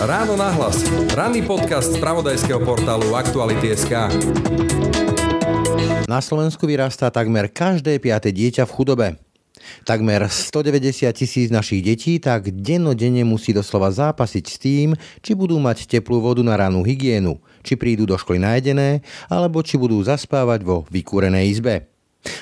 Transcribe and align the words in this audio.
Ráno 0.00 0.32
nahlas. 0.32 0.80
Ranný 1.12 1.44
podcast 1.44 1.92
z 1.92 2.00
pravodajského 2.00 2.64
portálu 2.64 3.12
Aktuality.sk. 3.12 4.08
Na 6.08 6.24
Slovensku 6.24 6.64
vyrastá 6.64 7.12
takmer 7.12 7.52
každé 7.52 8.00
piate 8.00 8.32
dieťa 8.32 8.64
v 8.64 8.74
chudobe. 8.74 9.06
Takmer 9.84 10.24
190 10.24 11.04
tisíc 11.12 11.52
našich 11.52 11.84
detí 11.84 12.16
tak 12.16 12.48
dennodenne 12.48 13.28
musí 13.28 13.52
doslova 13.52 13.92
zápasiť 13.92 14.44
s 14.48 14.56
tým, 14.56 14.88
či 15.20 15.36
budú 15.36 15.60
mať 15.60 15.84
teplú 15.84 16.24
vodu 16.24 16.40
na 16.40 16.56
ranú 16.56 16.80
hygienu, 16.80 17.36
či 17.60 17.76
prídu 17.76 18.08
do 18.08 18.16
školy 18.16 18.40
najedené, 18.40 19.04
alebo 19.28 19.60
či 19.60 19.76
budú 19.76 20.00
zaspávať 20.00 20.64
vo 20.64 20.88
vykúrenej 20.88 21.44
izbe. 21.52 21.89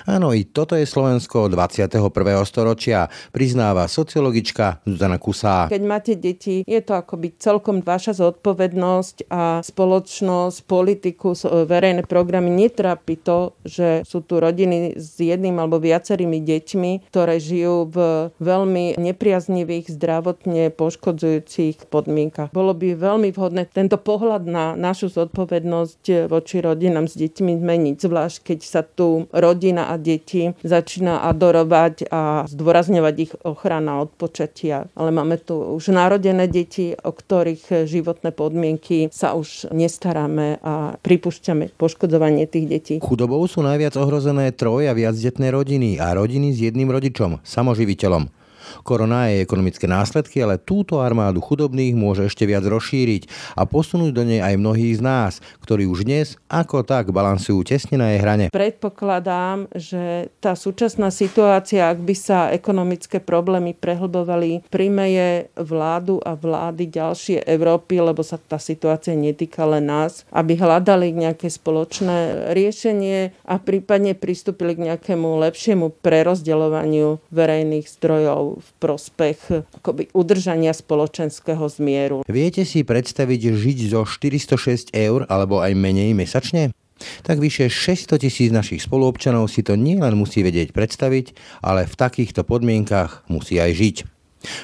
Áno, 0.09 0.35
i 0.35 0.43
toto 0.43 0.75
je 0.75 0.83
Slovensko 0.89 1.47
21. 1.47 2.01
storočia, 2.43 3.07
priznáva 3.31 3.87
sociologička 3.87 4.83
Zuzana 4.83 5.23
Kusá. 5.23 5.71
Keď 5.71 5.83
máte 5.87 6.19
deti, 6.19 6.67
je 6.67 6.81
to 6.83 6.99
akoby 6.99 7.37
celkom 7.39 7.85
vaša 7.85 8.19
zodpovednosť 8.19 9.31
a 9.31 9.63
spoločnosť, 9.63 10.57
politiku, 10.67 11.36
verejné 11.45 12.09
programy 12.11 12.50
netrápi 12.50 13.21
to, 13.22 13.55
že 13.63 14.03
sú 14.03 14.25
tu 14.27 14.43
rodiny 14.43 14.99
s 14.99 15.21
jedným 15.21 15.61
alebo 15.63 15.79
viacerými 15.79 16.43
deťmi, 16.43 17.14
ktoré 17.14 17.39
žijú 17.39 17.86
v 17.93 17.99
veľmi 18.43 18.99
nepriaznivých, 18.99 19.95
zdravotne 19.95 20.75
poškodzujúcich 20.75 21.86
podmienkach. 21.86 22.50
Bolo 22.50 22.75
by 22.75 22.99
veľmi 22.99 23.31
vhodné 23.31 23.71
tento 23.71 24.00
pohľad 24.00 24.43
na 24.49 24.75
našu 24.75 25.13
zodpovednosť 25.13 26.27
voči 26.27 26.64
rodinám 26.64 27.07
s 27.07 27.14
deťmi 27.14 27.61
zmeniť, 27.63 27.97
zvlášť 28.00 28.36
keď 28.43 28.58
sa 28.64 28.83
tu 28.83 29.31
rodí 29.31 29.68
rodina 29.68 29.93
a 29.93 30.00
deti 30.00 30.49
začína 30.64 31.29
adorovať 31.29 32.08
a 32.08 32.48
zdôrazňovať 32.48 33.14
ich 33.20 33.33
ochrana 33.45 34.00
od 34.00 34.08
počatia. 34.17 34.89
Ale 34.97 35.12
máme 35.12 35.36
tu 35.36 35.61
už 35.61 35.92
narodené 35.92 36.48
deti, 36.48 36.97
o 36.97 37.12
ktorých 37.12 37.84
životné 37.84 38.33
podmienky 38.33 39.12
sa 39.12 39.36
už 39.36 39.69
nestaráme 39.69 40.56
a 40.64 40.96
pripúšťame 41.05 41.77
poškodzovanie 41.77 42.48
tých 42.48 42.66
detí. 42.66 42.94
Chudobou 43.05 43.44
sú 43.44 43.61
najviac 43.61 44.00
ohrozené 44.00 44.56
troj 44.56 44.89
a 44.89 44.96
viacdetné 44.96 45.52
rodiny 45.52 46.00
a 46.00 46.16
rodiny 46.16 46.56
s 46.56 46.64
jedným 46.64 46.89
rodičom, 46.89 47.44
samoživiteľom. 47.44 48.38
Korona 48.86 49.33
je 49.33 49.42
ekonomické 49.42 49.91
následky, 49.91 50.38
ale 50.38 50.62
túto 50.62 51.02
armádu 51.02 51.42
chudobných 51.42 51.98
môže 51.98 52.30
ešte 52.30 52.47
viac 52.47 52.62
rozšíriť 52.62 53.56
a 53.58 53.66
posunúť 53.66 54.11
do 54.14 54.22
nej 54.22 54.41
aj 54.44 54.55
mnohých 54.55 54.98
z 54.98 55.02
nás, 55.02 55.33
ktorí 55.64 55.88
už 55.91 56.06
dnes 56.06 56.38
ako 56.47 56.86
tak 56.86 57.11
balansujú 57.11 57.66
tesne 57.66 57.98
na 57.98 58.14
jej 58.14 58.20
hrane. 58.22 58.46
Predpokladám, 58.55 59.66
že 59.74 60.30
tá 60.39 60.55
súčasná 60.55 61.11
situácia, 61.11 61.91
ak 61.91 61.98
by 61.98 62.14
sa 62.14 62.39
ekonomické 62.55 63.19
problémy 63.19 63.74
prehlbovali, 63.74 64.62
príjme 64.69 65.08
vládu 65.56 66.20
a 66.22 66.36
vlády 66.36 66.89
ďalšie 66.89 67.46
Európy, 67.48 67.98
lebo 67.98 68.20
sa 68.20 68.36
tá 68.36 68.61
situácia 68.61 69.16
netýka 69.16 69.64
len 69.64 69.89
nás, 69.89 70.28
aby 70.30 70.58
hľadali 70.58 71.11
nejaké 71.14 71.48
spoločné 71.48 72.50
riešenie 72.52 73.33
a 73.48 73.56
prípadne 73.56 74.12
pristúpili 74.12 74.77
k 74.77 74.92
nejakému 74.92 75.41
lepšiemu 75.48 75.94
prerozdeľovaniu 76.05 77.19
verejných 77.33 77.86
zdrojov 77.89 78.58
v 78.59 78.70
prospech 78.83 79.39
akoby, 79.81 80.11
udržania 80.12 80.75
spoločenského 80.75 81.64
zmieru. 81.70 82.27
Viete 82.27 82.67
si 82.67 82.83
predstaviť 82.83 83.41
žiť 83.55 83.78
zo 83.95 84.03
406 84.05 84.92
eur 84.92 85.25
alebo 85.31 85.62
aj 85.62 85.73
menej 85.78 86.12
mesačne? 86.12 86.75
tak 87.23 87.39
vyše 87.39 87.70
600 87.70 88.19
tisíc 88.19 88.51
našich 88.51 88.83
spoluobčanov 88.83 89.47
si 89.47 89.62
to 89.62 89.79
nielen 89.79 90.19
musí 90.19 90.42
vedieť 90.42 90.75
predstaviť, 90.75 91.27
ale 91.62 91.86
v 91.86 91.95
takýchto 91.95 92.42
podmienkach 92.42 93.23
musí 93.31 93.62
aj 93.62 93.73
žiť. 93.79 93.97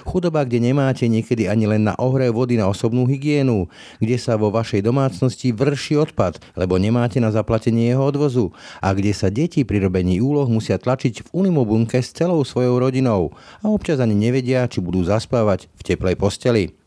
Chudoba, 0.07 0.47
kde 0.47 0.71
nemáte 0.71 1.11
niekedy 1.11 1.51
ani 1.51 1.67
len 1.67 1.83
na 1.83 1.99
ohre 1.99 2.31
vody 2.31 2.55
na 2.55 2.71
osobnú 2.71 3.11
hygienu, 3.11 3.67
kde 3.99 4.17
sa 4.23 4.39
vo 4.39 4.55
vašej 4.55 4.87
domácnosti 4.87 5.51
vrší 5.51 5.99
odpad, 5.99 6.39
lebo 6.55 6.79
nemáte 6.79 7.19
na 7.19 7.35
zaplatenie 7.35 7.91
jeho 7.91 8.07
odvozu 8.07 8.55
a 8.79 8.95
kde 8.95 9.11
sa 9.11 9.35
deti 9.35 9.67
pri 9.67 9.83
robení 9.83 10.23
úloh 10.23 10.47
musia 10.47 10.79
tlačiť 10.79 11.27
v 11.27 11.33
unimobunke 11.35 11.99
s 11.99 12.15
celou 12.15 12.47
svojou 12.47 12.79
rodinou 12.79 13.35
a 13.61 13.67
občas 13.67 13.99
ani 13.99 14.15
nevedia, 14.15 14.71
či 14.71 14.79
budú 14.79 15.03
zaspávať 15.03 15.67
v 15.75 15.83
teplej 15.83 16.15
posteli. 16.15 16.79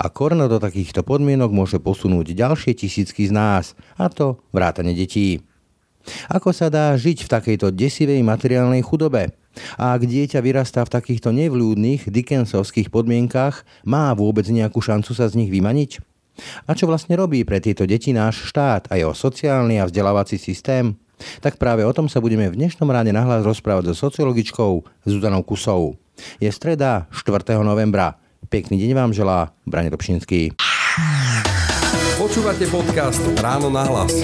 A 0.00 0.08
korno 0.08 0.48
do 0.48 0.56
takýchto 0.56 1.04
podmienok 1.04 1.52
môže 1.52 1.76
posunúť 1.80 2.32
ďalšie 2.32 2.72
tisícky 2.72 3.28
z 3.28 3.32
nás, 3.32 3.64
a 4.00 4.08
to 4.08 4.40
vrátane 4.52 4.96
detí. 4.96 5.44
Ako 6.32 6.56
sa 6.56 6.72
dá 6.72 6.96
žiť 6.96 7.28
v 7.28 7.32
takejto 7.32 7.68
desivej 7.72 8.24
materiálnej 8.24 8.80
chudobe? 8.80 9.36
A 9.76 9.96
ak 9.96 10.06
dieťa 10.06 10.38
vyrastá 10.42 10.82
v 10.86 10.92
takýchto 10.94 11.34
nevľúdnych 11.34 12.08
Dickensovských 12.08 12.88
podmienkách, 12.88 13.62
má 13.86 14.12
vôbec 14.14 14.46
nejakú 14.48 14.78
šancu 14.78 15.12
sa 15.14 15.26
z 15.28 15.38
nich 15.38 15.50
vymaniť? 15.50 16.02
A 16.66 16.74
čo 16.74 16.86
vlastne 16.86 17.18
robí 17.18 17.42
pre 17.42 17.58
tieto 17.58 17.82
deti 17.82 18.14
náš 18.14 18.46
štát 18.46 18.86
a 18.90 18.94
jeho 18.94 19.10
sociálny 19.14 19.82
a 19.82 19.88
vzdelávací 19.90 20.38
systém? 20.38 20.94
Tak 21.42 21.58
práve 21.58 21.82
o 21.82 21.90
tom 21.90 22.06
sa 22.06 22.22
budeme 22.22 22.46
v 22.46 22.54
dnešnom 22.54 22.86
ráne 22.86 23.10
nahlas 23.10 23.42
rozprávať 23.42 23.90
so 23.90 24.06
sociologičkou 24.06 24.86
Zuzanou 25.02 25.42
Kusou. 25.42 25.98
Je 26.38 26.50
streda 26.50 27.10
4. 27.10 27.58
novembra. 27.66 28.18
Pekný 28.46 28.78
deň 28.78 28.90
vám 28.94 29.10
želá 29.10 29.50
Brane 29.66 29.90
Dobšinský. 29.90 30.54
Počúvate 32.18 32.66
podcast 32.70 33.22
Ráno 33.38 33.70
na 33.70 33.86
hlas. 33.86 34.14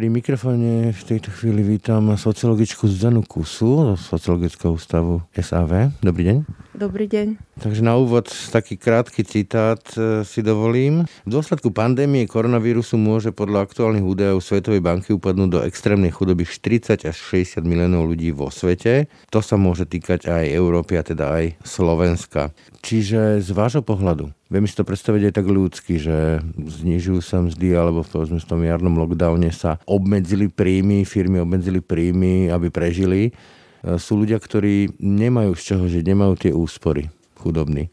Pri 0.00 0.08
mikrofóne 0.08 0.96
v 0.96 1.02
tejto 1.04 1.28
chvíli 1.28 1.60
vítam 1.60 2.16
sociologičku 2.16 2.88
Zuzanu 2.88 3.20
Kusu 3.20 3.92
zo 3.92 3.94
Sociologického 4.00 4.72
ústavu 4.72 5.20
SAV. 5.36 5.92
Dobrý 6.00 6.24
deň. 6.24 6.69
Dobrý 6.80 7.04
deň. 7.12 7.60
Takže 7.60 7.84
na 7.84 8.00
úvod 8.00 8.32
taký 8.32 8.80
krátky 8.80 9.20
citát 9.28 9.84
e, 10.00 10.24
si 10.24 10.40
dovolím. 10.40 11.04
V 11.28 11.30
dôsledku 11.36 11.68
pandémie 11.76 12.24
koronavírusu 12.24 12.96
môže 12.96 13.36
podľa 13.36 13.68
aktuálnych 13.68 14.00
údajov 14.00 14.40
Svetovej 14.40 14.80
banky 14.80 15.12
upadnúť 15.12 15.50
do 15.52 15.60
extrémnej 15.60 16.08
chudoby 16.08 16.48
40 16.48 17.04
až 17.04 17.16
60 17.36 17.60
miliónov 17.68 18.08
ľudí 18.08 18.32
vo 18.32 18.48
svete. 18.48 19.12
To 19.28 19.44
sa 19.44 19.60
môže 19.60 19.84
týkať 19.84 20.32
aj 20.32 20.56
Európy 20.56 20.96
a 20.96 21.04
teda 21.04 21.28
aj 21.28 21.60
Slovenska. 21.68 22.56
Čiže 22.80 23.44
z 23.44 23.50
vášho 23.52 23.84
pohľadu, 23.84 24.32
viem 24.48 24.64
si 24.64 24.72
to 24.72 24.88
predstaviť 24.88 25.22
aj 25.28 25.34
tak 25.36 25.46
ľudsky, 25.52 26.00
že 26.00 26.40
znižujú 26.56 27.20
sa 27.20 27.44
mzdy 27.44 27.76
alebo 27.76 28.00
v 28.00 28.40
tom 28.40 28.64
jarnom 28.64 28.96
lockdowne 28.96 29.52
sa 29.52 29.76
obmedzili 29.84 30.48
príjmy, 30.48 31.04
firmy 31.04 31.44
obmedzili 31.44 31.84
príjmy, 31.84 32.48
aby 32.48 32.72
prežili 32.72 33.36
sú 33.80 34.12
ľudia, 34.20 34.36
ktorí 34.36 35.00
nemajú 35.00 35.56
z 35.56 35.62
čoho 35.62 35.84
žiť, 35.88 36.04
nemajú 36.04 36.34
tie 36.36 36.52
úspory 36.52 37.08
chudobní. 37.40 37.88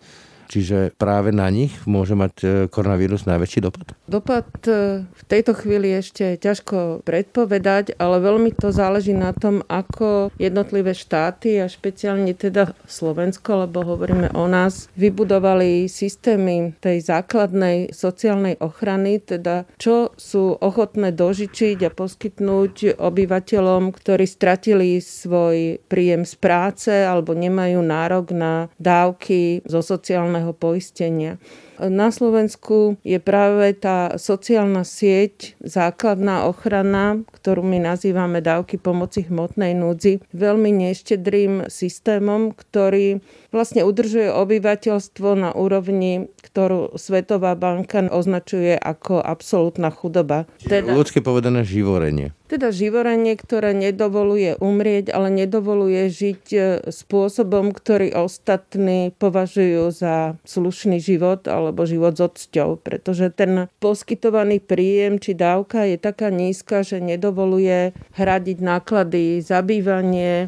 Čiže 0.48 0.96
práve 0.96 1.36
na 1.36 1.52
nich 1.52 1.76
môže 1.84 2.16
mať 2.16 2.34
e, 2.40 2.48
koronavírus 2.72 3.28
najväčší 3.28 3.60
dopad? 3.60 3.92
Dopad 4.08 4.48
e, 4.64 5.04
v 5.04 5.24
tejto 5.28 5.52
chvíli 5.52 5.92
ešte 5.92 6.40
ťažko 6.40 7.04
predpovedať, 7.04 8.00
ale 8.00 8.24
veľmi 8.24 8.56
to 8.56 8.72
záleží 8.72 9.12
na 9.12 9.36
tom, 9.36 9.60
ako 9.68 10.32
jednotlivé 10.40 10.96
štáty 10.96 11.60
a 11.60 11.68
špeciálne 11.68 12.32
teda 12.32 12.72
Slovensko, 12.88 13.68
lebo 13.68 13.84
hovoríme 13.84 14.32
o 14.32 14.48
nás, 14.48 14.88
vybudovali 14.96 15.92
systémy 15.92 16.80
tej 16.80 17.04
základnej 17.04 17.92
sociálnej 17.92 18.56
ochrany, 18.64 19.20
teda 19.20 19.68
čo 19.76 20.16
sú 20.16 20.56
ochotné 20.56 21.12
dožičiť 21.12 21.84
a 21.84 21.92
poskytnúť 21.92 22.96
obyvateľom, 22.96 23.92
ktorí 23.92 24.24
stratili 24.24 25.04
svoj 25.04 25.84
príjem 25.92 26.24
z 26.24 26.34
práce 26.40 26.94
alebo 26.94 27.36
nemajú 27.36 27.84
nárok 27.84 28.32
na 28.32 28.72
dávky 28.80 29.66
zo 29.68 29.84
sociálnej 29.84 30.37
sociálneho 30.38 30.54
poistenia. 30.54 31.34
Na 31.78 32.10
Slovensku 32.10 32.98
je 33.06 33.22
práve 33.22 33.70
tá 33.78 34.18
sociálna 34.18 34.82
sieť, 34.82 35.54
základná 35.62 36.50
ochrana, 36.50 37.22
ktorú 37.38 37.62
my 37.62 37.78
nazývame 37.78 38.42
dávky 38.42 38.82
pomoci 38.82 39.26
hmotnej 39.30 39.78
núdzi, 39.78 40.26
veľmi 40.34 40.74
neštedrým 40.74 41.70
systémom, 41.70 42.50
ktorý 42.54 43.22
vlastne 43.52 43.84
udržuje 43.88 44.32
obyvateľstvo 44.32 45.30
na 45.38 45.50
úrovni, 45.56 46.28
ktorú 46.44 46.96
Svetová 47.00 47.56
banka 47.56 48.00
označuje 48.08 48.76
ako 48.78 49.24
absolútna 49.24 49.90
chudoba. 49.90 50.46
Teda, 50.62 50.94
ľudské 50.94 51.24
povedané 51.24 51.64
živorenie. 51.64 52.36
Teda 52.48 52.72
živorenie, 52.72 53.36
ktoré 53.36 53.76
nedovoluje 53.76 54.56
umrieť, 54.56 55.12
ale 55.12 55.28
nedovoluje 55.28 56.08
žiť 56.08 56.44
e, 56.56 56.60
spôsobom, 56.88 57.76
ktorý 57.76 58.16
ostatní 58.16 59.12
považujú 59.20 59.92
za 59.92 60.40
slušný 60.48 61.04
život 61.04 61.44
alebo 61.52 61.84
život 61.84 62.16
s 62.16 62.24
odsťou, 62.24 62.80
pretože 62.80 63.36
ten 63.36 63.68
poskytovaný 63.84 64.64
príjem 64.64 65.20
či 65.20 65.36
dávka 65.36 65.84
je 65.84 66.00
taká 66.00 66.32
nízka, 66.32 66.88
že 66.88 67.04
nedovoluje 67.04 67.92
hradiť 68.16 68.58
náklady 68.64 69.44
za 69.44 69.60
bývanie, 69.60 70.48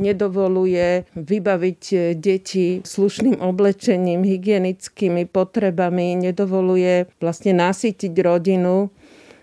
nedovoluje 0.00 1.04
vybaviť 1.12 1.82
e, 1.92 1.96
deti 2.16 2.80
slušným 2.80 3.44
oblečením, 3.44 4.24
hygienickými 4.24 5.28
potrebami, 5.28 6.16
nedovoluje 6.16 7.06
vlastne 7.20 7.52
nasytiť 7.52 8.12
rodinu 8.24 8.88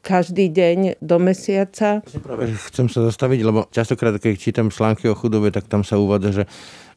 každý 0.08 0.48
deň 0.48 1.04
do 1.04 1.20
mesiaca. 1.20 2.00
Práve 2.24 2.56
chcem 2.72 2.88
sa 2.88 3.04
zastaviť, 3.12 3.40
lebo 3.44 3.68
častokrát, 3.68 4.16
keď 4.16 4.34
čítam 4.40 4.72
články 4.72 5.12
o 5.12 5.16
chudobe, 5.20 5.52
tak 5.52 5.68
tam 5.68 5.84
sa 5.84 6.00
uvádza, 6.00 6.32
že 6.32 6.44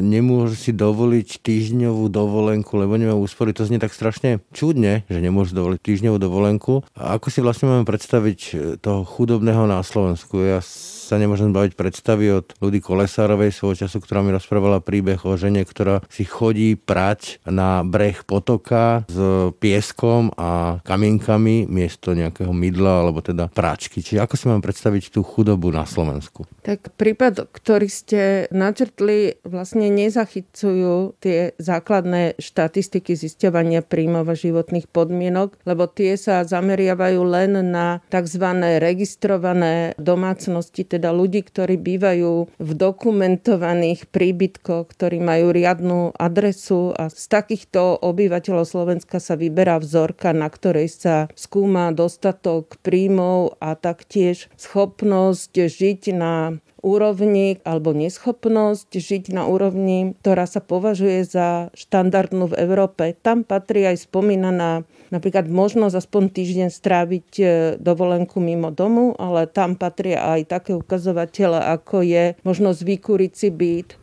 nemôžu 0.00 0.56
si 0.56 0.72
dovoliť 0.72 1.44
týždňovú 1.44 2.08
dovolenku, 2.08 2.74
lebo 2.80 2.96
nemajú 2.96 3.20
úspory. 3.22 3.52
To 3.54 3.68
znie 3.68 3.78
tak 3.78 3.92
strašne 3.92 4.40
čudne, 4.50 5.04
že 5.06 5.20
nemôžu 5.20 5.54
dovoliť 5.54 5.80
týždňovú 5.84 6.16
dovolenku. 6.16 6.82
A 6.96 7.20
ako 7.20 7.28
si 7.28 7.44
vlastne 7.44 7.68
máme 7.68 7.84
predstaviť 7.84 8.40
toho 8.80 9.04
chudobného 9.04 9.68
na 9.68 9.84
Slovensku? 9.84 10.40
Ja 10.40 10.64
sa 10.64 11.18
nemôžem 11.18 11.50
baviť 11.50 11.74
predstavy 11.74 12.30
od 12.30 12.54
ľudí 12.62 12.78
Kolesárovej 12.78 13.50
svojho 13.50 13.84
času, 13.84 13.98
ktorá 13.98 14.22
mi 14.22 14.30
rozprávala 14.30 14.78
príbeh 14.78 15.18
o 15.26 15.34
žene, 15.34 15.66
ktorá 15.66 16.06
si 16.06 16.22
chodí 16.22 16.78
prať 16.78 17.42
na 17.44 17.82
breh 17.82 18.22
potoka 18.22 19.02
s 19.10 19.18
pieskom 19.58 20.30
a 20.38 20.78
kamienkami 20.86 21.66
miesto 21.66 22.14
nejakého 22.14 22.54
mydla 22.54 23.02
alebo 23.02 23.26
teda 23.26 23.50
práčky. 23.50 24.06
Čiže 24.06 24.22
ako 24.22 24.34
si 24.38 24.44
mám 24.46 24.62
predstaviť 24.62 25.10
tú 25.10 25.26
chudobu 25.26 25.74
na 25.74 25.82
Slovensku? 25.82 26.46
Tak 26.62 26.94
prípad, 26.94 27.50
ktorý 27.50 27.90
ste 27.90 28.46
načrtli, 28.54 29.42
vlastne 29.42 29.89
nezachycujú 29.90 31.18
tie 31.18 31.52
základné 31.58 32.38
štatistiky 32.38 33.18
zisťovania 33.18 33.82
príjmov 33.82 34.30
a 34.30 34.38
životných 34.38 34.86
podmienok, 34.86 35.58
lebo 35.66 35.90
tie 35.90 36.14
sa 36.14 36.46
zameriavajú 36.46 37.20
len 37.26 37.58
na 37.74 38.00
tzv. 38.08 38.46
registrované 38.78 39.98
domácnosti, 39.98 40.86
teda 40.86 41.10
ľudí, 41.10 41.42
ktorí 41.42 41.76
bývajú 41.76 42.32
v 42.56 42.70
dokumentovaných 42.78 44.06
príbytkoch, 44.08 44.86
ktorí 44.94 45.18
majú 45.18 45.50
riadnu 45.50 46.14
adresu 46.14 46.94
a 46.94 47.10
z 47.10 47.24
takýchto 47.26 48.00
obyvateľov 48.00 48.64
Slovenska 48.64 49.18
sa 49.18 49.34
vyberá 49.34 49.82
vzorka, 49.82 50.30
na 50.30 50.46
ktorej 50.46 50.88
sa 50.92 51.26
skúma 51.34 51.90
dostatok 51.90 52.78
príjmov 52.80 53.58
a 53.58 53.74
taktiež 53.74 54.46
schopnosť 54.54 55.52
žiť 55.66 56.02
na 56.14 56.60
úrovni 56.80 57.60
alebo 57.62 57.92
neschopnosť 57.92 58.90
žiť 58.92 59.24
na 59.32 59.46
úrovni, 59.46 60.16
ktorá 60.20 60.44
sa 60.48 60.64
považuje 60.64 61.24
za 61.24 61.68
štandardnú 61.76 62.52
v 62.52 62.58
Európe. 62.60 63.16
Tam 63.20 63.44
patrí 63.44 63.84
aj 63.84 64.08
spomínaná 64.08 64.84
napríklad 65.12 65.46
možnosť 65.46 65.94
aspoň 65.96 66.22
týždeň 66.32 66.68
stráviť 66.72 67.28
e, 67.38 67.44
dovolenku 67.76 68.40
mimo 68.40 68.72
domu, 68.72 69.12
ale 69.18 69.50
tam 69.50 69.76
patria 69.76 70.36
aj 70.36 70.48
také 70.48 70.72
ukazovatele, 70.72 71.58
ako 71.58 72.02
je 72.02 72.24
možnosť 72.46 72.80
vykúriť 72.82 73.32
si 73.34 73.48
byt, 73.52 74.00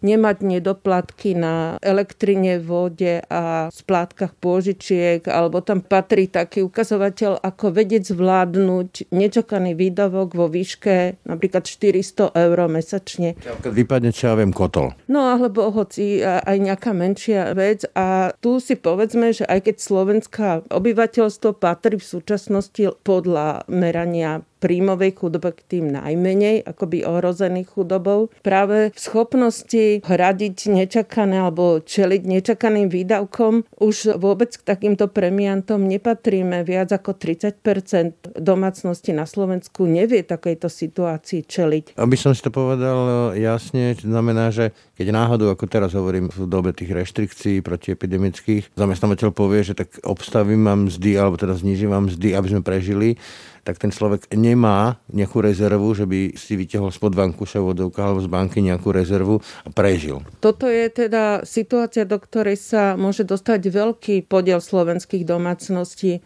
nemať 0.00 0.36
nedoplatky 0.44 1.36
na 1.36 1.76
elektrine, 1.80 2.60
vode 2.60 3.22
a 3.28 3.68
splátkach 3.72 4.36
pôžičiek, 4.36 5.24
alebo 5.28 5.60
tam 5.60 5.80
patrí 5.80 6.26
taký 6.28 6.64
ukazovateľ, 6.64 7.40
ako 7.40 7.72
vedieť 7.72 8.12
zvládnuť 8.12 9.12
nečakaný 9.12 9.76
výdavok 9.76 10.36
vo 10.36 10.46
výške 10.50 11.22
napríklad 11.24 11.64
400 11.64 12.32
eur 12.34 12.58
mesačne. 12.66 13.38
Keď 13.38 13.72
vypadne, 13.72 14.10
čo 14.10 14.32
ja 14.32 14.34
viem, 14.36 14.50
kotol. 14.50 14.92
No 15.06 15.30
alebo 15.36 15.70
hoci 15.70 16.20
aj 16.24 16.56
nejaká 16.58 16.90
menšia 16.92 17.52
vec 17.54 17.86
a 17.94 18.34
tu 18.42 18.58
si 18.58 18.74
povedzme, 18.74 19.32
že 19.32 19.46
aj 19.46 19.70
keď 19.70 19.76
slovenská 19.78 20.48
obyvateľstvo 20.72 21.56
patrí 21.56 21.96
v 22.00 22.06
súčasnosti 22.06 22.82
podľa 23.04 23.64
merania 23.70 24.42
príjmovej 24.60 25.16
chudobe 25.16 25.56
k 25.56 25.60
tým 25.66 25.90
najmenej 25.90 26.62
akoby 26.68 27.02
ohrozených 27.08 27.72
chudobou. 27.72 28.28
Práve 28.44 28.92
v 28.92 28.98
schopnosti 29.00 30.04
hradiť 30.04 30.56
nečakané 30.70 31.40
alebo 31.40 31.80
čeliť 31.80 32.22
nečakaným 32.22 32.92
výdavkom 32.92 33.64
už 33.80 34.20
vôbec 34.20 34.52
k 34.52 34.62
takýmto 34.62 35.08
premiantom 35.08 35.82
nepatríme. 35.88 36.62
Viac 36.62 36.92
ako 36.92 37.16
30% 37.16 38.36
domácnosti 38.36 39.16
na 39.16 39.24
Slovensku 39.24 39.88
nevie 39.88 40.20
takejto 40.22 40.68
situácii 40.68 41.48
čeliť. 41.48 41.84
Aby 41.96 42.16
som 42.20 42.36
si 42.36 42.44
to 42.44 42.52
povedal 42.52 43.32
jasne, 43.34 43.96
znamená, 43.96 44.52
že 44.52 44.76
keď 45.00 45.16
náhodou, 45.16 45.48
ako 45.48 45.64
teraz 45.64 45.96
hovorím, 45.96 46.28
v 46.28 46.44
dobe 46.44 46.76
tých 46.76 46.92
reštrikcií 46.92 47.64
protiepidemických, 47.64 48.76
zamestnávateľ 48.76 49.32
povie, 49.32 49.64
že 49.64 49.72
tak 49.72 49.96
obstavím 50.04 50.68
vám 50.68 50.92
mzdy, 50.92 51.16
alebo 51.16 51.40
teda 51.40 51.56
znižím 51.56 51.88
vám 51.88 52.12
mzdy, 52.12 52.36
aby 52.36 52.46
sme 52.52 52.60
prežili, 52.60 53.16
tak 53.64 53.80
ten 53.80 53.88
človek 53.88 54.28
nemá 54.36 55.00
nejakú 55.08 55.40
rezervu, 55.40 55.88
že 55.96 56.04
by 56.04 56.36
si 56.36 56.52
vytiahol 56.52 56.92
spod 56.92 57.16
vankúša 57.16 57.64
vodovka 57.64 58.12
alebo 58.12 58.20
z 58.20 58.28
banky 58.28 58.60
nejakú 58.60 58.92
rezervu 58.92 59.40
a 59.64 59.72
prežil. 59.72 60.20
Toto 60.44 60.68
je 60.68 60.84
teda 60.92 61.48
situácia, 61.48 62.04
do 62.04 62.20
ktorej 62.20 62.60
sa 62.60 62.92
môže 63.00 63.24
dostať 63.24 63.72
veľký 63.72 64.28
podiel 64.28 64.60
slovenských 64.60 65.24
domácností. 65.24 66.20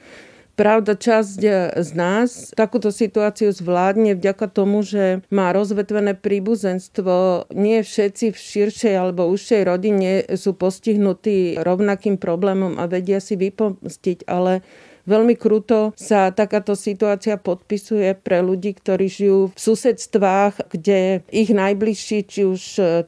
Pravda, 0.54 0.94
časť 0.94 1.40
z 1.82 1.90
nás 1.98 2.54
takúto 2.54 2.94
situáciu 2.94 3.50
zvládne 3.50 4.14
vďaka 4.14 4.46
tomu, 4.46 4.86
že 4.86 5.26
má 5.26 5.50
rozvetvené 5.50 6.14
príbuzenstvo. 6.14 7.50
Nie 7.50 7.82
všetci 7.82 8.30
v 8.30 8.38
širšej 8.38 8.94
alebo 8.94 9.26
užšej 9.34 9.62
rodine 9.66 10.22
sú 10.38 10.54
postihnutí 10.54 11.58
rovnakým 11.58 12.22
problémom 12.22 12.78
a 12.78 12.86
vedia 12.86 13.18
si 13.18 13.34
vypomstiť, 13.34 14.30
ale 14.30 14.62
Veľmi 15.04 15.36
kruto 15.36 15.92
sa 16.00 16.32
takáto 16.32 16.72
situácia 16.72 17.36
podpisuje 17.36 18.16
pre 18.16 18.40
ľudí, 18.40 18.72
ktorí 18.72 19.12
žijú 19.12 19.40
v 19.52 19.58
susedstvách, 19.60 20.72
kde 20.72 21.20
ich 21.28 21.52
najbližší, 21.52 22.24
či 22.24 22.48
už 22.48 22.62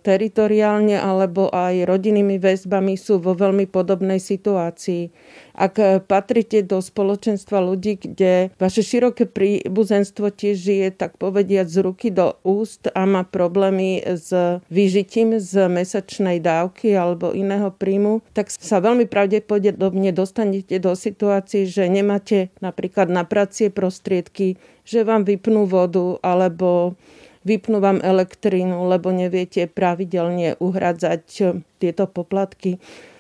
teritoriálne 0.05 1.01
alebo 1.01 1.49
aj 1.49 1.89
rodinnými 1.89 2.37
väzbami 2.37 3.01
sú 3.01 3.17
vo 3.17 3.33
veľmi 3.33 3.65
podobnej 3.65 4.21
situácii. 4.21 5.09
Ak 5.57 5.81
patrite 6.05 6.61
do 6.61 6.85
spoločenstva 6.85 7.65
ľudí, 7.65 7.97
kde 7.97 8.53
vaše 8.61 8.85
široké 8.85 9.25
príbuzenstvo 9.25 10.29
tiež 10.29 10.57
žije, 10.61 10.89
tak 10.93 11.17
povediať 11.17 11.65
z 11.73 11.77
ruky 11.81 12.09
do 12.13 12.37
úst 12.45 12.93
a 12.93 13.09
má 13.09 13.25
problémy 13.25 14.05
s 14.05 14.61
vyžitím 14.69 15.41
z 15.41 15.65
mesačnej 15.73 16.45
dávky 16.45 16.93
alebo 16.93 17.33
iného 17.33 17.73
príjmu, 17.73 18.21
tak 18.37 18.53
sa 18.53 18.85
veľmi 18.85 19.09
pravdepodobne 19.09 20.13
dostanete 20.13 20.77
do 20.77 20.93
situácií, 20.93 21.65
že 21.65 21.89
nemáte 21.89 22.53
napríklad 22.61 23.09
na 23.09 23.25
pracie 23.25 23.73
prostriedky, 23.73 24.61
že 24.85 25.09
vám 25.09 25.25
vypnú 25.25 25.65
vodu 25.65 26.21
alebo 26.21 27.01
vypnú 27.49 27.81
vám 27.81 28.05
elektrínu, 28.05 28.93
lebo 28.93 29.09
neviete 29.09 29.65
pravidelne 29.71 30.61
uhradzať 30.61 31.57
tieto 31.81 32.05
poplatky. 32.05 32.77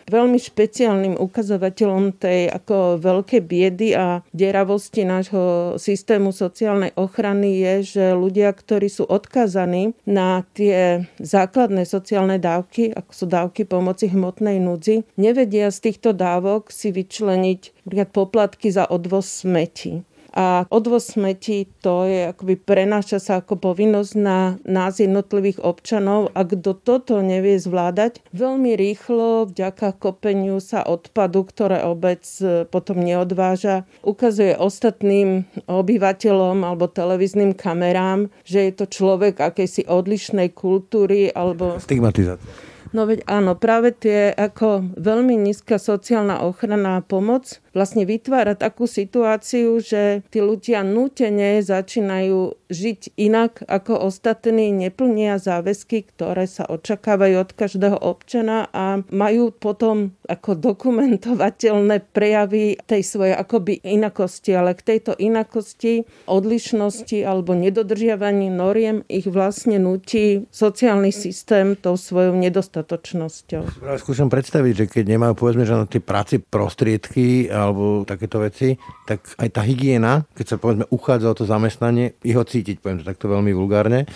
Veľmi 0.07 0.39
špeciálnym 0.39 1.19
ukazovateľom 1.19 2.15
tej 2.15 2.47
ako 2.47 3.03
veľkej 3.03 3.43
biedy 3.43 3.91
a 3.99 4.23
deravosti 4.31 5.03
nášho 5.03 5.75
systému 5.83 6.31
sociálnej 6.31 6.95
ochrany 6.95 7.59
je, 7.59 7.75
že 7.83 8.05
ľudia, 8.15 8.55
ktorí 8.55 8.87
sú 8.87 9.03
odkazaní 9.03 9.99
na 10.07 10.47
tie 10.55 11.11
základné 11.19 11.83
sociálne 11.83 12.39
dávky, 12.39 12.95
ako 12.95 13.11
sú 13.11 13.27
dávky 13.27 13.67
pomoci 13.67 14.07
hmotnej 14.07 14.63
núdzi, 14.63 15.03
nevedia 15.19 15.75
z 15.75 15.91
týchto 15.91 16.15
dávok 16.15 16.71
si 16.71 16.95
vyčleniť 16.95 17.91
poplatky 18.15 18.71
za 18.71 18.87
odvoz 18.87 19.43
smeti 19.43 20.07
a 20.37 20.69
odvoz 20.69 21.17
smetí 21.17 21.65
to 21.81 22.05
je 22.05 22.29
akoby 22.29 22.61
prenáša 22.61 23.17
sa 23.17 23.35
ako 23.41 23.57
povinnosť 23.57 24.13
na 24.21 24.61
nás 24.69 25.01
jednotlivých 25.01 25.65
občanov 25.65 26.29
a 26.37 26.45
kto 26.45 26.77
toto 26.77 27.25
nevie 27.25 27.57
zvládať, 27.57 28.21
veľmi 28.37 28.77
rýchlo 28.77 29.49
vďaka 29.49 29.97
kopeniu 29.97 30.61
sa 30.61 30.85
odpadu, 30.85 31.49
ktoré 31.49 31.81
obec 31.89 32.23
e, 32.45 32.69
potom 32.69 33.01
neodváža, 33.01 33.89
ukazuje 34.05 34.53
ostatným 34.61 35.49
obyvateľom 35.65 36.61
alebo 36.61 36.85
televíznym 36.85 37.57
kamerám, 37.57 38.29
že 38.45 38.69
je 38.69 38.73
to 38.77 38.85
človek 38.85 39.41
akejsi 39.41 39.89
odlišnej 39.89 40.53
kultúry 40.53 41.33
alebo... 41.33 41.81
Stigmatizácia. 41.81 42.45
No 42.95 43.05
veď 43.05 43.27
áno, 43.27 43.59
práve 43.59 43.91
tie 43.93 44.31
ako 44.31 44.95
veľmi 44.97 45.35
nízka 45.37 45.77
sociálna 45.77 46.41
ochrana 46.47 47.03
a 47.03 47.05
pomoc 47.05 47.61
vlastne 47.77 48.09
vytvára 48.09 48.57
takú 48.57 48.89
situáciu, 48.89 49.77
že 49.85 50.25
tí 50.33 50.41
ľudia 50.41 50.81
nútene 50.81 51.61
začínajú 51.61 52.57
žiť 52.73 53.21
inak 53.21 53.63
ako 53.69 54.09
ostatní, 54.09 54.73
neplnia 54.73 55.37
záväzky, 55.37 56.09
ktoré 56.09 56.49
sa 56.49 56.65
očakávajú 56.65 57.37
od 57.45 57.51
každého 57.53 57.99
občana 58.01 58.73
a 58.73 59.05
majú 59.13 59.53
potom 59.53 60.17
ako 60.25 60.57
dokumentovateľné 60.57 62.09
prejavy 62.11 62.81
tej 62.89 63.03
svojej 63.05 63.37
akoby 63.37 63.85
inakosti, 63.85 64.57
ale 64.57 64.75
k 64.75 64.97
tejto 64.97 65.13
inakosti, 65.21 66.09
odlišnosti 66.27 67.23
alebo 67.23 67.55
nedodržiavaní 67.55 68.49
noriem 68.51 69.05
ich 69.07 69.29
vlastne 69.29 69.77
nutí 69.77 70.49
sociálny 70.51 71.13
systém 71.13 71.77
tou 71.77 71.95
svojou 71.95 72.35
nedostatočnosťou. 72.35 73.85
Skúšam 74.01 74.33
predstaviť, 74.33 74.73
že 74.75 74.87
keď 74.91 75.05
nemajú 75.19 75.35
povedzme, 75.39 75.63
že 75.67 75.75
na 75.75 75.87
tie 75.87 76.03
práci 76.03 76.39
prostriedky 76.39 77.51
alebo 77.67 78.07
takéto 78.07 78.39
veci, 78.39 78.79
tak 79.05 79.27
aj 79.37 79.49
tá 79.51 79.63
hygiena, 79.67 80.25
keď 80.39 80.47
sa 80.47 80.57
povedzme 80.57 80.87
uchádza 80.95 81.27
o 81.33 81.37
to 81.37 81.45
zamestnanie, 81.45 82.15
ich 82.23 82.39
ho 82.39 82.47
cítiť, 82.47 82.79
poviem 82.79 83.03
to 83.03 83.11
takto 83.11 83.27
veľmi 83.27 83.51
vulgárne, 83.51 84.07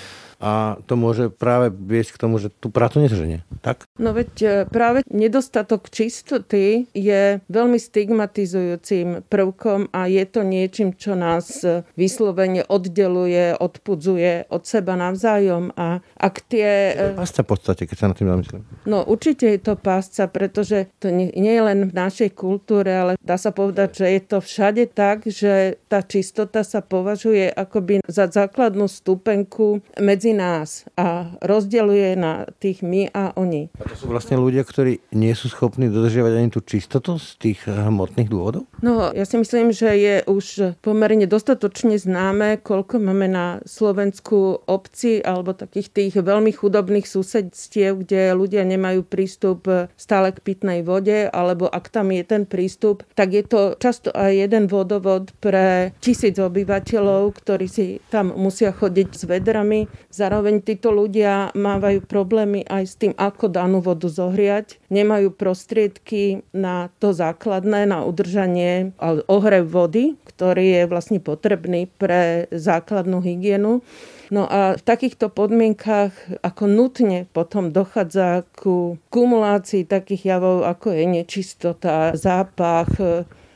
a 0.40 0.80
to 0.88 0.96
môže 0.96 1.28
práve 1.28 1.68
viesť 1.68 2.16
k 2.16 2.20
tomu, 2.24 2.40
že 2.40 2.48
tú 2.48 2.72
prácu 2.72 3.04
neženie. 3.04 3.44
Tak? 3.60 3.84
No 4.00 4.16
veď 4.16 4.32
e, 4.40 4.48
práve 4.64 5.04
nedostatok 5.12 5.92
čistoty 5.92 6.88
je 6.96 7.44
veľmi 7.44 7.76
stigmatizujúcim 7.76 9.28
prvkom 9.28 9.92
a 9.92 10.08
je 10.08 10.24
to 10.24 10.40
niečím, 10.40 10.96
čo 10.96 11.12
nás 11.12 11.60
e, 11.60 11.84
vyslovene 11.92 12.64
oddeluje, 12.64 13.52
odpudzuje 13.60 14.48
od 14.48 14.62
seba 14.64 14.96
navzájom. 14.96 15.76
A 15.76 16.00
ak 16.16 16.34
tie... 16.48 16.96
E, 16.96 17.20
pásca 17.20 17.44
v 17.44 17.48
podstate, 17.52 17.84
keď 17.84 17.96
sa 18.00 18.06
na 18.08 18.16
tým 18.16 18.32
zamyslím. 18.32 18.64
No 18.88 19.04
určite 19.04 19.44
je 19.44 19.60
to 19.60 19.76
pásca, 19.76 20.24
pretože 20.24 20.88
to 20.96 21.12
nie, 21.12 21.28
nie 21.36 21.52
je 21.52 21.62
len 21.68 21.78
v 21.84 21.92
našej 21.92 22.32
kultúre, 22.32 22.88
ale 22.88 23.12
dá 23.20 23.36
sa 23.36 23.52
povedať, 23.52 24.00
že 24.00 24.06
je 24.08 24.20
to 24.24 24.38
všade 24.40 24.84
tak, 24.96 25.28
že 25.28 25.76
tá 25.92 26.00
čistota 26.00 26.64
sa 26.64 26.80
považuje 26.80 27.52
akoby 27.52 28.00
za 28.08 28.24
základnú 28.24 28.88
stupenku 28.88 29.84
medzi 30.00 30.29
nás 30.34 30.88
a 30.94 31.36
rozdeluje 31.44 32.14
na 32.18 32.46
tých 32.58 32.82
my 32.82 33.10
a 33.12 33.34
oni. 33.36 33.70
A 33.80 33.88
to 33.88 33.96
sú 33.96 34.06
vlastne 34.10 34.36
ľudia, 34.38 34.64
ktorí 34.64 35.00
nie 35.14 35.32
sú 35.36 35.50
schopní 35.50 35.90
dodržiavať 35.90 36.32
ani 36.36 36.48
tú 36.50 36.60
čistotu 36.62 37.16
z 37.20 37.28
tých 37.38 37.60
hmotných 37.66 38.28
dôvodov? 38.30 38.66
No, 38.80 39.12
ja 39.12 39.24
si 39.28 39.36
myslím, 39.36 39.74
že 39.74 39.90
je 39.96 40.14
už 40.24 40.78
pomerne 40.80 41.26
dostatočne 41.28 41.96
známe, 42.00 42.60
koľko 42.60 43.02
máme 43.02 43.28
na 43.28 43.46
Slovensku 43.66 44.64
obci 44.66 45.20
alebo 45.20 45.52
takých 45.52 45.88
tých 45.92 46.14
veľmi 46.20 46.52
chudobných 46.54 47.06
susedstiev, 47.06 48.06
kde 48.06 48.32
ľudia 48.34 48.64
nemajú 48.64 49.04
prístup 49.04 49.68
stále 49.96 50.32
k 50.32 50.42
pitnej 50.42 50.80
vode, 50.80 51.28
alebo 51.28 51.68
ak 51.68 51.92
tam 51.92 52.14
je 52.14 52.22
ten 52.24 52.44
prístup, 52.46 53.04
tak 53.14 53.34
je 53.36 53.44
to 53.44 53.74
často 53.76 54.08
aj 54.14 54.32
jeden 54.32 54.64
vodovod 54.70 55.34
pre 55.42 55.92
tisíc 56.00 56.38
obyvateľov, 56.38 57.36
ktorí 57.36 57.66
si 57.68 57.86
tam 58.08 58.32
musia 58.34 58.72
chodiť 58.72 59.08
s 59.12 59.22
vedrami. 59.28 59.90
Zároveň 60.20 60.60
títo 60.60 60.92
ľudia 60.92 61.48
mávajú 61.56 62.04
problémy 62.04 62.68
aj 62.68 62.84
s 62.84 62.94
tým, 63.00 63.16
ako 63.16 63.48
danú 63.48 63.80
vodu 63.80 64.04
zohriať. 64.04 64.76
Nemajú 64.92 65.32
prostriedky 65.32 66.44
na 66.52 66.92
to 67.00 67.16
základné, 67.16 67.88
na 67.88 68.04
udržanie, 68.04 68.92
ale 69.00 69.24
ohrev 69.32 69.64
vody, 69.64 70.20
ktorý 70.28 70.76
je 70.76 70.82
vlastne 70.84 71.24
potrebný 71.24 71.88
pre 71.96 72.52
základnú 72.52 73.24
hygienu. 73.24 73.80
No 74.28 74.44
a 74.44 74.76
v 74.76 74.82
takýchto 74.84 75.32
podmienkach 75.32 76.12
ako 76.44 76.68
nutne 76.68 77.24
potom 77.32 77.72
dochádza 77.72 78.44
ku 78.54 79.00
kumulácii 79.08 79.88
takých 79.88 80.36
javov, 80.36 80.68
ako 80.68 80.92
je 80.94 81.04
nečistota, 81.08 82.12
zápach, 82.12 82.92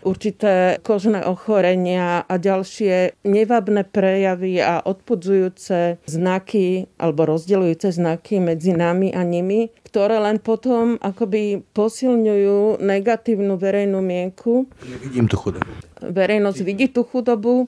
určité 0.05 0.79
kožné 0.85 1.25
ochorenia 1.25 2.23
a 2.29 2.35
ďalšie 2.37 3.19
nevabné 3.25 3.89
prejavy 3.89 4.61
a 4.61 4.85
odpudzujúce 4.85 6.05
znaky 6.05 6.87
alebo 7.01 7.25
rozdeľujúce 7.25 7.91
znaky 7.91 8.39
medzi 8.39 8.77
nami 8.77 9.11
a 9.11 9.25
nimi, 9.25 9.73
ktoré 9.89 10.21
len 10.21 10.39
potom 10.39 11.01
akoby 11.01 11.65
posilňujú 11.73 12.85
negatívnu 12.85 13.57
verejnú 13.57 14.05
mienku. 14.05 14.69
Vidím 15.01 15.27
tú 15.27 15.41
chudobu. 15.41 15.73
Verejnosť 16.05 16.61
vidí 16.61 16.93
tú 16.93 17.03
chudobu 17.09 17.67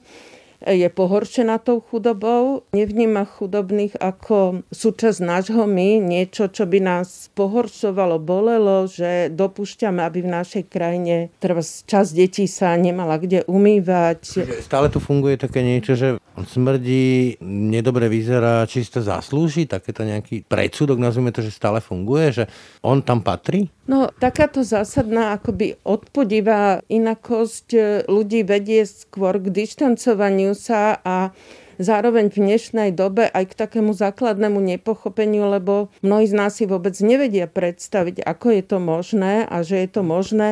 je 0.65 0.89
pohorčená 0.89 1.61
tou 1.61 1.83
chudobou, 1.83 2.65
nevníma 2.73 3.29
chudobných 3.29 3.93
ako 4.01 4.65
súčasť 4.73 5.19
nášho 5.21 5.69
my, 5.69 6.01
niečo, 6.01 6.49
čo 6.49 6.65
by 6.65 6.81
nás 6.81 7.29
pohoršovalo, 7.37 8.17
bolelo, 8.17 8.89
že 8.89 9.29
dopúšťame, 9.29 10.01
aby 10.01 10.25
v 10.25 10.33
našej 10.33 10.63
krajine 10.65 11.29
trvá 11.37 11.61
čas 11.61 12.13
detí 12.13 12.49
sa 12.49 12.73
nemala 12.73 13.21
kde 13.21 13.45
umývať. 13.45 14.45
Stále 14.65 14.89
tu 14.89 14.97
funguje 14.97 15.37
také 15.37 15.61
niečo, 15.61 15.93
že 15.93 16.17
on 16.37 16.45
smrdí, 16.45 17.41
nedobre 17.41 18.05
vyzerá, 18.05 18.65
či 18.69 18.85
si 18.85 18.93
to 18.93 19.01
zaslúži, 19.01 19.65
takéto 19.65 20.05
nejaký 20.05 20.45
predsudok, 20.45 21.01
nazvime 21.01 21.33
to, 21.33 21.41
že 21.41 21.49
stále 21.49 21.81
funguje, 21.81 22.29
že 22.29 22.43
on 22.85 23.01
tam 23.01 23.25
patrí? 23.25 23.69
No, 23.87 24.11
takáto 24.19 24.61
zásadná 24.67 25.33
akoby 25.39 25.79
odpudivá 25.87 26.83
inakosť 26.91 27.67
e, 27.71 27.81
ľudí 28.11 28.43
vedie 28.43 28.83
skôr 28.83 29.39
k 29.39 29.47
dištancovaniu 29.47 30.46
sa 30.53 30.99
a 31.01 31.33
zároveň 31.81 32.29
v 32.33 32.41
dnešnej 32.43 32.89
dobe 32.93 33.29
aj 33.29 33.53
k 33.53 33.57
takému 33.57 33.93
základnému 33.93 34.57
nepochopeniu, 34.61 35.49
lebo 35.49 35.89
mnohí 36.01 36.25
z 36.27 36.35
nás 36.35 36.57
si 36.57 36.65
vôbec 36.65 36.97
nevedia 36.99 37.45
predstaviť, 37.45 38.21
ako 38.25 38.47
je 38.53 38.63
to 38.65 38.77
možné 38.81 39.33
a 39.47 39.61
že 39.61 39.85
je 39.85 39.89
to 39.89 40.01
možné, 40.03 40.49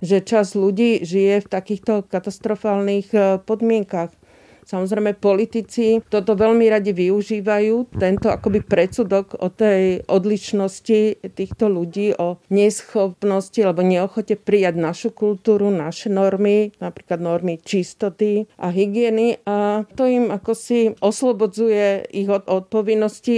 že 0.00 0.24
čas 0.24 0.56
ľudí 0.56 1.04
žije 1.04 1.44
v 1.44 1.50
takýchto 1.50 2.06
katastrofálnych 2.08 3.08
e, 3.12 3.18
podmienkach. 3.42 4.14
Samozrejme, 4.66 5.14
politici 5.16 6.02
toto 6.10 6.34
veľmi 6.34 6.66
radi 6.66 6.90
využívajú, 6.90 7.96
tento 7.96 8.28
akoby 8.32 8.60
predsudok 8.66 9.38
o 9.38 9.48
tej 9.52 10.02
odlišnosti 10.06 11.30
týchto 11.32 11.70
ľudí, 11.70 12.18
o 12.18 12.42
neschopnosti 12.50 13.58
alebo 13.62 13.86
neochote 13.86 14.34
prijať 14.34 14.74
našu 14.80 15.08
kultúru, 15.14 15.70
naše 15.70 16.10
normy, 16.10 16.74
napríklad 16.82 17.22
normy 17.22 17.62
čistoty 17.62 18.50
a 18.58 18.74
hygieny. 18.74 19.38
A 19.46 19.86
to 19.94 20.10
im 20.10 20.34
ako 20.34 20.52
si 20.56 20.90
oslobodzuje 20.98 22.10
ich 22.10 22.26
od, 22.26 22.50
od 22.50 22.66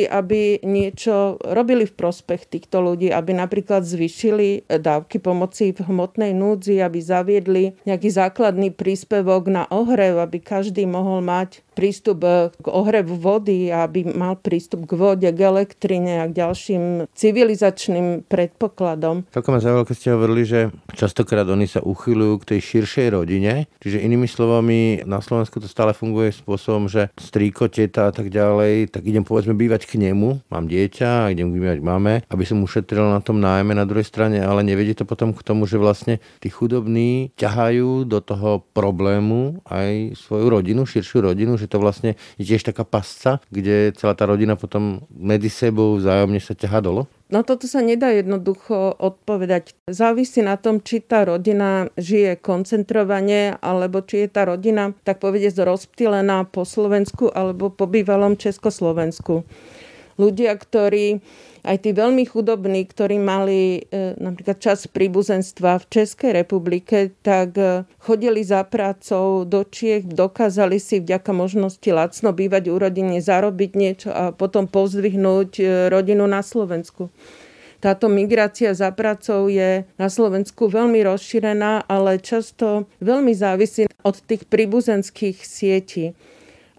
aby 0.09 0.41
niečo 0.65 1.37
robili 1.45 1.85
v 1.85 1.95
prospech 1.95 2.49
týchto 2.49 2.81
ľudí, 2.81 3.13
aby 3.13 3.37
napríklad 3.37 3.85
zvyšili 3.85 4.65
dávky 4.71 5.21
pomoci 5.21 5.77
v 5.77 5.85
hmotnej 5.85 6.33
núdzi, 6.33 6.81
aby 6.81 6.99
zaviedli 7.03 7.65
nejaký 7.85 8.09
základný 8.09 8.73
príspevok 8.73 9.53
na 9.53 9.69
ohrev, 9.69 10.17
aby 10.23 10.41
každý 10.41 10.89
mohol 10.89 11.12
mať 11.21 11.61
prístup 11.73 12.25
e, 12.25 12.53
k 12.53 12.67
ohrevu 12.69 13.17
vody, 13.17 13.73
aby 13.73 14.07
mal 14.07 14.39
prístup 14.39 14.85
k 14.85 14.93
vode, 14.97 15.29
k 15.29 15.41
elektrine 15.41 16.23
a 16.23 16.29
k 16.29 16.37
ďalším 16.37 17.09
civilizačným 17.13 18.29
predpokladom. 18.29 19.25
Tak 19.33 19.49
ma 19.49 19.59
zaujalo, 19.59 19.89
keď 19.89 19.97
ste 19.97 20.15
hovorili, 20.15 20.43
že 20.45 20.61
častokrát 20.93 21.49
oni 21.49 21.67
sa 21.67 21.81
uchylujú 21.81 22.45
k 22.45 22.49
tej 22.57 22.61
širšej 22.61 23.07
rodine, 23.17 23.67
čiže 23.81 24.05
inými 24.05 24.29
slovami 24.29 25.03
na 25.09 25.25
Slovensku 25.25 25.59
to 25.59 25.69
stále 25.69 25.97
funguje 25.97 26.33
spôsobom, 26.33 26.87
že 26.87 27.09
strýko, 27.17 27.73
teta 27.73 28.09
a 28.09 28.13
tak 28.13 28.29
ďalej, 28.29 28.93
tak 28.93 29.09
idem 29.09 29.25
povedzme 29.25 29.57
bývať 29.57 29.89
k 29.89 29.99
nemu, 30.01 30.45
mám 30.53 30.65
dieťa 30.69 31.29
a 31.29 31.31
idem 31.33 31.51
bývať 31.51 31.81
máme, 31.81 32.23
aby 32.29 32.45
som 32.45 32.61
ušetril 32.61 33.09
na 33.09 33.25
tom 33.25 33.41
nájme 33.41 33.73
na 33.73 33.89
druhej 33.89 34.07
strane, 34.07 34.39
ale 34.43 34.61
nevedie 34.67 34.93
to 34.93 35.09
potom 35.09 35.33
k 35.33 35.41
tomu, 35.41 35.65
že 35.65 35.81
vlastne 35.81 36.21
tí 36.39 36.53
chudobní 36.53 37.33
ťahajú 37.41 38.05
do 38.05 38.19
toho 38.21 38.65
problému 38.77 39.65
aj 39.67 40.19
svoju 40.19 40.47
rodinu, 40.53 40.85
širšiu 40.85 41.33
rodinu, 41.33 41.57
že 41.63 41.71
to 41.71 41.79
vlastne 41.79 42.19
je 42.37 42.45
tiež 42.45 42.67
taká 42.67 42.83
pasca, 42.83 43.39
kde 43.55 43.95
celá 43.95 44.19
tá 44.19 44.27
rodina 44.27 44.59
potom 44.59 45.07
medzi 45.15 45.47
sebou 45.47 45.95
vzájomne 45.97 46.43
sa 46.43 46.59
ťaha 46.59 46.79
dolo? 46.83 47.07
No 47.33 47.41
toto 47.41 47.65
sa 47.65 47.81
nedá 47.81 48.13
jednoducho 48.13 48.93
odpovedať. 48.93 49.73
Závisí 49.89 50.45
na 50.45 50.61
tom, 50.61 50.85
či 50.85 51.01
tá 51.01 51.25
rodina 51.25 51.89
žije 51.97 52.37
koncentrovane, 52.37 53.57
alebo 53.57 54.05
či 54.05 54.27
je 54.27 54.29
tá 54.29 54.45
rodina, 54.45 54.93
tak 55.07 55.25
povedať, 55.25 55.57
rozptýlená 55.57 56.45
po 56.45 56.69
Slovensku 56.69 57.33
alebo 57.33 57.73
po 57.73 57.89
bývalom 57.89 58.37
Československu. 58.37 59.49
Ľudia, 60.23 60.55
ktorí 60.55 61.19
aj 61.63 61.77
tí 61.83 61.91
veľmi 61.95 62.27
chudobní, 62.27 62.87
ktorí 62.87 63.19
mali 63.23 63.87
e, 63.87 64.15
napríklad 64.19 64.59
čas 64.59 64.91
príbuzenstva 64.91 65.83
v 65.83 65.89
Českej 65.91 66.31
republike, 66.35 67.15
tak 67.23 67.55
e, 67.59 67.87
chodili 68.03 68.43
za 68.43 68.67
prácou 68.67 69.47
do 69.47 69.63
Čiech, 69.67 70.07
dokázali 70.07 70.79
si 70.83 70.99
vďaka 71.03 71.31
možnosti 71.31 71.87
lacno 71.91 72.35
bývať 72.35 72.71
u 72.71 72.79
rodine, 72.79 73.19
zarobiť 73.23 73.71
niečo 73.79 74.11
a 74.11 74.35
potom 74.35 74.67
pozdvihnúť 74.67 75.51
e, 75.59 75.65
rodinu 75.91 76.27
na 76.27 76.43
Slovensku 76.43 77.11
táto 77.83 78.07
migrácia 78.07 78.71
za 78.79 78.95
pracou 78.95 79.51
je 79.51 79.83
na 79.99 80.07
Slovensku 80.07 80.71
veľmi 80.71 81.03
rozšírená, 81.03 81.91
ale 81.91 82.23
často 82.23 82.87
veľmi 83.03 83.35
závisí 83.35 83.91
od 84.07 84.23
tých 84.23 84.47
príbuzenských 84.47 85.43
sietí. 85.43 86.15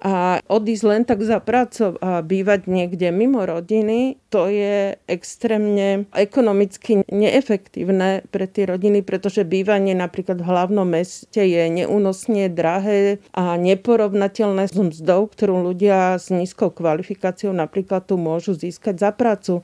A 0.03 0.43
odísť 0.51 0.83
len 0.83 1.03
tak 1.07 1.23
za 1.23 1.39
prácou 1.39 1.95
a 2.03 2.19
bývať 2.19 2.67
niekde 2.67 3.07
mimo 3.15 3.47
rodiny, 3.47 4.19
to 4.27 4.51
je 4.51 4.99
extrémne 5.07 6.11
ekonomicky 6.11 7.07
neefektívne 7.07 8.27
pre 8.27 8.43
tie 8.51 8.67
rodiny, 8.67 8.99
pretože 8.99 9.47
bývanie 9.47 9.95
napríklad 9.95 10.43
v 10.43 10.49
hlavnom 10.51 10.83
meste 10.83 11.39
je 11.39 11.71
neúnosne 11.71 12.51
drahé 12.51 13.23
a 13.31 13.55
neporovnateľné 13.55 14.67
s 14.67 14.75
mzdou, 14.75 15.31
ktorú 15.31 15.71
ľudia 15.71 16.19
s 16.19 16.27
nízkou 16.35 16.67
kvalifikáciou 16.67 17.55
napríklad 17.55 18.03
tu 18.03 18.19
môžu 18.19 18.59
získať 18.59 18.99
za 18.99 19.15
prácu 19.15 19.63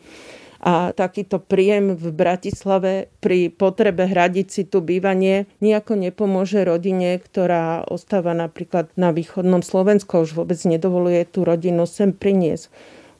a 0.59 0.91
takýto 0.91 1.39
príjem 1.39 1.95
v 1.95 2.11
Bratislave 2.11 3.07
pri 3.23 3.47
potrebe 3.47 4.03
hradiť 4.03 4.47
si 4.51 4.63
tu 4.67 4.83
bývanie 4.83 5.47
nejako 5.63 5.95
nepomôže 5.95 6.67
rodine, 6.67 7.15
ktorá 7.15 7.87
ostáva 7.87 8.35
napríklad 8.35 8.91
na 8.99 9.15
východnom 9.15 9.63
Slovensku, 9.63 10.19
už 10.19 10.35
vôbec 10.35 10.59
nedovoluje 10.67 11.23
tú 11.23 11.47
rodinu 11.47 11.87
sem 11.87 12.11
priniesť. 12.11 12.67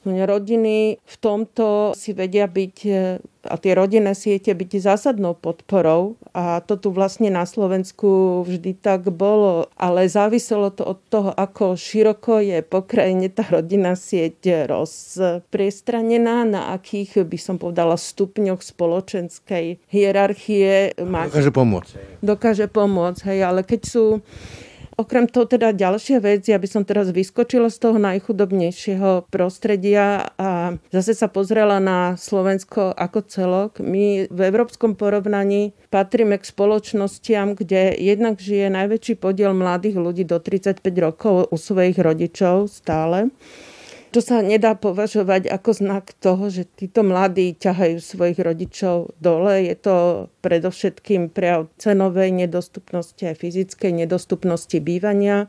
Rodiny 0.04 0.96
v 0.96 1.16
tomto 1.20 1.92
si 1.92 2.16
vedia 2.16 2.48
byť 2.48 2.76
a 3.40 3.56
tie 3.56 3.72
rodinné 3.72 4.12
siete 4.12 4.52
byť 4.52 4.84
zásadnou 4.84 5.32
podporou 5.32 6.20
a 6.36 6.60
to 6.60 6.76
tu 6.76 6.92
vlastne 6.92 7.32
na 7.32 7.48
Slovensku 7.48 8.40
vždy 8.44 8.76
tak 8.76 9.08
bolo, 9.08 9.72
ale 9.80 10.04
záviselo 10.12 10.68
to 10.68 10.84
od 10.84 11.00
toho, 11.08 11.30
ako 11.32 11.72
široko 11.72 12.40
je 12.44 12.60
po 12.60 12.84
krajine 12.84 13.32
tá 13.32 13.48
rodinná 13.48 13.96
sieť 13.96 14.68
rozpriestranená, 14.68 16.44
na 16.44 16.76
akých 16.76 17.24
by 17.24 17.38
som 17.40 17.56
povedala 17.56 17.96
stupňoch 17.96 18.60
spoločenskej 18.60 19.80
hierarchie. 19.88 20.92
Dokáže 21.00 21.52
pomôcť. 21.52 21.92
Dokáže 22.20 22.66
pomôcť, 22.68 23.20
hej, 23.32 23.40
ale 23.40 23.64
keď 23.64 23.80
sú 23.88 24.04
Okrem 25.00 25.24
toho 25.24 25.48
teda 25.48 25.72
ďalšia 25.72 26.20
vec, 26.20 26.44
ja 26.44 26.60
by 26.60 26.68
som 26.68 26.84
teraz 26.84 27.08
vyskočila 27.08 27.72
z 27.72 27.80
toho 27.80 27.96
najchudobnejšieho 27.96 29.32
prostredia 29.32 30.28
a 30.36 30.76
zase 30.92 31.16
sa 31.16 31.24
pozrela 31.32 31.80
na 31.80 32.20
Slovensko 32.20 32.92
ako 32.92 33.24
celok. 33.24 33.80
My 33.80 34.28
v 34.28 34.40
európskom 34.52 35.00
porovnaní 35.00 35.72
patríme 35.88 36.36
k 36.36 36.44
spoločnostiam, 36.44 37.56
kde 37.56 37.96
jednak 37.96 38.44
žije 38.44 38.68
najväčší 38.68 39.16
podiel 39.16 39.56
mladých 39.56 39.96
ľudí 39.96 40.28
do 40.28 40.36
35 40.36 40.84
rokov 41.00 41.48
u 41.48 41.56
svojich 41.56 41.96
rodičov 41.96 42.68
stále. 42.68 43.32
To 44.10 44.18
sa 44.18 44.42
nedá 44.42 44.74
považovať 44.74 45.46
ako 45.46 45.70
znak 45.70 46.10
toho, 46.18 46.50
že 46.50 46.66
títo 46.66 47.06
mladí 47.06 47.54
ťahajú 47.54 48.02
svojich 48.02 48.42
rodičov 48.42 49.14
dole. 49.22 49.70
Je 49.70 49.78
to 49.78 50.26
predovšetkým 50.42 51.30
prejav 51.30 51.70
cenovej 51.78 52.34
nedostupnosti 52.34 53.22
a 53.30 53.38
fyzickej 53.38 54.02
nedostupnosti 54.02 54.82
bývania. 54.82 55.46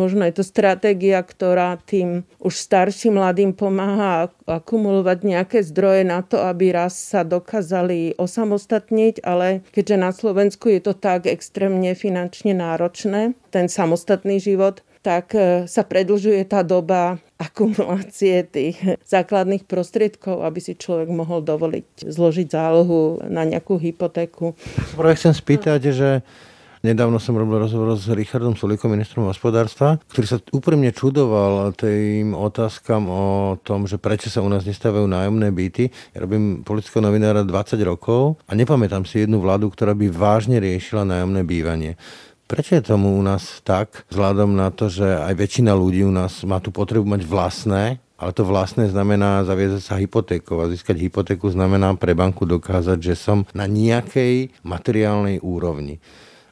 Možno 0.00 0.24
je 0.24 0.32
to 0.32 0.44
stratégia, 0.46 1.20
ktorá 1.20 1.76
tým 1.76 2.24
už 2.40 2.56
starším 2.56 3.20
mladým 3.20 3.52
pomáha 3.52 4.32
akumulovať 4.48 5.18
nejaké 5.20 5.58
zdroje 5.60 6.08
na 6.08 6.24
to, 6.24 6.40
aby 6.40 6.72
raz 6.72 6.96
sa 6.96 7.20
dokázali 7.20 8.16
osamostatniť, 8.16 9.20
ale 9.20 9.60
keďže 9.76 9.96
na 10.00 10.10
Slovensku 10.16 10.72
je 10.72 10.80
to 10.80 10.96
tak 10.96 11.28
extrémne 11.28 11.92
finančne 11.92 12.56
náročné, 12.56 13.36
ten 13.52 13.68
samostatný 13.68 14.40
život, 14.40 14.80
tak 15.00 15.32
e, 15.32 15.64
sa 15.64 15.82
predlžuje 15.84 16.44
tá 16.44 16.60
doba 16.60 17.16
akumulácie 17.40 18.44
tých 18.44 18.76
základných 19.08 19.64
prostriedkov, 19.64 20.44
aby 20.44 20.60
si 20.60 20.76
človek 20.76 21.08
mohol 21.08 21.40
dovoliť 21.40 22.04
zložiť 22.04 22.46
zálohu 22.52 23.24
na 23.32 23.48
nejakú 23.48 23.80
hypotéku. 23.80 24.52
Prvé 24.96 25.16
chcem 25.16 25.32
spýtať, 25.32 25.80
že 25.92 26.08
Nedávno 26.80 27.20
som 27.20 27.36
robil 27.36 27.60
rozhovor 27.60 27.92
s 27.92 28.08
Richardom 28.08 28.56
Sulikom, 28.56 28.88
ministrom 28.88 29.28
hospodárstva, 29.28 30.00
ktorý 30.08 30.24
sa 30.24 30.40
úprimne 30.48 30.88
čudoval 30.96 31.76
tým 31.76 32.32
otázkam 32.32 33.04
o 33.04 33.24
tom, 33.60 33.84
že 33.84 34.00
prečo 34.00 34.32
sa 34.32 34.40
u 34.40 34.48
nás 34.48 34.64
nestávajú 34.64 35.04
nájomné 35.04 35.52
byty. 35.52 35.92
Ja 36.16 36.24
robím 36.24 36.64
politického 36.64 37.04
novinára 37.04 37.44
20 37.44 37.76
rokov 37.84 38.40
a 38.48 38.56
nepamätám 38.56 39.04
si 39.04 39.28
jednu 39.28 39.44
vládu, 39.44 39.68
ktorá 39.68 39.92
by 39.92 40.08
vážne 40.08 40.56
riešila 40.56 41.04
nájomné 41.04 41.44
bývanie. 41.44 42.00
Prečo 42.50 42.74
je 42.74 42.82
tomu 42.82 43.14
u 43.14 43.22
nás 43.22 43.62
tak, 43.62 44.02
vzhľadom 44.10 44.58
na 44.58 44.74
to, 44.74 44.90
že 44.90 45.06
aj 45.06 45.38
väčšina 45.38 45.70
ľudí 45.70 46.02
u 46.02 46.10
nás 46.10 46.42
má 46.42 46.58
tú 46.58 46.74
potrebu 46.74 47.06
mať 47.06 47.22
vlastné, 47.22 48.02
ale 48.18 48.30
to 48.34 48.42
vlastné 48.42 48.90
znamená 48.90 49.46
zaviezať 49.46 49.82
sa 49.86 49.94
hypotékou 49.94 50.58
a 50.58 50.66
získať 50.66 50.98
hypotéku 50.98 51.46
znamená 51.46 51.94
pre 51.94 52.10
banku 52.10 52.42
dokázať, 52.50 52.98
že 52.98 53.14
som 53.14 53.46
na 53.54 53.70
nejakej 53.70 54.50
materiálnej 54.66 55.38
úrovni. 55.38 56.02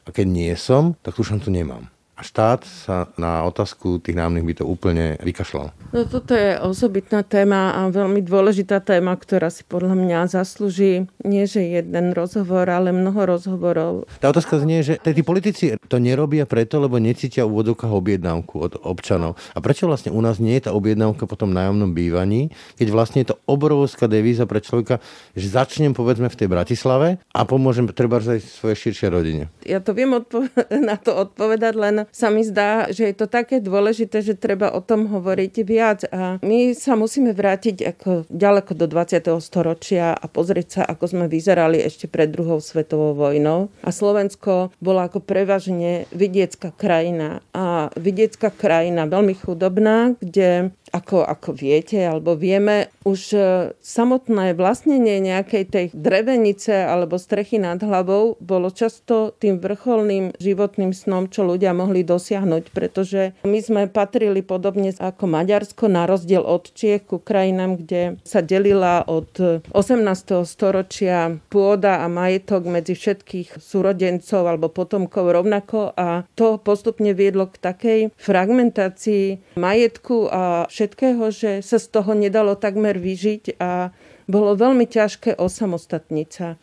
A 0.07 0.15
keď 0.15 0.27
nie 0.31 0.55
som, 0.55 0.95
tak 1.03 1.19
tú 1.19 1.27
šancu 1.27 1.51
nemám. 1.51 1.91
A 2.19 2.21
štát 2.27 2.67
sa 2.67 3.07
na 3.15 3.47
otázku 3.47 4.03
tých 4.03 4.19
nájomných 4.19 4.43
bytov 4.43 4.67
úplne 4.67 5.15
vykašľal. 5.23 5.71
No 5.95 6.03
toto 6.03 6.35
je 6.35 6.59
osobitná 6.59 7.23
téma 7.23 7.71
a 7.79 7.87
veľmi 7.87 8.19
dôležitá 8.19 8.83
téma, 8.83 9.15
ktorá 9.15 9.47
si 9.47 9.63
podľa 9.63 9.95
mňa 9.95 10.27
zaslúži 10.27 11.07
nie 11.23 11.47
že 11.47 11.63
jeden 11.63 12.11
rozhovor, 12.11 12.67
ale 12.67 12.91
mnoho 12.91 13.23
rozhovorov. 13.23 14.03
Tá 14.19 14.35
otázka 14.35 14.59
znie, 14.59 14.83
že 14.83 14.99
tí 14.99 15.23
politici 15.23 15.79
to 15.87 15.95
nerobia 15.95 16.43
preto, 16.43 16.83
lebo 16.83 16.99
necítia 16.99 17.47
v 17.47 17.55
úvodokách 17.55 17.95
objednávku 17.95 18.55
od 18.59 18.73
občanov. 18.83 19.39
A 19.55 19.63
prečo 19.63 19.87
vlastne 19.87 20.11
u 20.11 20.19
nás 20.19 20.43
nie 20.43 20.59
je 20.59 20.67
tá 20.67 20.71
objednávka 20.75 21.23
po 21.23 21.39
tom 21.39 21.55
nájomnom 21.55 21.95
bývaní, 21.95 22.51
keď 22.75 22.87
vlastne 22.91 23.23
je 23.23 23.31
to 23.31 23.39
obrovská 23.47 24.11
devíza 24.11 24.43
pre 24.43 24.59
človeka, 24.59 24.99
že 25.39 25.55
začnem 25.55 25.95
povedzme 25.95 26.27
v 26.27 26.35
tej 26.35 26.51
Bratislave 26.51 27.23
a 27.31 27.47
pomôžem 27.47 27.87
treba 27.95 28.19
aj 28.19 28.43
svojej 28.43 28.91
širšej 28.91 29.07
rodine. 29.07 29.43
Ja 29.63 29.79
to 29.79 29.95
viem 29.95 30.11
odpo- 30.11 30.51
na 30.91 30.99
to 30.99 31.15
odpovedať, 31.15 31.73
len 31.79 32.08
sa 32.11 32.27
mi 32.33 32.45
zdá, 32.45 32.89
že 32.89 33.09
je 33.09 33.15
to 33.15 33.27
také 33.29 33.61
dôležité, 33.63 34.21
že 34.21 34.37
treba 34.37 34.73
o 34.73 34.81
tom 34.81 35.09
hovoriť 35.09 35.53
viac. 35.65 35.99
A 36.09 36.37
my 36.41 36.73
sa 36.75 36.93
musíme 36.99 37.31
vrátiť 37.33 37.83
ako 37.85 38.09
ďaleko 38.29 38.71
do 38.75 38.85
20. 38.85 39.29
storočia 39.39 40.13
a 40.13 40.25
pozrieť 40.27 40.67
sa, 40.67 40.81
ako 40.85 41.05
sme 41.09 41.25
vyzerali 41.25 41.81
ešte 41.81 42.09
pred 42.09 42.29
druhou 42.29 42.59
svetovou 42.59 43.17
vojnou. 43.17 43.69
A 43.85 43.89
Slovensko 43.89 44.73
bolo 44.81 45.01
ako 45.03 45.21
prevažne 45.23 46.09
vidiecká 46.13 46.73
krajina. 46.75 47.41
A 47.53 47.89
vidiecká 47.97 48.49
krajina 48.53 49.09
veľmi 49.09 49.35
chudobná, 49.37 50.17
kde 50.19 50.73
ako, 50.91 51.25
ako 51.25 51.53
viete 51.53 51.99
alebo 52.01 52.33
vieme, 52.35 52.89
už 53.05 53.21
e, 53.33 53.41
samotné 53.79 54.53
vlastnenie 54.53 55.21
nejakej 55.21 55.63
tej 55.69 55.85
drevenice 55.93 56.85
alebo 56.85 57.17
strechy 57.17 57.61
nad 57.61 57.81
hlavou 57.81 58.37
bolo 58.41 58.69
často 58.69 59.33
tým 59.37 59.57
vrcholným 59.61 60.35
životným 60.37 60.93
snom, 60.93 61.29
čo 61.29 61.45
ľudia 61.45 61.73
mohli 61.73 62.05
dosiahnuť, 62.05 62.63
pretože 62.73 63.33
my 63.45 63.59
sme 63.61 63.81
patrili 63.89 64.41
podobne 64.41 64.91
ako 64.93 65.25
Maďarsko 65.29 65.85
na 65.89 66.09
rozdiel 66.09 66.41
od 66.41 66.69
Čiech 66.73 67.05
ku 67.05 67.17
krajinám, 67.21 67.81
kde 67.81 68.21
sa 68.25 68.41
delila 68.41 69.05
od 69.05 69.61
18. 69.71 70.45
storočia 70.45 71.37
pôda 71.49 72.01
a 72.03 72.07
majetok 72.11 72.65
medzi 72.65 72.97
všetkých 72.97 73.61
súrodencov 73.61 74.45
alebo 74.45 74.69
potomkov 74.69 75.29
rovnako 75.29 75.93
a 75.93 76.25
to 76.33 76.57
postupne 76.61 77.11
viedlo 77.13 77.47
k 77.49 77.55
takej 77.61 77.99
fragmentácii 78.17 79.57
majetku 79.57 80.29
a 80.29 80.65
všetkého, 80.79 81.27
že 81.27 81.59
sa 81.59 81.75
z 81.75 81.91
toho 81.91 82.15
nedalo 82.15 82.55
takmer 82.55 82.95
vyžiť 82.95 83.59
a 83.59 83.91
bolo 84.31 84.55
veľmi 84.55 84.87
ťažké 84.87 85.35
osamostatniť 85.35 86.29
sa. 86.31 86.55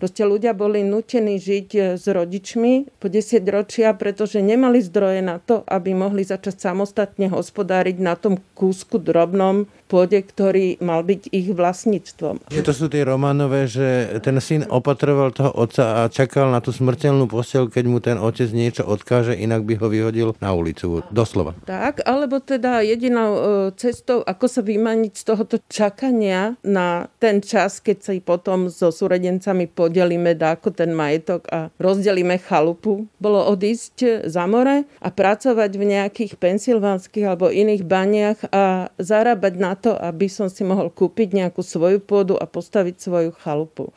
Proste 0.00 0.24
ľudia 0.24 0.56
boli 0.56 0.80
nutení 0.80 1.36
žiť 1.36 1.68
e, 1.76 1.80
s 2.00 2.08
rodičmi 2.08 2.96
po 2.96 3.12
10 3.12 3.44
ročia, 3.52 3.92
pretože 3.92 4.40
nemali 4.40 4.80
zdroje 4.80 5.20
na 5.20 5.36
to, 5.36 5.60
aby 5.68 5.92
mohli 5.92 6.24
začať 6.24 6.56
samostatne 6.56 7.28
hospodáriť 7.28 8.00
na 8.00 8.16
tom 8.16 8.40
kúsku 8.56 8.96
drobnom 8.96 9.68
pôde, 9.90 10.22
ktorý 10.22 10.80
mal 10.80 11.04
byť 11.04 11.34
ich 11.34 11.52
vlastníctvom. 11.52 12.48
Že 12.48 12.62
to 12.64 12.72
sú 12.72 12.86
tie 12.88 13.04
Romanové, 13.04 13.66
že 13.68 14.16
ten 14.24 14.40
syn 14.40 14.64
opatroval 14.70 15.34
toho 15.36 15.52
otca 15.52 16.06
a 16.06 16.08
čakal 16.08 16.48
na 16.48 16.62
tú 16.62 16.72
smrteľnú 16.72 17.26
postel, 17.28 17.68
keď 17.68 17.84
mu 17.84 18.00
ten 18.00 18.16
otec 18.16 18.46
niečo 18.54 18.88
odkáže, 18.88 19.36
inak 19.36 19.66
by 19.66 19.74
ho 19.82 19.86
vyhodil 19.90 20.28
na 20.40 20.54
ulicu. 20.54 21.02
Doslova. 21.12 21.58
Tak, 21.66 22.06
alebo 22.06 22.38
teda 22.40 22.80
jedinou 22.86 23.30
e, 23.36 23.40
cestou, 23.76 24.22
ako 24.22 24.46
sa 24.46 24.62
vymaniť 24.64 25.12
z 25.12 25.24
tohoto 25.26 25.56
čakania 25.66 26.54
na 26.62 27.10
ten 27.18 27.42
čas, 27.42 27.82
keď 27.82 27.98
sa 28.00 28.12
potom 28.22 28.70
so 28.70 28.94
súrodencami 28.94 29.66
po 29.66 29.89
podelíme 29.90 30.38
dáko 30.38 30.70
ten 30.70 30.94
majetok 30.94 31.50
a 31.50 31.74
rozdelíme 31.82 32.38
chalupu, 32.38 33.10
bolo 33.18 33.42
odísť 33.50 34.22
za 34.30 34.46
more 34.46 34.86
a 35.02 35.08
pracovať 35.10 35.70
v 35.74 35.84
nejakých 35.98 36.38
pensilvánskych 36.38 37.26
alebo 37.26 37.50
iných 37.50 37.82
baniach 37.82 38.38
a 38.54 38.94
zarábať 39.02 39.54
na 39.58 39.74
to, 39.74 39.98
aby 39.98 40.30
som 40.30 40.46
si 40.46 40.62
mohol 40.62 40.94
kúpiť 40.94 41.34
nejakú 41.34 41.66
svoju 41.66 41.98
pôdu 41.98 42.38
a 42.38 42.46
postaviť 42.46 43.02
svoju 43.02 43.34
chalupu. 43.42 43.90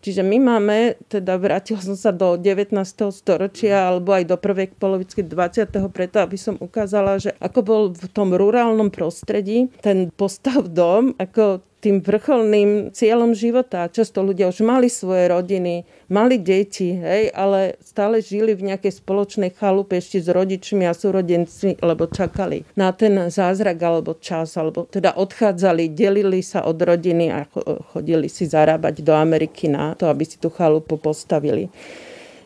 Čiže 0.00 0.24
my 0.24 0.38
máme, 0.40 0.96
teda 1.12 1.36
vrátil 1.36 1.76
som 1.76 1.92
sa 1.92 2.08
do 2.08 2.38
19. 2.38 2.72
storočia 3.12 3.90
alebo 3.90 4.16
aj 4.16 4.32
do 4.32 4.38
prvej 4.40 4.72
polovičky 4.78 5.20
20. 5.26 5.66
preto, 5.92 6.24
aby 6.24 6.40
som 6.40 6.56
ukázala, 6.56 7.20
že 7.20 7.36
ako 7.36 7.60
bol 7.60 7.82
v 7.92 8.06
tom 8.08 8.32
rurálnom 8.32 8.88
prostredí 8.88 9.68
ten 9.84 10.08
postav 10.14 10.72
dom, 10.72 11.12
ako 11.20 11.60
tým 11.80 12.04
vrcholným 12.04 12.92
cieľom 12.92 13.32
života. 13.32 13.88
Často 13.88 14.20
ľudia 14.20 14.52
už 14.52 14.60
mali 14.60 14.92
svoje 14.92 15.32
rodiny, 15.32 15.88
mali 16.12 16.36
deti, 16.36 16.92
hej, 16.92 17.32
ale 17.32 17.80
stále 17.80 18.20
žili 18.20 18.52
v 18.52 18.70
nejakej 18.72 19.00
spoločnej 19.00 19.56
chalupe 19.56 19.96
ešte 19.96 20.20
s 20.20 20.28
rodičmi 20.28 20.84
a 20.84 20.92
súrodencmi, 20.92 21.80
lebo 21.80 22.04
čakali 22.06 22.68
na 22.76 22.92
ten 22.92 23.32
zázrak 23.32 23.80
alebo 23.80 24.20
čas, 24.20 24.54
alebo 24.60 24.84
teda 24.84 25.16
odchádzali, 25.16 25.96
delili 25.96 26.44
sa 26.44 26.68
od 26.68 26.76
rodiny 26.76 27.32
a 27.32 27.48
chodili 27.96 28.28
si 28.28 28.44
zarábať 28.44 29.00
do 29.00 29.16
Ameriky 29.16 29.72
na 29.72 29.96
to, 29.96 30.12
aby 30.12 30.28
si 30.28 30.36
tú 30.36 30.52
chalupu 30.52 31.00
postavili. 31.00 31.72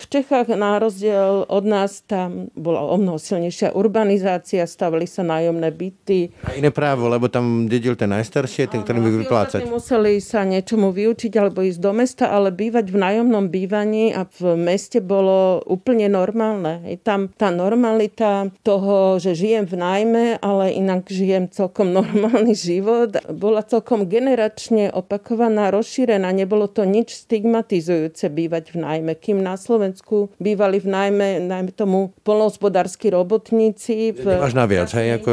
V 0.04 0.20
Čechách 0.20 0.52
na 0.52 0.76
rozdiel 0.76 1.48
od 1.48 1.64
nás 1.64 2.04
tam 2.04 2.52
bola 2.52 2.84
o 2.84 2.96
mnoho 3.00 3.16
silnejšia 3.16 3.72
urbanizácia, 3.72 4.68
stavili 4.68 5.08
sa 5.08 5.24
nájomné 5.24 5.72
byty. 5.72 6.28
A 6.44 6.52
iné 6.60 6.68
právo, 6.68 7.08
lebo 7.08 7.32
tam 7.32 7.64
dedil 7.64 7.96
ten 7.96 8.12
najstaršie, 8.12 8.68
ten, 8.68 8.84
ktorý 8.84 9.00
by 9.00 9.10
vyplácať. 9.24 9.60
Museli 9.64 10.20
sa 10.20 10.44
niečomu 10.44 10.92
vyučiť 10.92 11.32
alebo 11.40 11.64
ísť 11.64 11.80
do 11.80 11.92
mesta, 11.96 12.24
ale 12.28 12.52
bývať 12.52 12.92
v 12.92 13.00
nájomnom 13.00 13.48
bývaní 13.48 14.12
a 14.12 14.28
v 14.28 14.60
meste 14.60 15.00
bolo 15.00 15.64
úplne 15.64 16.12
normálne. 16.12 16.84
Je 16.84 17.00
tam 17.00 17.32
tá 17.32 17.48
normalita 17.48 18.52
toho, 18.60 19.16
že 19.16 19.32
žijem 19.32 19.64
v 19.64 19.80
nájme, 19.80 20.24
ale 20.44 20.76
inak 20.76 21.08
žijem 21.08 21.48
celkom 21.48 21.90
normálny 21.98 22.52
život, 22.52 23.16
bola 23.32 23.64
celkom 23.64 24.04
generačne 24.04 24.92
opakovaná, 24.92 25.72
rozšírená. 25.72 26.28
Nebolo 26.28 26.68
to 26.68 26.84
nič 26.84 27.24
stigmatizujúce 27.24 28.28
bývať 28.28 28.76
v 28.76 28.84
nájme. 28.84 29.12
Kým 29.16 29.40
na 29.40 29.56
Slovensku 29.56 29.93
bývali 30.40 30.80
v 30.80 30.88
najmä, 30.88 31.28
najmä 31.44 31.70
tomu 31.76 32.16
polnohospodársky 32.24 33.12
robotníci. 33.12 34.16
V 34.16 34.24
Nemáš 34.24 34.56
naviac, 34.56 34.90
hej? 34.96 35.20
Ako... 35.20 35.32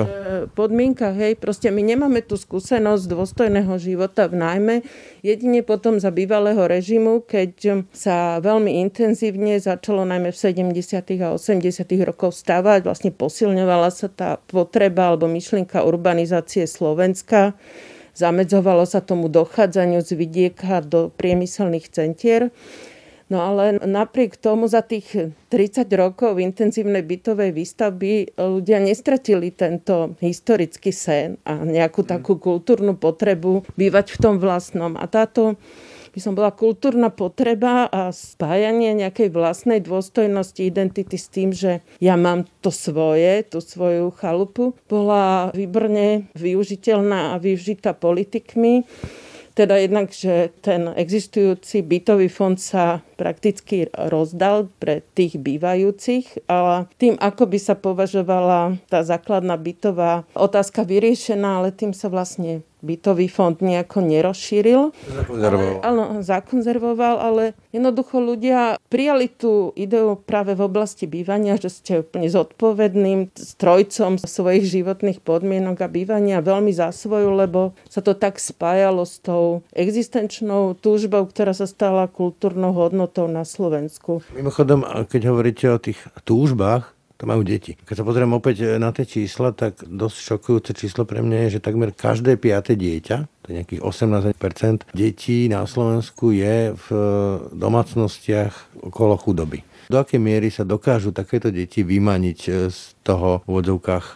podmienkach, 0.54 1.15
hej. 1.15 1.39
Proste 1.39 1.71
my 1.71 1.82
nemáme 1.82 2.21
tú 2.21 2.36
skúsenosť 2.36 3.08
dôstojného 3.08 3.74
života 3.80 4.28
v 4.28 4.36
najmä. 4.38 4.76
Jedine 5.26 5.63
potom 5.65 5.97
za 5.97 6.12
bývalého 6.12 6.62
režimu, 6.65 7.24
keď 7.24 7.86
sa 7.95 8.38
veľmi 8.43 8.82
intenzívne 8.84 9.58
začalo 9.58 10.04
najmä 10.04 10.34
v 10.34 10.38
70. 10.38 11.24
a 11.24 11.28
80. 11.38 11.88
rokov 12.06 12.36
stavať, 12.36 12.84
vlastne 12.84 13.10
posilňovala 13.13 13.89
sa 13.89 14.12
tá 14.12 14.38
potreba 14.50 15.13
alebo 15.13 15.30
myšlienka 15.30 15.82
urbanizácie 15.86 16.67
Slovenska 16.67 17.54
zamedzovalo 18.12 18.84
sa 18.84 19.00
tomu 19.00 19.32
dochádzaniu 19.32 20.04
z 20.04 20.12
vidieka 20.19 20.84
do 20.84 21.10
priemyselných 21.15 21.88
centier. 21.88 22.52
No 23.32 23.39
ale 23.39 23.80
napriek 23.80 24.36
tomu 24.36 24.67
za 24.67 24.84
tých 24.84 25.32
30 25.48 25.88
rokov 25.96 26.36
intenzívnej 26.36 27.00
bytovej 27.00 27.56
výstavby 27.56 28.36
ľudia 28.36 28.84
nestratili 28.84 29.56
tento 29.56 30.20
historický 30.20 30.91
sen 30.91 31.39
a 31.48 31.63
nejakú 31.63 32.04
takú 32.04 32.36
kultúrnu 32.36 33.00
potrebu 33.00 33.63
bývať 33.80 34.12
v 34.12 34.17
tom 34.20 34.36
vlastnom. 34.36 35.00
A 35.00 35.08
táto 35.08 35.56
by 36.12 36.20
som 36.20 36.36
bola 36.36 36.52
kultúrna 36.52 37.08
potreba 37.08 37.88
a 37.88 38.12
spájanie 38.12 38.91
nejakej 39.00 39.32
vlastnej 39.32 39.80
dôstojnosti, 39.80 40.60
identity 40.60 41.15
s 41.15 41.32
tým, 41.32 41.56
že 41.56 41.80
ja 42.04 42.20
mám 42.20 42.44
to 42.60 42.67
svoje, 42.67 43.48
tú 43.48 43.63
svoju 43.63 44.12
chalupu, 44.12 44.76
bola 44.91 45.56
výborne 45.56 46.28
využiteľná 46.36 47.32
a 47.32 47.39
využitá 47.39 47.96
politikmi 47.96 48.84
teda 49.52 49.76
jednak, 49.78 50.15
že 50.15 50.50
ten 50.63 50.88
existujúci 50.96 51.84
bytový 51.84 52.32
fond 52.32 52.56
sa 52.56 53.04
prakticky 53.22 53.86
rozdal 53.94 54.74
pre 54.82 55.06
tých 55.14 55.38
bývajúcich 55.38 56.50
a 56.50 56.90
tým, 56.98 57.22
ako 57.22 57.46
by 57.46 57.60
sa 57.62 57.78
považovala 57.78 58.82
tá 58.90 59.06
základná 59.06 59.54
bytová 59.62 60.26
otázka 60.34 60.82
vyriešená, 60.82 61.62
ale 61.62 61.70
tým 61.70 61.94
sa 61.94 62.10
vlastne 62.10 62.66
bytový 62.82 63.30
fond 63.30 63.54
nejako 63.62 64.02
nerozšíril. 64.02 64.90
Zakonzervoval. 65.06 65.86
Ale, 65.86 65.86
áno, 65.86 66.06
zakonzervoval, 66.26 67.16
ale 67.22 67.44
jednoducho 67.70 68.18
ľudia 68.18 68.82
prijali 68.90 69.30
tú 69.30 69.70
ideu 69.78 70.18
práve 70.18 70.58
v 70.58 70.66
oblasti 70.66 71.06
bývania, 71.06 71.62
že 71.62 71.70
ste 71.70 72.02
úplne 72.02 72.28
zodpovedným 72.28 73.38
strojcom 73.38 74.18
svojich 74.18 74.66
životných 74.82 75.22
podmienok 75.22 75.78
a 75.86 75.88
bývania 75.94 76.42
veľmi 76.42 76.74
za 76.74 76.90
svoju, 76.90 77.30
lebo 77.38 77.78
sa 77.86 78.02
to 78.02 78.18
tak 78.18 78.42
spájalo 78.42 79.06
s 79.06 79.22
tou 79.22 79.62
existenčnou 79.78 80.74
túžbou, 80.74 81.30
ktorá 81.30 81.54
sa 81.54 81.70
stala 81.70 82.10
kultúrnou 82.10 82.74
hodnotou 82.74 83.11
na 83.28 83.43
Slovensku. 83.43 84.24
Mimochodom, 84.32 84.88
keď 85.08 85.21
hovoríte 85.28 85.65
o 85.67 85.82
tých 85.82 86.00
túžbách, 86.24 86.95
to 87.21 87.30
majú 87.30 87.45
deti. 87.45 87.78
Keď 87.78 88.02
sa 88.02 88.08
pozriem 88.08 88.34
opäť 88.34 88.65
e, 88.65 88.82
na 88.82 88.89
tie 88.89 89.06
čísla, 89.06 89.54
tak 89.54 89.86
dosť 89.86 90.17
šokujúce 90.26 90.74
číslo 90.74 91.06
pre 91.06 91.21
mňa 91.21 91.45
je, 91.45 91.62
že 91.62 91.65
takmer 91.69 91.93
každé 91.93 92.41
piaté 92.41 92.74
dieťa, 92.74 93.45
to 93.45 93.45
je 93.54 93.62
nejakých 93.62 93.82
18% 93.86 94.89
detí 94.89 95.45
na 95.45 95.69
Slovensku 95.69 96.34
je 96.34 96.74
v 96.74 96.88
e, 96.89 97.06
domácnostiach 97.54 98.82
okolo 98.89 99.21
chudoby. 99.21 99.62
Do 99.86 100.02
akej 100.02 100.17
miery 100.17 100.50
sa 100.50 100.65
dokážu 100.65 101.13
takéto 101.13 101.54
deti 101.54 101.86
vymaniť 101.86 102.39
e, 102.50 102.52
z 102.74 102.80
toho 103.06 103.45
v 103.45 103.54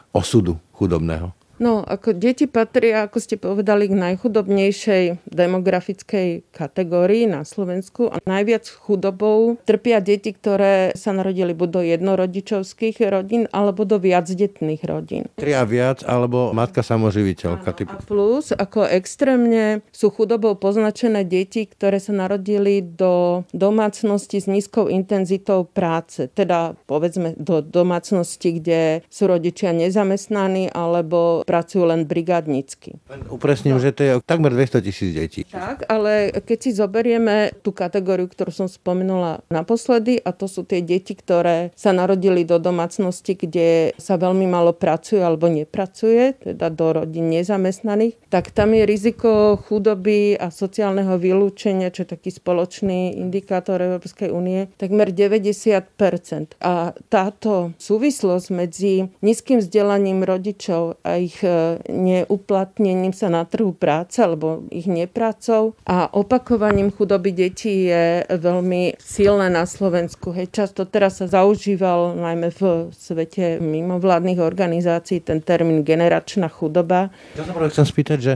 osudu 0.09 0.57
chudobného? 0.73 1.34
No, 1.55 1.79
ako 1.87 2.11
deti 2.11 2.51
patria, 2.51 3.07
ako 3.07 3.17
ste 3.23 3.39
povedali, 3.39 3.87
k 3.87 3.95
najchudobnejšej 3.95 5.23
demografickej 5.23 6.43
kategórii 6.51 7.31
na 7.31 7.47
Slovensku 7.47 8.11
a 8.11 8.19
najviac 8.27 8.67
chudobou 8.67 9.55
trpia 9.63 10.03
deti, 10.03 10.35
ktoré 10.35 10.91
sa 10.99 11.15
narodili 11.15 11.55
buď 11.55 11.69
do 11.71 11.81
jednorodičovských 11.95 12.99
rodín 13.07 13.47
alebo 13.55 13.87
do 13.87 14.03
viacdetných 14.03 14.83
rodín. 14.83 15.31
Tri 15.39 15.55
a 15.55 15.63
viac, 15.63 16.03
alebo 16.03 16.51
matka 16.51 16.83
samoživiteľka. 16.83 17.71
Áno, 17.71 17.87
a 17.87 18.03
plus, 18.03 18.51
ako 18.51 18.91
extrémne 18.91 19.79
sú 19.95 20.11
chudobou 20.11 20.59
poznačené 20.59 21.23
deti, 21.23 21.63
ktoré 21.71 22.03
sa 22.03 22.11
narodili 22.11 22.83
do 22.83 23.47
domácnosti 23.55 24.43
s 24.43 24.51
nízkou 24.51 24.91
intenzitou 24.91 25.63
práce. 25.63 26.27
Teda 26.35 26.75
povedzme 26.83 27.31
do 27.39 27.63
domácnosti, 27.63 28.59
kde 28.59 29.07
sú 29.07 29.31
rodičia 29.31 29.71
nezamestnaní 29.71 30.67
alebo 30.67 31.44
pracujú 31.45 31.85
len 31.85 32.09
brigádnicky. 32.09 32.97
Upresním, 33.29 33.77
že 33.77 33.93
to 33.93 34.01
je 34.01 34.13
takmer 34.25 34.49
200 34.51 34.81
tisíc 34.81 35.13
detí. 35.13 35.45
Tak, 35.45 35.85
ale 35.85 36.33
keď 36.33 36.57
si 36.57 36.71
zoberieme 36.73 37.53
tú 37.61 37.69
kategóriu, 37.69 38.25
ktorú 38.25 38.49
som 38.49 38.67
spomenula 38.67 39.45
naposledy, 39.53 40.17
a 40.25 40.33
to 40.33 40.49
sú 40.49 40.65
tie 40.65 40.81
deti, 40.81 41.13
ktoré 41.13 41.69
sa 41.77 41.93
narodili 41.93 42.41
do 42.41 42.57
domácnosti, 42.57 43.37
kde 43.37 43.93
sa 44.01 44.17
veľmi 44.17 44.49
malo 44.49 44.73
pracuje 44.73 45.21
alebo 45.21 45.45
nepracuje, 45.45 46.33
teda 46.41 46.73
do 46.73 46.97
rodín 46.97 47.29
nezamestnaných, 47.29 48.17
tak 48.33 48.49
tam 48.49 48.73
je 48.73 48.83
riziko 48.89 49.59
chudoby 49.69 50.33
a 50.39 50.49
sociálneho 50.49 51.19
vylúčenia, 51.21 51.93
čo 51.93 52.03
je 52.07 52.17
taký 52.17 52.33
spoločný 52.33 53.19
indikátor 53.19 53.77
Európskej 53.77 54.33
únie, 54.33 54.71
takmer 54.79 55.11
90%. 55.11 56.57
A 56.63 56.95
táto 57.11 57.75
súvislosť 57.77 58.47
medzi 58.55 59.11
nízkym 59.19 59.59
vzdelaním 59.59 60.23
rodičov 60.23 60.97
a 61.03 61.19
ich 61.19 61.34
ich 61.35 61.43
e, 61.43 61.83
neuplatnením 61.91 63.11
sa 63.11 63.27
na 63.27 63.43
trhu 63.43 63.75
práce 63.75 64.23
alebo 64.23 64.63
ich 64.71 64.87
nepracou 64.87 65.75
a 65.83 66.07
opakovaním 66.15 66.95
chudoby 66.95 67.35
detí 67.35 67.91
je 67.91 68.23
veľmi 68.31 68.95
silné 68.95 69.51
na 69.51 69.67
Slovensku. 69.67 70.31
Hej, 70.31 70.55
často 70.55 70.87
teraz 70.87 71.19
sa 71.19 71.27
zaužíval 71.27 72.15
najmä 72.15 72.55
v 72.55 72.87
svete 72.95 73.59
mimovládnych 73.59 74.39
organizácií 74.39 75.19
ten 75.19 75.43
termín 75.43 75.83
generačná 75.83 76.47
chudoba. 76.47 77.11
Ja 77.35 77.43
sa 77.43 77.51
chcem 77.67 77.85
spýtať, 77.85 78.19
že 78.23 78.33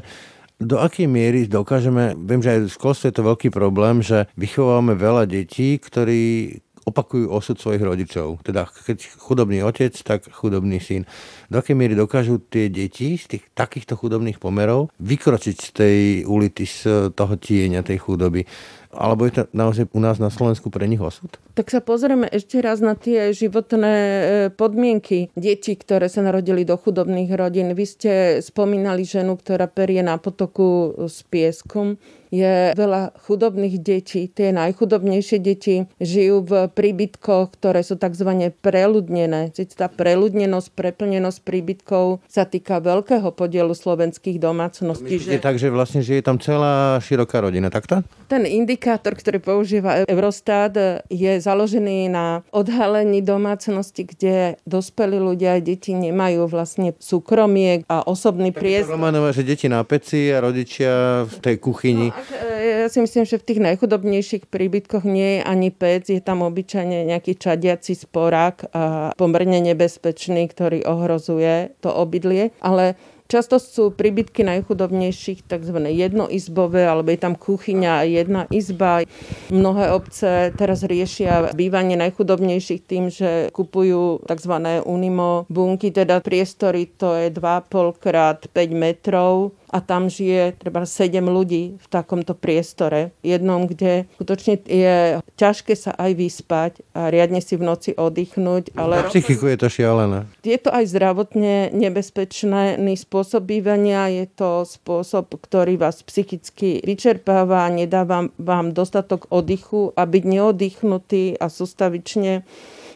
do 0.59 0.75
akej 0.75 1.07
miery 1.07 1.47
dokážeme, 1.47 2.19
viem, 2.19 2.43
že 2.43 2.59
aj 2.59 2.59
v 2.67 2.75
školstve 2.75 3.05
je 3.07 3.15
to 3.15 3.23
veľký 3.23 3.47
problém, 3.47 4.03
že 4.03 4.27
vychovávame 4.35 4.91
veľa 4.91 5.23
detí, 5.23 5.79
ktorí 5.79 6.59
opakujú 6.89 7.29
osud 7.29 7.57
svojich 7.61 7.83
rodičov. 7.85 8.41
Teda 8.41 8.65
keď 8.65 9.05
chudobný 9.21 9.61
otec, 9.63 9.93
tak 10.01 10.25
chudobný 10.29 10.81
syn. 10.81 11.05
Do 11.47 11.61
akej 11.61 11.77
miery 11.77 11.93
dokážu 11.93 12.41
tie 12.41 12.67
deti 12.67 13.15
z 13.15 13.37
tých 13.37 13.43
takýchto 13.53 13.95
chudobných 13.95 14.41
pomerov 14.41 14.89
vykročiť 14.99 15.57
z 15.57 15.69
tej 15.71 15.97
ulity, 16.25 16.65
z 16.65 17.13
toho 17.13 17.33
tieňa 17.37 17.85
tej 17.85 18.01
chudoby? 18.01 18.43
Alebo 18.89 19.29
je 19.29 19.37
to 19.37 19.43
naozaj 19.53 19.85
u 19.93 20.01
nás 20.01 20.17
na 20.17 20.33
Slovensku 20.33 20.73
pre 20.73 20.89
nich 20.89 20.97
osud? 20.97 21.29
Tak 21.53 21.69
sa 21.69 21.77
pozrieme 21.77 22.25
ešte 22.25 22.57
raz 22.57 22.81
na 22.81 22.97
tie 22.97 23.29
životné 23.37 23.93
e, 23.93 24.21
podmienky 24.49 25.29
detí, 25.37 25.77
ktoré 25.77 26.09
sa 26.09 26.25
narodili 26.25 26.65
do 26.65 26.73
chudobných 26.73 27.29
rodín. 27.37 27.77
Vy 27.77 27.85
ste 27.85 28.11
spomínali 28.41 29.05
ženu, 29.05 29.37
ktorá 29.37 29.69
perie 29.69 30.01
na 30.01 30.17
potoku 30.17 30.97
s 31.05 31.21
pieskom 31.21 32.01
je 32.29 32.73
veľa 32.77 33.13
chudobných 33.25 33.75
detí. 33.81 34.29
Tie 34.29 34.53
najchudobnejšie 34.53 35.37
deti 35.41 35.85
žijú 35.97 36.45
v 36.45 36.53
príbytkoch, 36.69 37.57
ktoré 37.57 37.81
sú 37.81 37.97
tzv. 37.97 38.53
preľudnené. 38.61 39.51
Tá 39.73 39.89
preľudnenosť, 39.89 40.69
preplnenosť 40.73 41.39
príbytkov 41.41 42.21
sa 42.29 42.45
týka 42.45 42.79
veľkého 42.79 43.33
podielu 43.33 43.73
slovenských 43.73 44.37
domácností. 44.37 45.19
Myslíte 45.19 45.41
že... 45.41 45.43
tak, 45.43 45.55
že 45.57 45.67
vlastne 45.73 46.01
žije 46.05 46.21
tam 46.21 46.37
celá 46.37 47.01
široká 47.01 47.41
rodina, 47.41 47.73
takto? 47.73 48.05
Ten 48.29 48.45
indikátor, 48.45 49.17
ktorý 49.17 49.41
používa 49.41 50.05
Eurostat, 50.05 51.03
je 51.09 51.31
založený 51.41 52.13
na 52.13 52.45
odhalení 52.53 53.25
domácnosti, 53.25 54.05
kde 54.05 54.61
dospelí 54.69 55.17
ľudia 55.17 55.57
a 55.57 55.63
deti 55.63 55.97
nemajú 55.97 56.45
vlastne 56.45 56.93
súkromie 57.01 57.83
a 57.89 58.05
osobný 58.05 58.53
priestor. 58.53 58.95
že 59.33 59.43
deti 59.43 59.65
na 59.65 59.81
peci 59.81 60.29
a 60.29 60.43
rodičia 60.43 61.25
v 61.25 61.35
tej 61.41 61.55
kuchyni. 61.57 62.13
No, 62.13 62.18
ja 62.59 62.87
si 62.87 62.99
myslím, 63.01 63.23
že 63.25 63.39
v 63.39 63.47
tých 63.47 63.59
najchudobnejších 63.63 64.47
príbytkoch 64.47 65.03
nie 65.07 65.39
je 65.39 65.41
ani 65.43 65.69
pec, 65.69 66.09
je 66.09 66.21
tam 66.21 66.45
obyčajne 66.45 67.07
nejaký 67.07 67.37
čadiaci 67.37 67.93
sporák 67.95 68.71
a 68.75 68.83
pomerne 69.15 69.59
nebezpečný, 69.63 70.47
ktorý 70.51 70.85
ohrozuje 70.85 71.75
to 71.83 71.89
obydlie. 71.91 72.55
Ale 72.59 72.99
Často 73.29 73.61
sú 73.61 73.93
príbytky 73.93 74.41
najchudobnejších 74.41 75.45
tzv. 75.45 75.77
jednoizbové, 75.93 76.89
alebo 76.89 77.13
je 77.13 77.21
tam 77.21 77.37
kuchyňa 77.37 78.01
a 78.01 78.07
jedna 78.09 78.49
izba. 78.49 79.05
Mnohé 79.53 79.93
obce 79.93 80.49
teraz 80.57 80.81
riešia 80.81 81.53
bývanie 81.53 81.93
najchudobnejších 81.93 82.81
tým, 82.89 83.13
že 83.13 83.53
kupujú 83.53 84.25
tzv. 84.25 84.81
unimo 84.81 85.45
bunky, 85.45 85.93
teda 85.93 86.25
priestory, 86.25 86.89
to 86.89 87.13
je 87.13 87.29
2,5 87.29 88.01
krát 88.01 88.49
5 88.49 88.57
metrov 88.73 89.53
a 89.69 89.77
tam 89.79 90.09
žije 90.09 90.57
treba 90.57 90.83
7 90.83 91.21
ľudí 91.21 91.77
v 91.77 91.87
takomto 91.87 92.33
priestore. 92.33 93.13
Jednom, 93.21 93.69
kde 93.69 94.09
skutočne 94.17 94.57
je 94.65 95.21
ťažké 95.37 95.77
sa 95.77 95.93
aj 95.93 96.11
vyspať 96.17 96.71
a 96.97 97.13
riadne 97.13 97.39
si 97.39 97.53
v 97.53 97.63
noci 97.63 97.93
oddychnúť. 97.93 98.73
Ale 98.73 99.05
Na 99.05 99.13
psychiku 99.13 99.45
je 99.45 99.57
to 99.61 99.69
šialené. 99.69 100.25
Je 100.41 100.57
to 100.57 100.73
aj 100.73 100.89
zdravotne 100.89 101.69
nebezpečný 101.71 102.93
spôsob 102.97 103.45
bývania, 103.45 104.09
je 104.09 104.25
to 104.25 104.65
spôsob, 104.65 105.37
ktorý 105.37 105.77
vás 105.77 106.01
psychicky 106.01 106.81
vyčerpáva, 106.81 107.69
nedáva 107.69 108.27
vám 108.41 108.73
dostatok 108.73 109.29
oddychu 109.29 109.93
a 109.93 110.03
byť 110.09 110.23
neoddychnutý 110.25 111.37
a 111.37 111.45
sústavične 111.47 112.41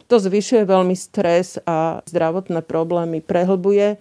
to 0.04 0.20
zvyšuje 0.20 0.68
veľmi 0.68 0.92
stres 0.92 1.56
a 1.64 2.04
zdravotné 2.04 2.60
problémy 2.60 3.24
prehlbuje. 3.24 3.96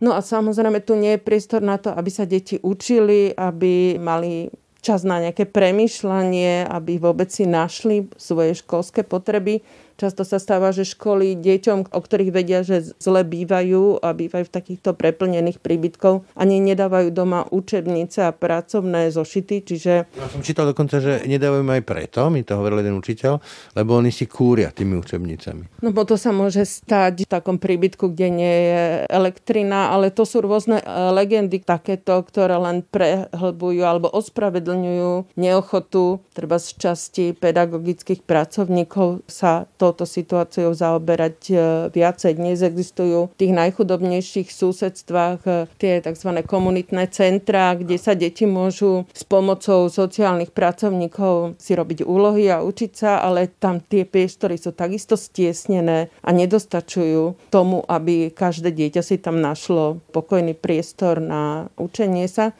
No 0.00 0.16
a 0.16 0.24
samozrejme 0.24 0.80
tu 0.80 0.96
nie 0.96 1.16
je 1.16 1.24
priestor 1.24 1.60
na 1.60 1.76
to, 1.76 1.92
aby 1.92 2.08
sa 2.08 2.24
deti 2.24 2.56
učili, 2.56 3.36
aby 3.36 4.00
mali 4.00 4.48
čas 4.80 5.04
na 5.04 5.20
nejaké 5.20 5.44
premyšľanie, 5.44 6.64
aby 6.64 6.96
vôbec 6.96 7.28
si 7.28 7.44
našli 7.44 8.08
svoje 8.16 8.56
školské 8.56 9.04
potreby. 9.04 9.60
Často 10.00 10.24
sa 10.24 10.40
stáva, 10.40 10.72
že 10.72 10.88
školy 10.88 11.36
deťom, 11.36 11.92
o 11.92 12.00
ktorých 12.00 12.32
vedia, 12.32 12.64
že 12.64 12.96
zle 12.96 13.20
bývajú 13.20 14.00
a 14.00 14.16
bývajú 14.16 14.48
v 14.48 14.54
takýchto 14.56 14.96
preplnených 14.96 15.60
príbytkov, 15.60 16.24
ani 16.32 16.56
nedávajú 16.56 17.12
doma 17.12 17.44
učebnice 17.52 18.24
a 18.24 18.32
pracovné 18.32 19.12
zošity, 19.12 19.60
čiže... 19.60 20.08
Ja 20.08 20.32
som 20.32 20.40
čítal 20.40 20.72
dokonca, 20.72 21.04
že 21.04 21.28
nedávajú 21.28 21.68
aj 21.68 21.84
preto, 21.84 22.32
mi 22.32 22.40
to 22.40 22.56
hovoril 22.56 22.80
jeden 22.80 22.96
učiteľ, 22.96 23.44
lebo 23.76 24.00
oni 24.00 24.08
si 24.08 24.24
kúria 24.24 24.72
tými 24.72 24.96
učebnicami. 24.96 25.84
No 25.84 25.92
bo 25.92 26.08
to 26.08 26.16
sa 26.16 26.32
môže 26.32 26.64
stať 26.64 27.28
v 27.28 27.28
takom 27.28 27.60
príbytku, 27.60 28.16
kde 28.16 28.28
nie 28.32 28.56
je 28.72 28.82
elektrina, 29.12 29.92
ale 29.92 30.08
to 30.08 30.24
sú 30.24 30.40
rôzne 30.40 30.80
e, 30.80 30.84
legendy 31.12 31.60
takéto, 31.60 32.24
ktoré 32.24 32.56
len 32.56 32.80
prehlbujú 32.88 33.84
alebo 33.84 34.08
ospravedlňujú 34.08 35.36
neochotu 35.36 36.24
treba 36.32 36.56
z 36.56 36.68
časti 36.80 37.24
pedagogických 37.36 38.24
pracovníkov 38.24 39.28
sa 39.28 39.68
to 39.76 39.89
touto 39.90 40.06
situáciou 40.06 40.70
zaoberať 40.70 41.38
e, 41.50 41.54
viacej. 41.90 42.38
Dnes 42.38 42.62
existujú 42.62 43.26
v 43.26 43.34
tých 43.34 43.52
najchudobnejších 43.58 44.46
súsedstvách 44.54 45.40
e, 45.42 45.50
tie 45.82 45.98
tzv. 45.98 46.30
komunitné 46.46 47.10
centra, 47.10 47.74
kde 47.74 47.98
sa 47.98 48.14
deti 48.14 48.46
môžu 48.46 49.10
s 49.10 49.26
pomocou 49.26 49.90
sociálnych 49.90 50.54
pracovníkov 50.54 51.58
si 51.58 51.74
robiť 51.74 52.06
úlohy 52.06 52.46
a 52.54 52.62
učiť 52.62 52.92
sa, 52.94 53.18
ale 53.26 53.50
tam 53.50 53.82
tie 53.82 54.06
priestory 54.06 54.54
sú 54.54 54.70
takisto 54.70 55.18
stiesnené 55.18 56.06
a 56.22 56.30
nedostačujú 56.30 57.50
tomu, 57.50 57.82
aby 57.90 58.30
každé 58.30 58.70
dieťa 58.70 59.02
si 59.02 59.18
tam 59.18 59.42
našlo 59.42 59.98
pokojný 60.14 60.54
priestor 60.54 61.18
na 61.18 61.66
učenie 61.74 62.30
sa. 62.30 62.54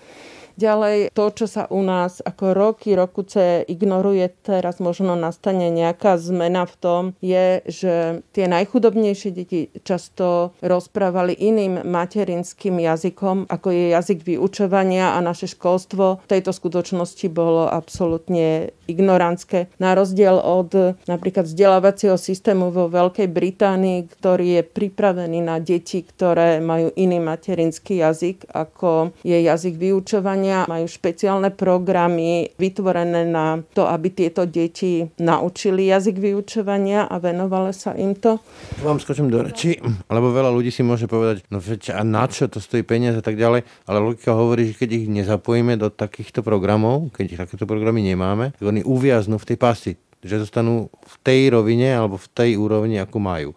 Ďalej 0.61 1.17
to, 1.17 1.25
čo 1.33 1.47
sa 1.49 1.65
u 1.73 1.81
nás 1.81 2.21
ako 2.21 2.53
roky, 2.53 2.93
rokuce 2.93 3.65
ignoruje, 3.65 4.29
teraz 4.45 4.77
možno 4.77 5.17
nastane 5.17 5.73
nejaká 5.73 6.21
zmena 6.21 6.69
v 6.69 6.75
tom, 6.77 7.03
je, 7.25 7.65
že 7.65 8.21
tie 8.37 8.45
najchudobnejšie 8.45 9.31
deti 9.33 9.73
často 9.81 10.53
rozprávali 10.61 11.33
iným 11.33 11.81
materinským 11.89 12.77
jazykom, 12.77 13.49
ako 13.49 13.69
je 13.73 13.85
jazyk 13.97 14.21
vyučovania 14.37 15.17
a 15.17 15.25
naše 15.25 15.49
školstvo. 15.49 16.21
V 16.21 16.29
tejto 16.29 16.53
skutočnosti 16.53 17.25
bolo 17.33 17.65
absolútne 17.65 18.77
ignorantské. 18.91 19.71
Na 19.79 19.95
rozdiel 19.95 20.37
od 20.37 20.99
napríklad 21.07 21.47
vzdelávacieho 21.47 22.19
systému 22.19 22.75
vo 22.75 22.91
Veľkej 22.91 23.31
Británii, 23.31 24.11
ktorý 24.19 24.61
je 24.61 24.63
pripravený 24.67 25.39
na 25.41 25.63
deti, 25.63 26.03
ktoré 26.03 26.59
majú 26.59 26.91
iný 26.99 27.23
materinský 27.23 28.03
jazyk, 28.03 28.51
ako 28.51 29.15
je 29.23 29.39
jazyk 29.47 29.79
vyučovania 29.79 30.67
majú 30.67 30.87
špeciálne 30.87 31.55
programy 31.55 32.51
vytvorené 32.59 33.27
na 33.27 33.63
to, 33.73 33.87
aby 33.87 34.11
tieto 34.11 34.45
deti 34.45 35.07
naučili 35.23 35.89
jazyk 35.89 36.17
vyučovania 36.19 37.07
a 37.07 37.17
venovali 37.23 37.73
sa 37.73 37.95
im 37.95 38.17
to. 38.19 38.43
Vám 38.83 38.99
skočím 38.99 39.31
do 39.31 39.41
reči, 39.45 39.79
lebo 40.11 40.35
veľa 40.35 40.51
ľudí 40.51 40.75
si 40.75 40.83
môže 40.83 41.07
povedať, 41.07 41.47
no 41.53 41.63
veď 41.63 41.95
a 41.95 42.03
na 42.03 42.27
čo 42.27 42.51
to 42.51 42.59
stojí 42.59 42.83
peniaze 42.83 43.21
a 43.21 43.25
tak 43.25 43.37
ďalej, 43.39 43.63
ale 43.87 43.99
logika 44.01 44.35
hovorí, 44.35 44.73
že 44.73 44.79
keď 44.81 44.91
ich 45.03 45.07
nezapojíme 45.07 45.77
do 45.77 45.93
takýchto 45.93 46.41
programov, 46.41 47.13
keď 47.15 47.47
takéto 47.47 47.65
programy 47.69 48.03
nemáme, 48.03 48.57
tak 48.57 48.65
oni 48.65 48.80
uviaznú 48.85 49.37
v 49.41 49.49
tej 49.55 49.59
pasti, 49.59 49.93
že 50.21 50.41
zostanú 50.43 50.93
v 50.93 51.15
tej 51.25 51.55
rovine 51.55 51.93
alebo 51.93 52.21
v 52.21 52.29
tej 52.33 52.51
úrovni, 52.61 53.01
ako 53.01 53.19
majú. 53.21 53.51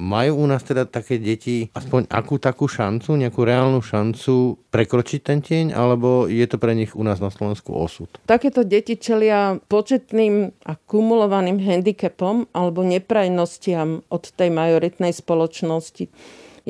Majú 0.00 0.32
u 0.40 0.46
nás 0.48 0.64
teda 0.64 0.88
také 0.88 1.20
deti 1.20 1.68
aspoň 1.76 2.08
akú 2.08 2.40
takú 2.40 2.64
šancu, 2.64 3.20
nejakú 3.20 3.44
reálnu 3.44 3.84
šancu 3.84 4.56
prekročiť 4.72 5.20
ten 5.20 5.44
tieň, 5.44 5.76
alebo 5.76 6.24
je 6.24 6.40
to 6.48 6.56
pre 6.56 6.72
nich 6.72 6.96
u 6.96 7.04
nás 7.04 7.20
na 7.20 7.28
Slovensku 7.28 7.76
osud? 7.76 8.08
Takéto 8.24 8.64
deti 8.64 8.96
čelia 8.96 9.60
početným 9.68 10.56
a 10.64 10.72
kumulovaným 10.80 11.60
handicapom 11.60 12.48
alebo 12.56 12.80
neprajnostiam 12.80 14.00
od 14.08 14.24
tej 14.32 14.48
majoritnej 14.48 15.12
spoločnosti. 15.12 16.08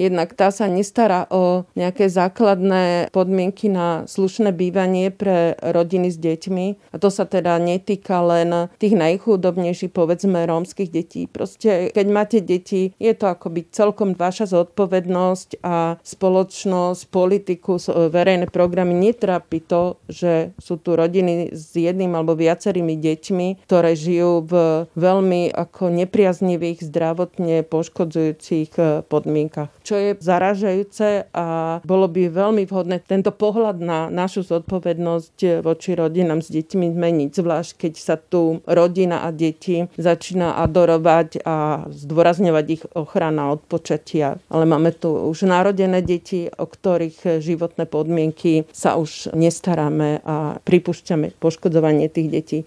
Jednak 0.00 0.32
tá 0.32 0.48
sa 0.48 0.64
nestará 0.64 1.28
o 1.28 1.68
nejaké 1.76 2.08
základné 2.08 3.12
podmienky 3.12 3.68
na 3.68 4.08
slušné 4.08 4.56
bývanie 4.56 5.12
pre 5.12 5.60
rodiny 5.60 6.08
s 6.08 6.16
deťmi. 6.16 6.66
A 6.88 6.96
to 6.96 7.12
sa 7.12 7.28
teda 7.28 7.60
netýka 7.60 8.24
len 8.24 8.72
tých 8.80 8.96
najchudobnejších, 8.96 9.92
povedzme, 9.92 10.48
rómskych 10.48 10.88
detí. 10.88 11.28
Proste, 11.28 11.92
keď 11.92 12.06
máte 12.08 12.38
deti, 12.40 12.96
je 12.96 13.12
to 13.12 13.28
akoby 13.28 13.68
celkom 13.68 14.16
vaša 14.16 14.48
zodpovednosť 14.48 15.60
a 15.60 16.00
spoločnosť, 16.00 17.12
politiku, 17.12 17.76
verejné 18.08 18.48
programy 18.48 18.96
netrápi 18.96 19.60
to, 19.60 20.00
že 20.08 20.56
sú 20.56 20.80
tu 20.80 20.96
rodiny 20.96 21.52
s 21.52 21.76
jedným 21.76 22.16
alebo 22.16 22.32
viacerými 22.32 22.96
deťmi, 22.96 23.68
ktoré 23.68 23.92
žijú 23.92 24.48
v 24.48 24.52
veľmi 24.96 25.52
ako 25.52 25.92
nepriaznivých, 25.92 26.88
zdravotne 26.88 27.68
poškodzujúcich 27.68 28.70
eh, 28.80 29.04
podmienkach 29.04 29.68
čo 29.90 29.98
je 29.98 30.14
zaražajúce 30.22 31.34
a 31.34 31.46
bolo 31.82 32.06
by 32.06 32.30
veľmi 32.30 32.62
vhodné 32.62 33.02
tento 33.02 33.34
pohľad 33.34 33.82
na 33.82 34.06
našu 34.06 34.46
zodpovednosť 34.46 35.66
voči 35.66 35.98
rodinám 35.98 36.38
s 36.38 36.54
deťmi 36.54 36.94
zmeniť, 36.94 37.30
zvlášť 37.34 37.70
keď 37.74 37.94
sa 37.98 38.14
tu 38.14 38.62
rodina 38.70 39.26
a 39.26 39.34
deti 39.34 39.90
začína 39.98 40.62
adorovať 40.62 41.42
a 41.42 41.90
zdôrazňovať 41.90 42.66
ich 42.70 42.86
ochrana 42.94 43.50
od 43.50 43.66
počatia. 43.66 44.38
Ale 44.46 44.62
máme 44.62 44.94
tu 44.94 45.10
už 45.10 45.50
narodené 45.50 46.06
deti, 46.06 46.46
o 46.46 46.70
ktorých 46.70 47.42
životné 47.42 47.90
podmienky 47.90 48.70
sa 48.70 48.94
už 48.94 49.34
nestaráme 49.34 50.22
a 50.22 50.62
pripúšťame 50.62 51.34
poškodzovanie 51.42 52.06
tých 52.06 52.28
detí. 52.30 52.58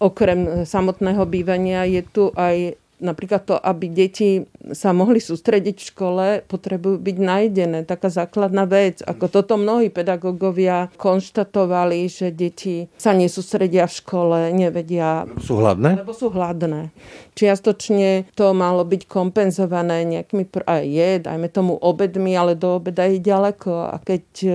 Okrem 0.00 0.64
samotného 0.64 1.28
bývania 1.28 1.84
je 1.84 2.00
tu 2.08 2.32
aj 2.32 2.80
napríklad 3.00 3.42
to, 3.48 3.56
aby 3.56 3.88
deti 3.88 4.44
sa 4.70 4.92
mohli 4.92 5.18
sústrediť 5.18 5.76
v 5.76 5.88
škole, 5.90 6.26
potrebujú 6.46 7.00
byť 7.00 7.16
nájdené. 7.16 7.78
Taká 7.88 8.12
základná 8.12 8.68
vec. 8.68 9.00
Ako 9.02 9.32
toto 9.32 9.56
mnohí 9.56 9.88
pedagógovia 9.88 10.92
konštatovali, 11.00 12.06
že 12.06 12.30
deti 12.30 12.86
sa 13.00 13.16
nesústredia 13.16 13.88
v 13.88 13.96
škole, 13.96 14.38
nevedia... 14.52 15.24
Sú 15.40 15.58
hladné? 15.58 16.04
Lebo 16.04 16.12
sú 16.14 16.28
hladné. 16.30 16.92
Čiastočne 17.34 18.28
to 18.36 18.52
malo 18.52 18.84
byť 18.84 19.08
kompenzované 19.08 20.04
nejakými... 20.04 20.44
Aj 20.68 20.84
je, 20.84 21.18
dajme 21.18 21.48
tomu 21.48 21.74
obedmi, 21.80 22.36
ale 22.36 22.52
do 22.52 22.76
obeda 22.76 23.08
je 23.08 23.16
ďaleko. 23.16 23.90
A 23.90 23.96
keď 23.96 24.24
e, 24.44 24.50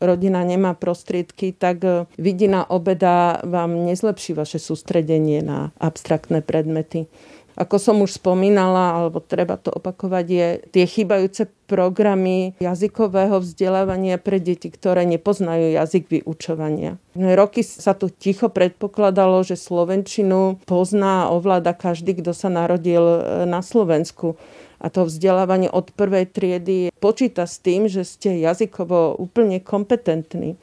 rodina 0.00 0.40
nemá 0.40 0.72
prostriedky, 0.72 1.52
tak 1.52 1.84
e, 1.84 2.08
vidina 2.16 2.64
obeda 2.64 3.44
vám 3.44 3.84
nezlepší 3.84 4.32
vaše 4.32 4.56
sústredenie 4.56 5.44
na 5.44 5.76
abstraktné 5.76 6.40
predmety. 6.40 7.06
Ako 7.60 7.76
som 7.76 8.00
už 8.00 8.16
spomínala, 8.16 8.96
alebo 8.96 9.20
treba 9.20 9.60
to 9.60 9.68
opakovať, 9.68 10.24
je 10.24 10.46
tie 10.72 10.84
chýbajúce 10.88 11.44
programy 11.68 12.56
jazykového 12.56 13.36
vzdelávania 13.44 14.16
pre 14.16 14.40
deti, 14.40 14.72
ktoré 14.72 15.04
nepoznajú 15.04 15.76
jazyk 15.76 16.08
vyučovania. 16.08 16.96
Roky 17.12 17.60
sa 17.60 17.92
tu 17.92 18.08
ticho 18.08 18.48
predpokladalo, 18.48 19.44
že 19.44 19.60
Slovenčinu 19.60 20.56
pozná 20.64 21.28
a 21.28 21.36
ovláda 21.36 21.76
každý, 21.76 22.16
kto 22.24 22.32
sa 22.32 22.48
narodil 22.48 23.04
e, 23.04 23.20
na 23.44 23.60
Slovensku. 23.60 24.40
A 24.80 24.88
to 24.88 25.04
vzdelávanie 25.04 25.68
od 25.68 25.92
prvej 25.92 26.32
triedy 26.32 26.88
počíta 27.04 27.44
s 27.44 27.60
tým, 27.60 27.84
že 27.84 28.08
ste 28.08 28.40
jazykovo 28.40 29.20
úplne 29.20 29.60
kompetentní. 29.60 30.56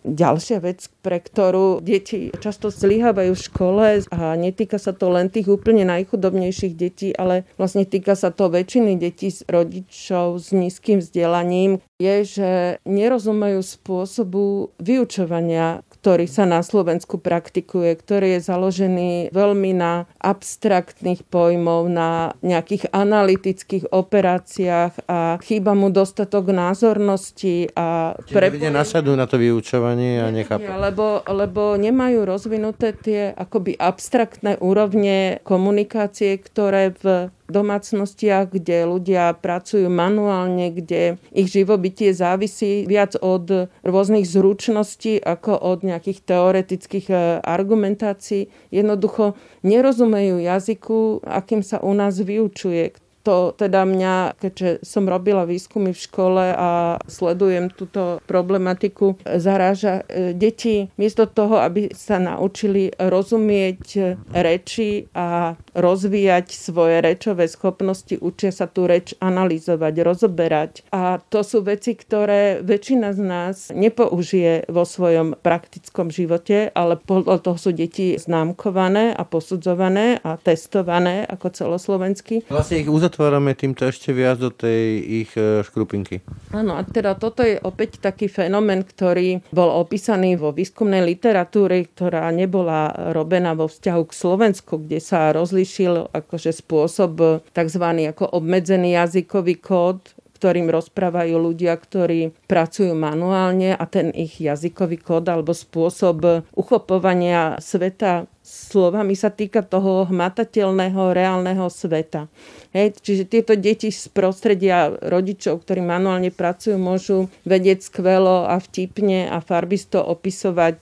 Ďalšia 0.00 0.64
vec, 0.64 0.88
pre 1.04 1.20
ktorú 1.20 1.84
deti 1.84 2.32
často 2.40 2.72
zlyhávajú 2.72 3.36
v 3.36 3.44
škole 3.52 3.86
a 4.08 4.32
netýka 4.32 4.80
sa 4.80 4.96
to 4.96 5.12
len 5.12 5.28
tých 5.28 5.52
úplne 5.52 5.84
najchudobnejších 5.84 6.72
detí, 6.72 7.12
ale 7.12 7.44
vlastne 7.60 7.84
týka 7.84 8.16
sa 8.16 8.32
to 8.32 8.48
väčšiny 8.48 8.96
detí 8.96 9.28
s 9.28 9.44
rodičov 9.44 10.40
s 10.40 10.56
nízkym 10.56 11.04
vzdelaním, 11.04 11.84
je, 12.00 12.14
že 12.24 12.50
nerozumejú 12.88 13.60
spôsobu 13.60 14.72
vyučovania 14.80 15.84
ktorý 16.00 16.24
sa 16.24 16.48
na 16.48 16.64
Slovensku 16.64 17.20
praktikuje, 17.20 17.92
ktorý 17.92 18.40
je 18.40 18.48
založený 18.48 19.10
veľmi 19.36 19.76
na 19.76 20.08
abstraktných 20.16 21.28
pojmov, 21.28 21.92
na 21.92 22.32
nejakých 22.40 22.88
analytických 22.88 23.92
operáciách 23.92 25.04
a 25.04 25.36
chýba 25.44 25.76
mu 25.76 25.92
dostatok 25.92 26.56
názornosti 26.56 27.76
a 27.76 28.16
prepojenia. 28.32 28.72
nasadu 28.72 29.12
na 29.12 29.28
to 29.28 29.36
vyučovanie 29.36 30.24
a 30.24 30.32
nechápu. 30.32 30.64
Lebo, 30.64 31.20
lebo 31.28 31.76
nemajú 31.76 32.24
rozvinuté 32.24 32.96
tie 32.96 33.36
akoby 33.36 33.76
abstraktné 33.76 34.56
úrovne 34.56 35.44
komunikácie, 35.44 36.40
ktoré 36.40 36.96
v 36.96 37.28
domácnostiach, 37.50 38.54
kde 38.54 38.86
ľudia 38.86 39.34
pracujú 39.36 39.90
manuálne, 39.90 40.70
kde 40.70 41.18
ich 41.34 41.50
živobytie 41.50 42.14
závisí 42.14 42.86
viac 42.86 43.18
od 43.18 43.70
rôznych 43.82 44.24
zručností 44.24 45.18
ako 45.20 45.58
od 45.58 45.82
nejakých 45.82 46.24
teoretických 46.24 47.06
e, 47.10 47.14
argumentácií. 47.42 48.48
Jednoducho 48.70 49.34
nerozumejú 49.66 50.40
jazyku, 50.40 51.26
akým 51.26 51.66
sa 51.66 51.82
u 51.82 51.92
nás 51.92 52.16
vyučuje, 52.22 52.94
to 53.22 53.52
teda 53.56 53.84
mňa, 53.84 54.40
keďže 54.40 54.84
som 54.84 55.04
robila 55.04 55.44
výskumy 55.44 55.92
v 55.92 56.00
škole 56.00 56.44
a 56.56 56.96
sledujem 57.04 57.68
túto 57.72 58.18
problematiku, 58.24 59.20
zaráža. 59.24 60.02
E, 60.08 60.32
deti 60.32 60.88
miesto 60.96 61.28
toho, 61.28 61.60
aby 61.60 61.92
sa 61.92 62.16
naučili 62.16 62.92
rozumieť 62.96 64.16
reči 64.32 65.10
a 65.12 65.54
rozvíjať 65.76 66.46
svoje 66.50 67.00
rečové 67.04 67.46
schopnosti, 67.46 68.16
učia 68.16 68.50
sa 68.54 68.66
tú 68.66 68.88
reč 68.88 69.12
analyzovať, 69.20 69.94
rozoberať. 70.00 70.72
A 70.94 71.20
to 71.20 71.44
sú 71.44 71.62
veci, 71.64 71.92
ktoré 71.94 72.64
väčšina 72.64 73.12
z 73.12 73.20
nás 73.20 73.56
nepoužije 73.74 74.70
vo 74.72 74.88
svojom 74.88 75.36
praktickom 75.38 76.08
živote, 76.08 76.72
ale 76.72 76.96
podľa 76.96 77.42
toho 77.44 77.58
sú 77.58 77.70
deti 77.76 78.16
známkované 78.16 79.12
a 79.14 79.22
posudzované 79.26 80.22
a 80.24 80.36
testované 80.40 81.26
ako 81.28 81.52
celoslovenský. 81.52 82.46
Vlastne 82.48 82.82
ich 82.82 82.90
uzatvárame 83.10 83.58
týmto 83.58 83.90
ešte 83.90 84.14
viac 84.14 84.38
do 84.38 84.54
tej 84.54 85.02
ich 85.26 85.34
e, 85.34 85.66
škrupinky. 85.66 86.22
Áno, 86.54 86.78
a 86.78 86.86
teda 86.86 87.18
toto 87.18 87.42
je 87.42 87.58
opäť 87.58 87.98
taký 87.98 88.30
fenomén, 88.30 88.86
ktorý 88.86 89.42
bol 89.50 89.66
opísaný 89.82 90.38
vo 90.38 90.54
výskumnej 90.54 91.02
literatúre, 91.02 91.82
ktorá 91.90 92.30
nebola 92.30 93.10
robená 93.10 93.58
vo 93.58 93.66
vzťahu 93.66 94.02
k 94.06 94.14
Slovensku, 94.14 94.78
kde 94.86 95.02
sa 95.02 95.34
rozlíšil 95.34 96.14
akože 96.14 96.54
spôsob 96.54 97.42
tzv. 97.50 97.84
ako 98.14 98.30
obmedzený 98.30 98.94
jazykový 98.94 99.58
kód, 99.58 99.98
ktorým 100.38 100.70
rozprávajú 100.72 101.36
ľudia, 101.36 101.74
ktorí 101.74 102.32
pracujú 102.46 102.96
manuálne 102.96 103.76
a 103.76 103.84
ten 103.90 104.08
ich 104.14 104.40
jazykový 104.40 105.02
kód 105.02 105.28
alebo 105.28 105.52
spôsob 105.52 106.46
uchopovania 106.56 107.58
sveta 107.58 108.30
slovami 108.50 109.14
sa 109.14 109.30
týka 109.30 109.62
toho 109.62 110.10
hmatateľného, 110.10 111.14
reálneho 111.14 111.70
sveta. 111.70 112.26
Hej, 112.74 112.98
čiže 112.98 113.30
tieto 113.30 113.54
deti 113.54 113.94
z 113.94 114.10
prostredia 114.10 114.90
rodičov, 114.90 115.62
ktorí 115.62 115.78
manuálne 115.82 116.34
pracujú, 116.34 116.74
môžu 116.74 117.30
vedieť 117.46 117.86
skvelo 117.86 118.50
a 118.50 118.58
vtipne 118.58 119.30
a 119.30 119.38
farbisto 119.38 120.02
opisovať 120.02 120.78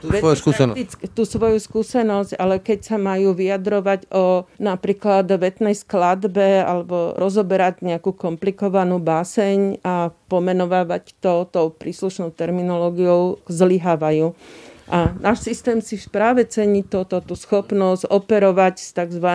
tú 0.00 0.08
svoju, 0.08 0.36
skúsenosť. 0.40 1.12
tú 1.12 1.22
svoju 1.28 1.58
skúsenosť, 1.60 2.36
ale 2.40 2.60
keď 2.60 2.78
sa 2.84 2.96
majú 2.96 3.36
vyjadrovať 3.36 4.08
o 4.12 4.48
napríklad 4.56 5.28
vetnej 5.28 5.76
skladbe 5.76 6.64
alebo 6.64 7.12
rozoberať 7.16 7.84
nejakú 7.84 8.16
komplikovanú 8.16 9.00
báseň 9.00 9.84
a 9.84 10.12
pomenovávať 10.32 11.16
to 11.20 11.44
tou 11.48 11.68
príslušnou 11.72 12.32
terminológiou, 12.32 13.40
zlyhávajú. 13.48 14.32
A 14.92 15.16
náš 15.16 15.48
systém 15.48 15.80
si 15.80 15.96
práve 16.12 16.44
cení 16.44 16.84
toto, 16.84 17.24
tú 17.24 17.32
schopnosť 17.32 18.12
operovať 18.12 18.74
s 18.76 18.92
tzv. 18.92 19.28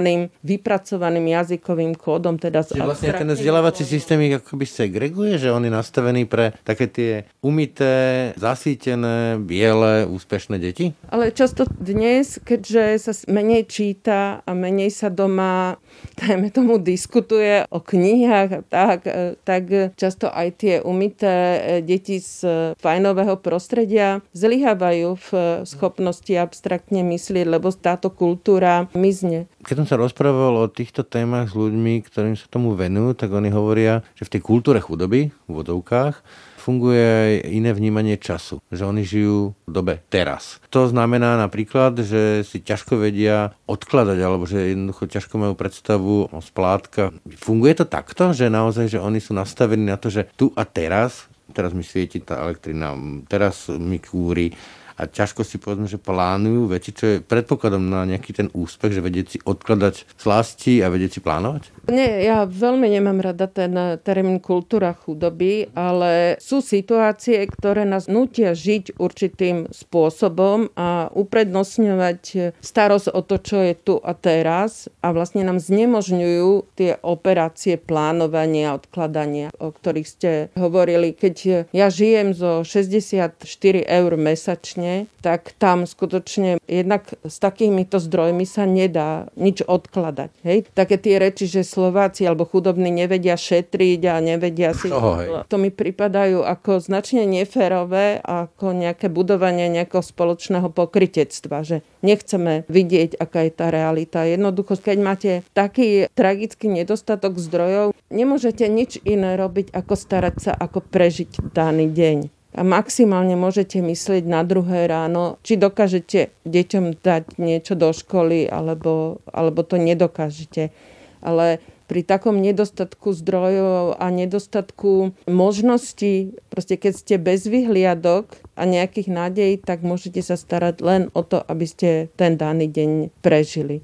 vypracovaným 0.46 1.34
jazykovým 1.34 1.98
kódom. 1.98 2.38
Teda 2.38 2.62
Čiže 2.62 2.86
vlastne 2.86 3.18
ten 3.18 3.34
vzdelávací 3.34 3.82
systém 3.82 4.22
ich 4.30 4.38
akoby 4.38 4.70
segreguje, 4.70 5.42
že 5.42 5.50
on 5.50 5.66
je 5.66 5.74
nastavený 5.74 6.30
pre 6.30 6.54
také 6.62 6.86
tie 6.86 7.12
umité, 7.42 8.38
zasítené, 8.38 9.42
biele, 9.42 10.06
úspešné 10.06 10.62
deti? 10.62 10.94
Ale 11.10 11.34
často 11.34 11.66
dnes, 11.74 12.38
keďže 12.38 12.84
sa 13.02 13.14
menej 13.26 13.66
číta 13.66 14.46
a 14.46 14.52
menej 14.54 14.94
sa 14.94 15.10
doma 15.10 15.82
dajme 16.18 16.50
tomu, 16.50 16.78
diskutuje 16.78 17.66
o 17.70 17.80
knihách 17.82 18.50
a 18.54 18.62
tak, 18.66 19.00
e, 19.06 19.38
tak 19.46 19.94
často 19.98 20.30
aj 20.30 20.48
tie 20.58 20.76
umité 20.82 21.34
e, 21.34 21.60
deti 21.86 22.18
z 22.22 22.74
fajnového 22.82 23.38
prostredia 23.38 24.22
zlyhávajú 24.34 25.10
v 25.14 25.30
schopnosti 25.64 26.32
abstraktne 26.34 27.04
myslieť, 27.06 27.46
lebo 27.48 27.72
táto 27.74 28.10
kultúra 28.10 28.90
mizne. 28.98 29.46
Keď 29.64 29.76
som 29.84 29.88
sa 29.88 30.00
rozprával 30.00 30.56
o 30.58 30.72
týchto 30.72 31.04
témach 31.04 31.52
s 31.52 31.56
ľuďmi, 31.56 32.04
ktorým 32.08 32.36
sa 32.36 32.48
tomu 32.48 32.74
venujú, 32.74 33.18
tak 33.18 33.34
oni 33.34 33.52
hovoria, 33.52 34.06
že 34.18 34.28
v 34.28 34.34
tej 34.38 34.42
kultúre 34.42 34.80
chudoby, 34.80 35.30
v 35.30 35.52
vodovkách, 35.52 36.24
funguje 36.68 37.00
aj 37.00 37.34
iné 37.48 37.72
vnímanie 37.72 38.20
času, 38.20 38.60
že 38.68 38.84
oni 38.84 39.08
žijú 39.08 39.56
v 39.64 39.72
dobe 39.72 40.04
teraz. 40.12 40.60
To 40.76 40.84
znamená 40.92 41.40
napríklad, 41.40 41.96
že 42.04 42.44
si 42.44 42.60
ťažko 42.60 43.00
vedia 43.00 43.56
odkladať, 43.72 44.20
alebo 44.20 44.44
že 44.44 44.76
jednoducho 44.76 45.08
ťažko 45.08 45.40
majú 45.40 45.54
predstavu 45.56 46.28
o 46.28 46.40
splátka. 46.44 47.16
Funguje 47.40 47.72
to 47.80 47.88
takto, 47.88 48.36
že 48.36 48.52
naozaj, 48.52 48.92
že 48.92 49.00
oni 49.00 49.24
sú 49.24 49.32
nastavení 49.32 49.88
na 49.88 49.96
to, 49.96 50.12
že 50.12 50.28
tu 50.36 50.52
a 50.60 50.68
teraz 50.68 51.32
teraz 51.56 51.72
mi 51.72 51.84
svieti 51.84 52.20
tá 52.20 52.44
elektrina, 52.44 52.92
teraz 53.32 53.72
mi 53.72 54.04
kúri, 54.04 54.52
a 54.98 55.06
ťažko 55.06 55.46
si 55.46 55.62
povedzme, 55.62 55.86
že 55.86 56.02
plánujú 56.02 56.74
veci, 56.74 56.90
čo 56.90 57.06
je 57.06 57.22
predpokladom 57.22 57.86
na 57.86 58.02
nejaký 58.10 58.34
ten 58.34 58.50
úspech, 58.50 58.98
že 58.98 59.06
vedieť 59.06 59.28
si 59.30 59.38
odkladať 59.46 60.18
slasti 60.18 60.82
a 60.82 60.90
vedieť 60.90 61.18
si 61.18 61.22
plánovať? 61.22 61.70
Nie, 61.88 62.28
ja 62.28 62.44
veľmi 62.44 62.84
nemám 62.92 63.24
rada 63.24 63.48
ten 63.48 63.72
termín 64.04 64.44
kultúra 64.44 64.92
chudoby, 64.92 65.72
ale 65.72 66.36
sú 66.44 66.60
situácie, 66.60 67.40
ktoré 67.48 67.88
nás 67.88 68.12
nutia 68.12 68.52
žiť 68.52 69.00
určitým 69.00 69.72
spôsobom 69.72 70.68
a 70.76 71.08
uprednostňovať 71.16 72.52
starosť 72.60 73.08
o 73.16 73.22
to, 73.24 73.36
čo 73.40 73.58
je 73.64 73.74
tu 73.80 73.96
a 74.04 74.12
teraz 74.12 74.92
a 75.00 75.16
vlastne 75.16 75.48
nám 75.48 75.64
znemožňujú 75.64 76.76
tie 76.76 77.00
operácie 77.00 77.80
plánovania, 77.80 78.76
odkladania, 78.76 79.56
o 79.56 79.72
ktorých 79.72 80.08
ste 80.08 80.32
hovorili. 80.60 81.16
Keď 81.16 81.72
ja 81.72 81.88
žijem 81.88 82.36
zo 82.36 82.68
64 82.68 83.40
eur 83.88 84.12
mesačne, 84.20 85.08
tak 85.24 85.56
tam 85.56 85.88
skutočne 85.88 86.60
jednak 86.68 87.16
s 87.24 87.40
takýmito 87.40 88.04
zdrojmi 88.04 88.44
sa 88.44 88.68
nedá 88.68 89.32
nič 89.40 89.64
odkladať. 89.64 90.32
Hej? 90.44 90.68
Také 90.76 91.00
tie 91.00 91.16
reči, 91.20 91.48
že 91.48 91.64
Slováci 91.78 92.26
alebo 92.26 92.50
chudobní 92.50 92.90
nevedia 92.90 93.38
šetriť 93.38 94.02
a 94.10 94.18
nevedia 94.18 94.74
si... 94.74 94.90
Oh, 94.90 95.46
to 95.46 95.62
mi 95.62 95.70
pripadajú 95.70 96.42
ako 96.42 96.82
značne 96.82 97.30
neférové, 97.30 98.18
ako 98.26 98.74
nejaké 98.74 99.14
budovanie 99.14 99.70
nejakého 99.70 100.02
spoločného 100.02 100.74
pokritectva, 100.74 101.62
že 101.62 101.86
nechceme 102.02 102.66
vidieť, 102.66 103.22
aká 103.22 103.46
je 103.46 103.52
tá 103.54 103.70
realita. 103.70 104.26
Jednoducho, 104.26 104.82
keď 104.82 104.98
máte 104.98 105.32
taký 105.54 106.10
tragický 106.18 106.66
nedostatok 106.66 107.38
zdrojov, 107.38 107.94
nemôžete 108.10 108.66
nič 108.66 108.98
iné 109.06 109.38
robiť, 109.38 109.70
ako 109.70 109.94
starať 109.94 110.36
sa, 110.50 110.52
ako 110.58 110.82
prežiť 110.82 111.54
daný 111.54 111.94
deň 111.94 112.34
a 112.58 112.66
maximálne 112.66 113.38
môžete 113.38 113.78
myslieť 113.86 114.26
na 114.26 114.42
druhé 114.42 114.90
ráno, 114.90 115.38
či 115.46 115.62
dokážete 115.62 116.34
deťom 116.42 116.98
dať 117.06 117.38
niečo 117.38 117.78
do 117.78 117.94
školy, 117.94 118.50
alebo, 118.50 119.22
alebo 119.30 119.62
to 119.62 119.78
nedokážete. 119.78 120.74
Ale 121.22 121.60
pri 121.88 122.04
takom 122.04 122.44
nedostatku 122.44 123.16
zdrojov 123.16 123.96
a 123.96 124.06
nedostatku 124.12 125.16
možností, 125.26 126.36
proste 126.52 126.76
keď 126.76 126.94
ste 126.94 127.16
bez 127.16 127.48
vyhliadok 127.48 128.28
a 128.60 128.68
nejakých 128.68 129.08
nádejí, 129.08 129.54
tak 129.64 129.88
môžete 129.88 130.20
sa 130.20 130.36
starať 130.36 130.84
len 130.84 131.02
o 131.16 131.24
to, 131.24 131.40
aby 131.40 131.64
ste 131.64 131.90
ten 132.20 132.36
daný 132.36 132.68
deň 132.68 132.92
prežili. 133.24 133.80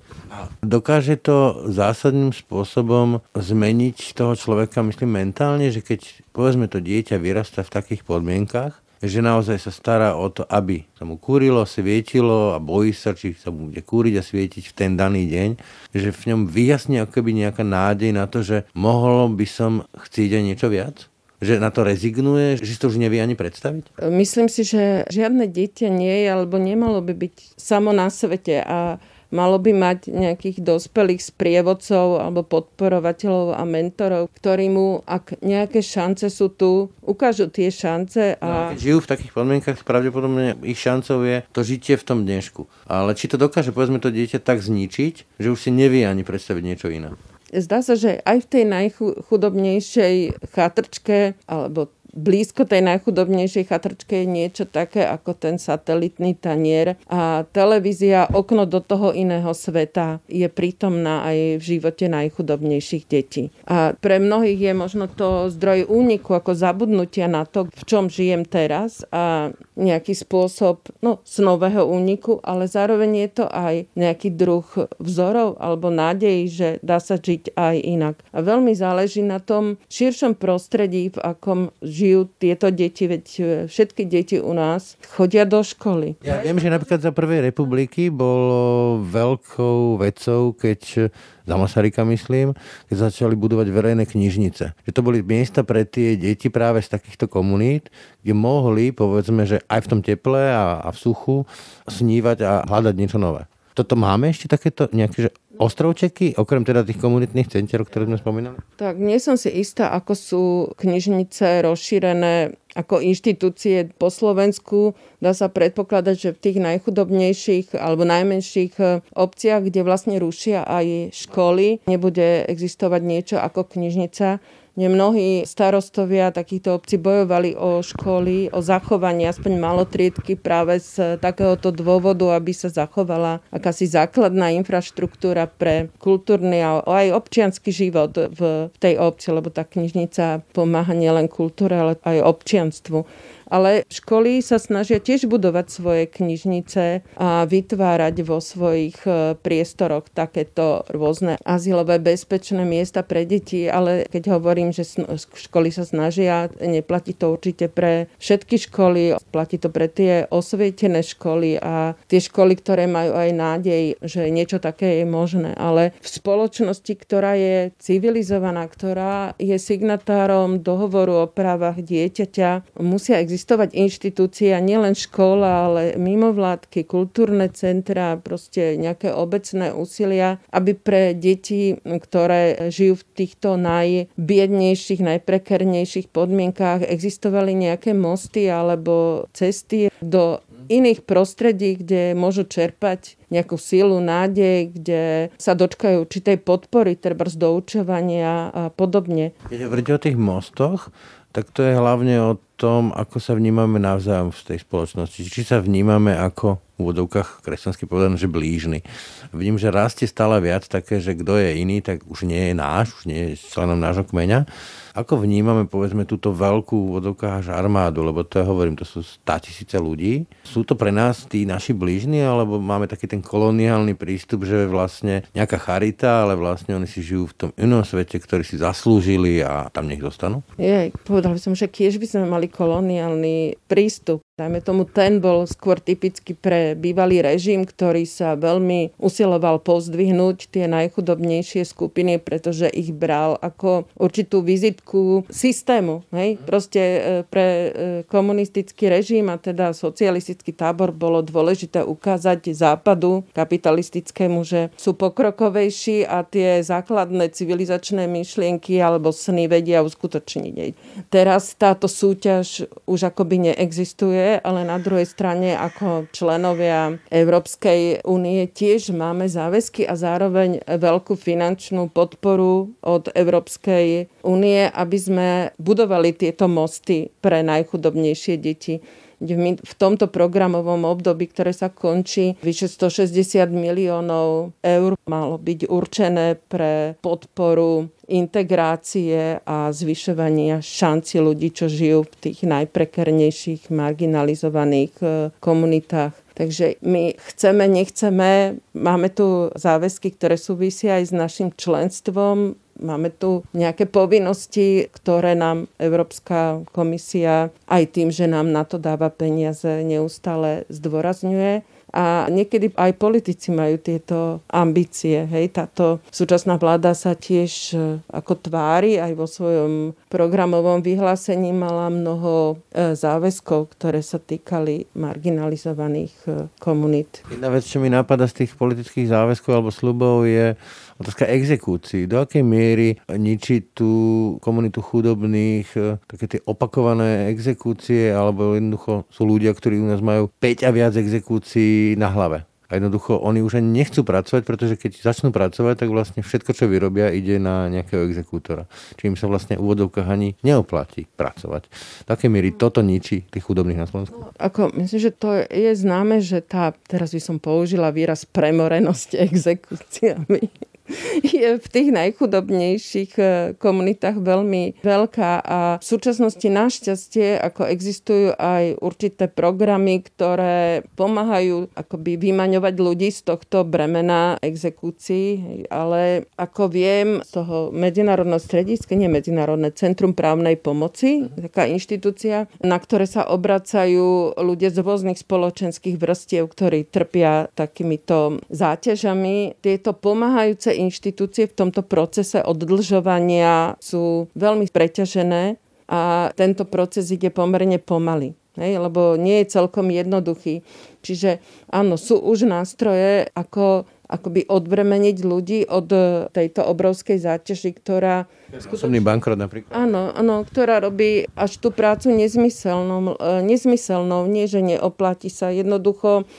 Dokáže 0.59 1.15
to 1.15 1.63
zásadným 1.71 2.35
spôsobom 2.35 3.23
zmeniť 3.31 4.11
toho 4.19 4.35
človeka, 4.35 4.83
myslím, 4.83 5.23
mentálne, 5.23 5.71
že 5.71 5.79
keď 5.79 6.27
povedzme 6.35 6.67
to 6.67 6.83
dieťa 6.83 7.15
vyrasta 7.23 7.63
v 7.63 7.71
takých 7.71 8.03
podmienkách, 8.03 8.82
že 9.03 9.19
naozaj 9.19 9.59
sa 9.59 9.71
stará 9.71 10.15
o 10.15 10.31
to, 10.31 10.47
aby 10.47 10.87
sa 10.95 11.03
mu 11.03 11.19
kúrilo, 11.19 11.67
svietilo 11.67 12.55
a 12.55 12.59
bojí 12.63 12.95
sa, 12.95 13.11
či 13.11 13.35
sa 13.35 13.51
mu 13.51 13.67
bude 13.67 13.83
kúriť 13.83 14.15
a 14.15 14.23
svietiť 14.23 14.71
v 14.71 14.73
ten 14.73 14.95
daný 14.95 15.27
deň, 15.27 15.49
že 15.91 16.09
v 16.15 16.23
ňom 16.31 16.41
vyjasní 16.47 17.03
akoby 17.03 17.35
nejaká 17.35 17.67
nádej 17.67 18.15
na 18.15 18.31
to, 18.31 18.39
že 18.39 18.63
mohlo 18.71 19.27
by 19.27 19.43
som 19.43 19.83
chcieť 19.91 20.29
aj 20.39 20.43
niečo 20.43 20.67
viac? 20.71 21.11
že 21.43 21.59
na 21.59 21.75
to 21.75 21.83
rezignuje, 21.83 22.55
že 22.55 22.71
si 22.71 22.79
to 22.79 22.87
už 22.87 22.95
nevie 22.95 23.19
ani 23.19 23.35
predstaviť? 23.35 23.99
Myslím 23.99 24.47
si, 24.47 24.63
že 24.63 25.03
žiadne 25.11 25.51
dieťa 25.51 25.91
nie 25.91 26.23
je 26.23 26.27
alebo 26.31 26.55
nemalo 26.55 27.03
by 27.03 27.11
byť 27.11 27.59
samo 27.59 27.91
na 27.91 28.07
svete 28.07 28.63
a 28.63 29.03
malo 29.33 29.57
by 29.57 29.73
mať 29.73 30.13
nejakých 30.13 30.61
dospelých 30.61 31.33
sprievodcov 31.33 32.21
alebo 32.21 32.45
podporovateľov 32.45 33.57
a 33.57 33.65
mentorov, 33.65 34.29
ktorí 34.37 34.69
mu, 34.69 35.01
ak 35.09 35.41
nejaké 35.41 35.81
šance 35.81 36.29
sú 36.29 36.53
tu, 36.53 36.93
ukážu 37.01 37.49
tie 37.49 37.73
šance. 37.73 38.37
A... 38.37 38.45
No, 38.45 38.57
keď 38.77 38.79
žijú 38.79 38.99
v 39.01 39.09
takých 39.09 39.33
podmienkach, 39.33 39.81
pravdepodobne 39.81 40.61
ich 40.61 40.77
šancou 40.77 41.25
je 41.25 41.41
to 41.49 41.65
žitie 41.65 41.97
v 41.97 42.05
tom 42.05 42.21
dnešku. 42.29 42.69
Ale 42.85 43.17
či 43.17 43.25
to 43.25 43.41
dokáže, 43.41 43.73
povedzme, 43.73 43.97
to 43.97 44.13
dieťa 44.13 44.37
tak 44.37 44.61
zničiť, 44.61 45.41
že 45.41 45.47
už 45.49 45.57
si 45.57 45.73
nevie 45.73 46.05
ani 46.05 46.21
predstaviť 46.21 46.63
niečo 46.63 46.93
iné. 46.93 47.17
Zdá 47.53 47.85
sa, 47.85 47.93
že 47.93 48.17
aj 48.25 48.37
v 48.45 48.49
tej 48.49 48.63
najchudobnejšej 48.65 50.15
chatrčke 50.57 51.37
alebo 51.45 51.93
blízko 52.13 52.69
tej 52.69 52.85
najchudobnejšej 52.85 53.65
chatrčke 53.67 54.23
je 54.23 54.27
niečo 54.29 54.63
také 54.69 55.03
ako 55.03 55.33
ten 55.33 55.57
satelitný 55.57 56.37
tanier 56.37 56.95
a 57.09 57.43
televízia, 57.49 58.29
okno 58.29 58.69
do 58.69 58.79
toho 58.79 59.11
iného 59.11 59.49
sveta 59.51 60.21
je 60.29 60.45
prítomná 60.47 61.25
aj 61.25 61.59
v 61.59 61.63
živote 61.63 62.05
najchudobnejších 62.07 63.05
detí. 63.09 63.49
A 63.65 63.97
pre 63.97 64.21
mnohých 64.21 64.71
je 64.71 64.73
možno 64.77 65.05
to 65.09 65.49
zdroj 65.49 65.89
úniku, 65.89 66.37
ako 66.37 66.53
zabudnutia 66.53 67.25
na 67.25 67.49
to, 67.49 67.67
v 67.67 67.83
čom 67.83 68.07
žijem 68.07 68.45
teraz 68.45 69.01
a 69.09 69.51
nejaký 69.73 70.13
spôsob 70.13 70.85
no, 71.01 71.19
snového 71.25 71.89
úniku, 71.89 72.37
ale 72.45 72.69
zároveň 72.69 73.25
je 73.25 73.29
to 73.41 73.45
aj 73.49 73.89
nejaký 73.97 74.29
druh 74.29 74.65
vzorov 75.01 75.57
alebo 75.57 75.89
nádej, 75.89 76.39
že 76.45 76.67
dá 76.85 77.01
sa 77.01 77.17
žiť 77.17 77.57
aj 77.57 77.75
inak. 77.81 78.15
A 78.29 78.45
veľmi 78.45 78.77
záleží 78.77 79.25
na 79.25 79.41
tom 79.41 79.81
širšom 79.89 80.37
prostredí, 80.37 81.09
v 81.09 81.17
akom 81.17 81.73
žijú 81.81 82.02
žijú 82.03 82.27
tieto 82.35 82.67
deti, 82.67 83.07
veď 83.07 83.25
e, 83.39 83.43
všetky 83.71 84.03
deti 84.03 84.37
u 84.43 84.51
nás 84.51 84.99
chodia 85.15 85.47
do 85.47 85.63
školy. 85.63 86.19
Ja 86.19 86.43
viem, 86.43 86.59
že 86.59 86.67
napríklad 86.67 86.99
za 86.99 87.15
prvej 87.15 87.47
republiky 87.47 88.11
bolo 88.11 88.99
veľkou 89.07 90.03
vecou, 90.03 90.51
keď 90.51 91.07
za 91.43 91.55
Masaryka 91.59 92.03
myslím, 92.07 92.55
keď 92.87 93.11
začali 93.11 93.35
budovať 93.35 93.67
verejné 93.71 94.03
knižnice. 94.07 94.65
Že 94.83 94.91
to 94.91 95.01
boli 95.03 95.19
miesta 95.23 95.63
pre 95.63 95.83
tie 95.87 96.15
deti 96.15 96.47
práve 96.47 96.83
z 96.83 96.91
takýchto 96.91 97.27
komunít, 97.31 97.91
kde 98.23 98.33
mohli, 98.35 98.91
povedzme, 98.91 99.47
že 99.47 99.63
aj 99.67 99.87
v 99.87 99.89
tom 99.89 99.99
teple 100.03 100.39
a, 100.39 100.83
a 100.83 100.89
v 100.91 100.97
suchu 100.99 101.47
snívať 101.87 102.37
a 102.43 102.51
hľadať 102.67 102.95
niečo 102.95 103.19
nové. 103.19 103.47
Toto 103.73 103.97
máme 103.97 104.29
ešte 104.29 104.45
takéto 104.45 104.85
nejaké 104.93 105.27
že 105.27 105.31
ostrovčeky, 105.57 106.33
okrem 106.37 106.65
teda 106.65 106.81
tých 106.81 106.97
komunitných 106.97 107.49
centier, 107.49 107.85
ktoré 107.85 108.09
sme 108.09 108.17
spomínali? 108.17 108.57
Tak 108.77 108.97
nie 108.97 109.17
som 109.21 109.37
si 109.37 109.53
istá, 109.53 109.93
ako 109.93 110.13
sú 110.13 110.43
knižnice 110.77 111.61
rozšírené 111.61 112.57
ako 112.73 113.05
inštitúcie 113.05 113.93
po 114.01 114.09
Slovensku. 114.09 114.97
Dá 115.21 115.37
sa 115.37 115.45
predpokladať, 115.49 116.15
že 116.17 116.29
v 116.33 116.41
tých 116.41 116.57
najchudobnejších 116.57 117.77
alebo 117.77 118.01
najmenších 118.01 118.73
eh, 118.81 119.05
obciach, 119.13 119.61
kde 119.69 119.85
vlastne 119.85 120.17
rušia 120.17 120.65
aj 120.65 121.13
školy, 121.13 121.85
nebude 121.85 122.49
existovať 122.49 123.01
niečo 123.05 123.37
ako 123.37 123.77
knižnica 123.77 124.41
kde 124.73 124.89
mnohí 124.89 125.29
starostovia 125.45 126.33
takýchto 126.33 126.73
obcí 126.73 126.97
bojovali 126.97 127.53
o 127.53 127.85
školy, 127.85 128.49
o 128.49 128.59
zachovanie 128.65 129.29
aspoň 129.29 129.53
malotriedky 129.61 130.33
práve 130.33 130.81
z 130.81 131.21
takéhoto 131.21 131.69
dôvodu, 131.69 132.33
aby 132.33 132.57
sa 132.57 132.73
zachovala 132.73 133.45
akási 133.53 133.85
základná 133.85 134.49
infraštruktúra 134.57 135.42
pre 135.47 135.89
kultúrny 135.99 136.59
a 136.63 136.83
aj 136.83 137.07
občianský 137.13 137.69
život 137.69 138.15
v 138.15 138.69
tej 138.79 138.99
obci, 138.99 139.27
lebo 139.31 139.49
tá 139.49 139.67
knižnica 139.67 140.41
pomáha 140.55 140.93
nielen 140.95 141.27
kultúre, 141.27 141.75
ale 141.75 141.93
aj 142.03 142.23
občianstvu 142.23 142.99
ale 143.47 143.83
školy 143.91 144.39
sa 144.39 144.59
snažia 144.59 144.99
tiež 144.99 145.27
budovať 145.27 145.67
svoje 145.69 146.03
knižnice 146.07 147.03
a 147.17 147.43
vytvárať 147.47 148.15
vo 148.23 148.39
svojich 148.39 148.97
e, 149.03 149.35
priestoroch 149.39 150.07
takéto 150.11 150.87
rôzne 150.91 151.39
azylové 151.43 151.99
bezpečné 151.99 152.63
miesta 152.63 153.03
pre 153.03 153.27
deti, 153.27 153.67
ale 153.67 154.07
keď 154.07 154.39
hovorím, 154.39 154.71
že 154.71 154.87
školy 155.35 155.69
sa 155.73 155.83
snažia, 155.83 156.49
neplatí 156.59 157.13
to 157.13 157.33
určite 157.35 157.69
pre 157.71 158.07
všetky 158.19 158.55
školy, 158.69 159.17
platí 159.33 159.57
to 159.59 159.69
pre 159.69 159.89
tie 159.89 160.25
osvietené 160.29 161.03
školy 161.03 161.59
a 161.59 161.97
tie 162.07 162.19
školy, 162.19 162.53
ktoré 162.59 162.85
majú 162.85 163.15
aj 163.15 163.29
nádej, 163.33 163.83
že 164.01 164.29
niečo 164.29 164.57
také 164.59 165.03
je 165.03 165.05
možné. 165.05 165.53
Ale 165.55 165.95
v 165.99 166.07
spoločnosti, 166.07 166.93
ktorá 166.95 167.35
je 167.35 167.71
civilizovaná, 167.79 168.65
ktorá 168.67 169.37
je 169.37 169.55
signatárom 169.59 170.59
dohovoru 170.61 171.25
o 171.25 171.31
právach 171.31 171.79
dieťaťa, 171.81 172.79
musia 172.79 173.19
existovať 173.19 173.32
existovať 173.33 173.73
inštitúcia, 173.73 174.61
nielen 174.61 174.93
škola, 174.93 175.65
ale 175.65 175.81
mimovládky, 175.97 176.85
kultúrne 176.85 177.49
centra, 177.49 178.13
proste 178.21 178.77
nejaké 178.77 179.09
obecné 179.09 179.73
úsilia, 179.73 180.37
aby 180.53 180.77
pre 180.77 181.17
deti, 181.17 181.81
ktoré 181.81 182.69
žijú 182.69 183.01
v 183.01 183.07
týchto 183.17 183.57
najbiednejších, 183.57 185.01
najprekernejších 185.01 186.13
podmienkách, 186.13 186.85
existovali 186.85 187.57
nejaké 187.57 187.97
mosty 187.97 188.45
alebo 188.53 189.25
cesty 189.33 189.89
do 189.97 190.37
iných 190.69 191.03
prostredí, 191.03 191.75
kde 191.75 192.13
môžu 192.13 192.47
čerpať 192.47 193.19
nejakú 193.33 193.57
sílu, 193.57 193.99
nádej, 193.99 194.71
kde 194.71 195.33
sa 195.41 195.57
dočkajú 195.57 196.05
určitej 196.05 196.37
podpory, 196.39 196.95
treba 196.95 197.25
z 197.27 197.35
doučovania 197.41 198.53
a 198.53 198.63
podobne. 198.69 199.33
Keď 199.49 199.59
hovoríte 199.65 199.91
o 199.97 200.03
tých 200.03 200.17
mostoch, 200.19 200.93
tak 201.33 201.49
to 201.49 201.65
je 201.65 201.73
hlavne 201.73 202.15
o 202.21 202.29
tom, 202.55 202.93
ako 202.93 203.17
sa 203.17 203.33
vnímame 203.33 203.81
navzájom 203.81 204.29
v 204.29 204.41
tej 204.53 204.59
spoločnosti. 204.63 205.25
Či 205.25 205.41
sa 205.43 205.57
vnímame 205.59 206.13
ako 206.13 206.57
v 206.57 206.77
úvodovkách 206.89 207.45
kresťansky 207.45 207.85
povedané, 207.85 208.17
že 208.17 208.31
blížny. 208.31 208.81
Vidím, 209.29 209.61
že 209.61 209.73
rastie 209.73 210.09
stále 210.09 210.41
viac 210.41 210.65
také, 210.65 210.97
že 210.97 211.13
kto 211.13 211.37
je 211.37 211.61
iný, 211.61 211.85
tak 211.85 212.05
už 212.09 212.25
nie 212.25 212.49
je 212.49 212.53
náš, 212.57 212.93
už 212.97 213.03
nie 213.09 213.33
je 213.33 213.39
členom 213.39 213.77
nášho 213.77 214.05
kmeňa 214.05 214.49
ako 214.93 215.25
vnímame, 215.25 215.65
povedzme, 215.65 216.05
túto 216.05 216.29
veľkú 216.29 216.93
vodovka 216.93 217.41
až 217.41 217.49
armádu, 217.49 218.05
lebo 218.05 218.21
to 218.21 218.37
ja 218.37 218.45
hovorím, 218.45 218.77
to 218.77 218.85
sú 218.85 219.01
100 219.01 219.45
tisíce 219.49 219.77
ľudí. 219.81 220.29
Sú 220.45 220.61
to 220.61 220.77
pre 220.77 220.93
nás 220.93 221.25
tí 221.25 221.49
naši 221.49 221.73
blížni, 221.73 222.21
alebo 222.21 222.61
máme 222.61 222.85
taký 222.85 223.09
ten 223.09 223.17
koloniálny 223.17 223.97
prístup, 223.97 224.45
že 224.45 224.69
vlastne 224.69 225.25
nejaká 225.33 225.57
charita, 225.57 226.29
ale 226.29 226.37
vlastne 226.37 226.77
oni 226.77 226.85
si 226.85 227.01
žijú 227.01 227.25
v 227.33 227.33
tom 227.33 227.49
inom 227.57 227.81
svete, 227.81 228.21
ktorý 228.21 228.45
si 228.45 228.61
zaslúžili 228.61 229.41
a 229.41 229.65
tam 229.73 229.89
nech 229.89 229.99
zostanú? 229.99 230.45
Je, 230.61 230.93
povedal 231.09 231.33
by 231.33 231.41
som, 231.41 231.57
že 231.57 231.65
tiež 231.65 231.97
by 231.97 232.05
sme 232.05 232.29
mali 232.29 232.42
koloniálny 232.47 233.55
prístup. 233.67 234.21
Dajme 234.33 234.65
tomu, 234.65 234.89
ten 234.89 235.21
bol 235.21 235.45
skôr 235.45 235.77
typický 235.77 236.33
pre 236.33 236.73
bývalý 236.73 237.21
režim, 237.21 237.69
ktorý 237.69 238.01
sa 238.09 238.33
veľmi 238.33 238.97
usiloval 238.97 239.61
pozdvihnúť 239.61 240.49
tie 240.49 240.65
najchudobnejšie 240.65 241.61
skupiny, 241.61 242.17
pretože 242.17 242.65
ich 242.73 242.89
bral 242.97 243.37
ako 243.37 243.85
určitú 243.93 244.41
vizitku 244.41 245.21
systému. 245.29 246.01
Hej? 246.09 246.41
Proste 246.49 246.81
e, 246.81 246.99
pre 247.29 247.45
e, 247.45 247.69
komunistický 248.09 248.89
režim 248.89 249.29
a 249.29 249.37
teda 249.37 249.69
socialistický 249.69 250.49
tábor 250.49 250.89
bolo 250.89 251.21
dôležité 251.21 251.85
ukázať 251.85 252.57
západu 252.57 253.21
kapitalistickému, 253.37 254.41
že 254.41 254.73
sú 254.81 254.97
pokrokovejší 254.97 256.09
a 256.09 256.25
tie 256.25 256.65
základné 256.65 257.29
civilizačné 257.37 258.09
myšlienky 258.09 258.81
alebo 258.81 259.13
sny 259.13 259.45
vedia 259.45 259.85
uskutočniť. 259.85 260.73
Teraz 261.13 261.53
táto 261.53 261.85
súťaž 261.85 262.65
už 262.89 263.13
akoby 263.13 263.53
neexistuje 263.53 264.22
je, 264.23 264.39
ale 264.39 264.63
na 264.63 264.79
druhej 264.79 265.03
strane 265.03 265.59
ako 265.59 266.07
členovia 266.15 266.95
Európskej 267.11 268.07
únie 268.07 268.47
tiež 268.47 268.95
máme 268.95 269.27
záväzky 269.27 269.83
a 269.83 269.99
zároveň 269.99 270.63
veľkú 270.63 271.19
finančnú 271.19 271.91
podporu 271.91 272.71
od 272.79 273.11
Európskej 273.11 274.07
únie, 274.23 274.71
aby 274.71 274.97
sme 274.97 275.27
budovali 275.59 276.15
tieto 276.15 276.47
mosty 276.47 277.11
pre 277.19 277.43
najchudobnejšie 277.43 278.39
deti. 278.39 278.79
V 279.23 279.73
tomto 279.79 280.11
programovom 280.11 280.83
období, 280.83 281.31
ktoré 281.31 281.55
sa 281.55 281.71
končí, 281.71 282.35
vyše 282.43 282.67
160 282.67 283.47
miliónov 283.55 284.51
eur 284.59 284.99
malo 285.07 285.39
byť 285.39 285.59
určené 285.71 286.35
pre 286.51 286.99
podporu 286.99 287.87
integrácie 288.13 289.41
a 289.41 289.73
zvyšovania 289.73 290.61
šanci 290.61 291.17
ľudí, 291.17 291.49
čo 291.49 291.65
žijú 291.65 292.05
v 292.05 292.15
tých 292.29 292.45
najprekernejších 292.45 293.73
marginalizovaných 293.73 294.93
e, 295.01 295.05
komunitách. 295.41 296.13
Takže 296.33 296.81
my 296.85 297.13
chceme, 297.17 297.65
nechceme, 297.69 298.57
máme 298.73 299.09
tu 299.13 299.49
záväzky, 299.53 300.13
ktoré 300.13 300.37
súvisia 300.37 301.01
aj 301.01 301.03
s 301.09 301.13
našim 301.13 301.49
členstvom 301.53 302.57
Máme 302.73 303.13
tu 303.13 303.45
nejaké 303.53 303.85
povinnosti, 303.85 304.89
ktoré 304.89 305.37
nám 305.37 305.69
Európska 305.77 306.65
komisia 306.73 307.53
aj 307.69 307.83
tým, 307.93 308.09
že 308.09 308.25
nám 308.25 308.49
na 308.49 308.65
to 308.65 308.81
dáva 308.81 309.13
peniaze, 309.13 309.85
neustále 309.85 310.65
zdôrazňuje. 310.73 311.61
A 311.93 312.25
niekedy 312.25 312.73
aj 312.73 312.97
politici 312.97 313.53
majú 313.53 313.77
tieto 313.77 314.41
ambície. 314.49 315.29
Hej, 315.29 315.53
táto 315.53 316.01
súčasná 316.09 316.57
vláda 316.57 316.97
sa 316.97 317.13
tiež 317.13 317.51
e, 317.77 318.01
ako 318.09 318.49
tvári 318.49 318.97
aj 318.97 319.13
vo 319.13 319.29
svojom 319.29 319.93
programovom 320.09 320.81
vyhlásení 320.81 321.53
mala 321.53 321.93
mnoho 321.93 322.57
e, 322.73 322.97
záväzkov, 322.97 323.77
ktoré 323.77 324.01
sa 324.01 324.17
týkali 324.17 324.89
marginalizovaných 324.97 326.15
e, 326.25 326.49
komunít. 326.57 327.21
Jedna 327.29 327.53
vec, 327.53 327.61
čo 327.61 327.77
mi 327.77 327.93
napadá 327.93 328.25
z 328.25 328.41
tých 328.41 328.57
politických 328.57 329.13
záväzkov 329.13 329.51
alebo 329.53 329.69
slubov 329.69 330.25
je 330.25 330.57
otázka 331.03 331.27
exekúcií. 331.27 332.07
Do 332.07 332.23
akej 332.23 332.41
miery 332.41 332.97
ničí 333.11 333.75
tú 333.75 333.91
komunitu 334.39 334.79
chudobných, 334.79 335.67
e, 335.75 335.99
také 336.07 336.25
tie 336.25 336.39
opakované 336.47 337.27
exekúcie, 337.29 338.09
alebo 338.15 338.55
jednoducho 338.55 339.03
sú 339.11 339.27
ľudia, 339.27 339.51
ktorí 339.51 339.83
u 339.83 339.87
nás 339.91 339.99
majú 339.99 340.31
5 340.39 340.63
a 340.63 340.71
viac 340.71 340.95
exekúcií 340.95 341.99
na 341.99 342.07
hlave. 342.07 342.47
A 342.73 342.81
jednoducho 342.81 343.21
oni 343.21 343.45
už 343.45 343.61
ani 343.61 343.85
nechcú 343.85 344.01
pracovať, 344.01 344.41
pretože 344.49 344.81
keď 344.81 345.05
začnú 345.05 345.29
pracovať, 345.29 345.85
tak 345.85 345.93
vlastne 345.93 346.25
všetko, 346.25 346.57
čo 346.57 346.65
vyrobia, 346.65 347.13
ide 347.13 347.37
na 347.37 347.69
nejakého 347.69 348.01
exekútora. 348.09 348.65
Im 349.05 349.13
sa 349.13 349.29
vlastne 349.29 349.61
úvodovkách 349.61 350.09
ani 350.09 350.33
neoplatí 350.41 351.05
pracovať. 351.13 351.69
Také 352.09 352.33
miery 352.33 352.49
toto 352.57 352.81
ničí 352.81 353.29
tých 353.29 353.45
chudobných 353.45 353.77
na 353.77 353.85
Slovensku? 353.85 354.17
No, 354.17 354.33
ako, 354.41 354.73
myslím, 354.73 354.99
že 355.05 355.11
to 355.13 355.45
je 355.45 355.71
známe, 355.77 356.17
že 356.17 356.41
tá, 356.41 356.73
teraz 356.89 357.13
by 357.13 357.21
som 357.21 357.37
použila 357.37 357.93
výraz 357.93 358.25
premorenosť 358.25 359.21
exekúciami 359.29 360.72
je 361.23 361.59
v 361.59 361.67
tých 361.67 361.89
najchudobnejších 361.95 363.13
e, 363.15 363.25
komunitách 363.55 364.19
veľmi 364.19 364.83
veľká 364.83 365.31
a 365.43 365.59
v 365.79 365.85
súčasnosti 365.85 366.43
našťastie 366.43 367.39
ako 367.39 367.67
existujú 367.71 368.35
aj 368.35 368.83
určité 368.83 369.31
programy, 369.31 370.03
ktoré 370.03 370.83
pomáhajú 370.99 371.71
akoby 371.73 372.19
vymaňovať 372.19 372.75
ľudí 372.75 373.09
z 373.09 373.21
tohto 373.23 373.63
bremena 373.63 374.35
exekúcií, 374.43 375.63
ale 375.71 376.27
ako 376.35 376.67
viem 376.67 377.23
z 377.23 377.29
toho 377.31 377.71
medzinárodného 377.71 378.41
strediska, 378.41 378.99
nie 378.99 379.07
medzinárodné 379.07 379.71
centrum 379.71 380.11
právnej 380.11 380.59
pomoci, 380.59 381.31
taká 381.39 381.65
inštitúcia, 381.65 382.51
na 382.59 382.77
ktoré 382.77 383.07
sa 383.07 383.23
obracajú 383.27 384.35
ľudia 384.35 384.69
z 384.69 384.83
rôznych 384.83 385.19
spoločenských 385.19 385.95
vrstiev, 385.95 386.51
ktorí 386.51 386.85
trpia 386.87 387.47
takýmito 387.55 388.43
záťažami. 388.51 389.57
Tieto 389.63 389.95
pomáhajúce 389.95 390.73
inštitúcie 390.87 391.47
v 391.47 391.57
tomto 391.57 391.81
procese 391.81 392.43
oddlžovania 392.43 393.79
sú 393.79 394.27
veľmi 394.35 394.67
preťažené 394.69 395.57
a 395.87 396.31
tento 396.33 396.63
proces 396.63 397.11
ide 397.11 397.29
pomerne 397.31 397.79
pomaly. 397.79 398.35
Hej, 398.53 398.85
lebo 398.85 399.17
nie 399.17 399.41
je 399.41 399.57
celkom 399.57 399.89
jednoduchý. 399.89 400.61
Čiže 401.01 401.41
áno, 401.73 401.97
sú 401.97 402.21
už 402.21 402.45
nástroje, 402.45 403.25
ako 403.33 403.89
akoby 404.05 404.45
odbremeniť 404.45 405.17
ľudí 405.25 405.59
od 405.65 405.89
tejto 406.29 406.61
obrovskej 406.61 407.17
záťaži, 407.17 407.73
ktorá... 407.73 408.29
Osobný 408.53 409.01
bankrot 409.01 409.41
napríklad. 409.41 409.73
Áno, 409.73 410.13
áno, 410.13 410.45
ktorá 410.45 410.77
robí 410.85 411.25
až 411.33 411.57
tú 411.57 411.73
prácu 411.73 412.13
nezmyselnou, 412.13 413.17
e, 413.17 413.41
nezmyselnou, 413.41 414.29
nie 414.29 414.45
že 414.45 414.61
neoplatí 414.61 415.33
sa. 415.33 415.49
Jednoducho 415.49 416.29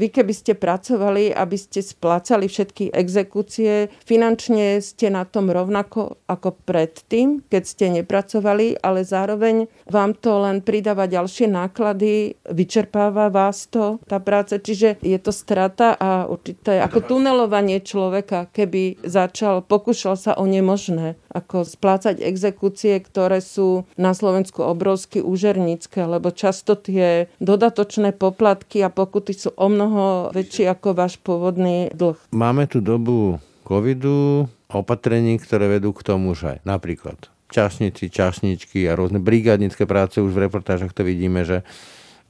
vy 0.00 0.08
keby 0.08 0.32
ste 0.32 0.56
pracovali, 0.56 1.36
aby 1.36 1.56
ste 1.60 1.84
splácali 1.84 2.48
všetky 2.48 2.88
exekúcie, 2.96 3.92
finančne 4.08 4.80
ste 4.80 5.12
na 5.12 5.28
tom 5.28 5.52
rovnako 5.52 6.24
ako 6.24 6.56
predtým, 6.64 7.44
keď 7.52 7.62
ste 7.68 7.92
nepracovali, 7.92 8.80
ale 8.80 9.04
zároveň 9.04 9.68
vám 9.84 10.16
to 10.16 10.40
len 10.40 10.64
pridáva 10.64 11.04
ďalšie 11.04 11.52
náklady, 11.52 12.40
vyčerpáva 12.48 13.28
vás 13.28 13.68
to, 13.68 14.00
tá 14.08 14.16
práca. 14.16 14.56
Čiže 14.56 15.04
je 15.04 15.18
to 15.20 15.36
strata 15.36 15.92
a 16.00 16.24
určité 16.24 16.80
ako 16.80 17.04
tunelovanie 17.04 17.84
človeka, 17.84 18.48
keby 18.48 19.04
začal, 19.04 19.60
pokúšal 19.60 20.16
sa 20.16 20.32
o 20.40 20.48
nemožné, 20.48 21.20
ako 21.30 21.62
splácať 21.62 22.18
exekúcie, 22.20 22.98
ktoré 22.98 23.38
sú 23.38 23.86
na 23.94 24.10
Slovensku 24.12 24.66
obrovsky 24.66 25.22
úžernícke, 25.22 26.02
lebo 26.02 26.34
často 26.34 26.74
tie 26.74 27.30
dodatočné 27.38 28.12
poplatky 28.12 28.82
a 28.82 28.90
pokuty 28.90 29.32
sú 29.34 29.50
o 29.54 29.66
mnoho 29.70 30.34
väčší 30.34 30.66
ako 30.66 30.98
váš 30.98 31.22
pôvodný 31.22 31.94
dlh. 31.94 32.18
Máme 32.34 32.66
tu 32.66 32.82
dobu 32.82 33.38
covidu, 33.62 34.50
opatrení, 34.70 35.38
ktoré 35.38 35.70
vedú 35.78 35.94
k 35.94 36.02
tomu, 36.02 36.34
že 36.34 36.58
napríklad 36.66 37.30
čašníci, 37.50 38.10
čašničky 38.10 38.86
a 38.86 38.94
rôzne 38.94 39.18
brigádnické 39.18 39.86
práce, 39.86 40.22
už 40.22 40.34
v 40.34 40.46
reportážach 40.46 40.94
to 40.94 41.02
vidíme, 41.02 41.42
že 41.42 41.66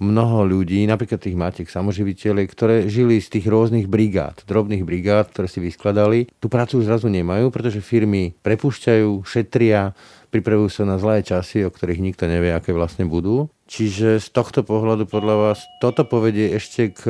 mnoho 0.00 0.48
ľudí, 0.48 0.88
napríklad 0.88 1.20
tých 1.20 1.36
matiek 1.36 1.68
samoživiteľov, 1.68 2.48
ktoré 2.48 2.76
žili 2.88 3.20
z 3.20 3.38
tých 3.38 3.46
rôznych 3.46 3.86
brigád, 3.86 4.42
drobných 4.48 4.82
brigád, 4.82 5.28
ktoré 5.30 5.46
si 5.46 5.60
vyskladali, 5.60 6.26
tú 6.40 6.48
prácu 6.48 6.80
už 6.80 6.88
zrazu 6.88 7.12
nemajú, 7.12 7.52
pretože 7.52 7.84
firmy 7.84 8.32
prepušťajú, 8.40 9.22
šetria, 9.28 9.92
pripravujú 10.32 10.70
sa 10.72 10.88
na 10.88 10.96
zlé 10.96 11.20
časy, 11.20 11.68
o 11.68 11.70
ktorých 11.70 12.00
nikto 12.00 12.24
nevie, 12.24 12.50
aké 12.50 12.72
vlastne 12.72 13.04
budú. 13.04 13.52
Čiže 13.70 14.18
z 14.18 14.28
tohto 14.34 14.66
pohľadu 14.66 15.06
podľa 15.06 15.36
vás 15.38 15.58
toto 15.78 16.02
povedie 16.02 16.50
ešte 16.50 16.90
k 16.90 17.02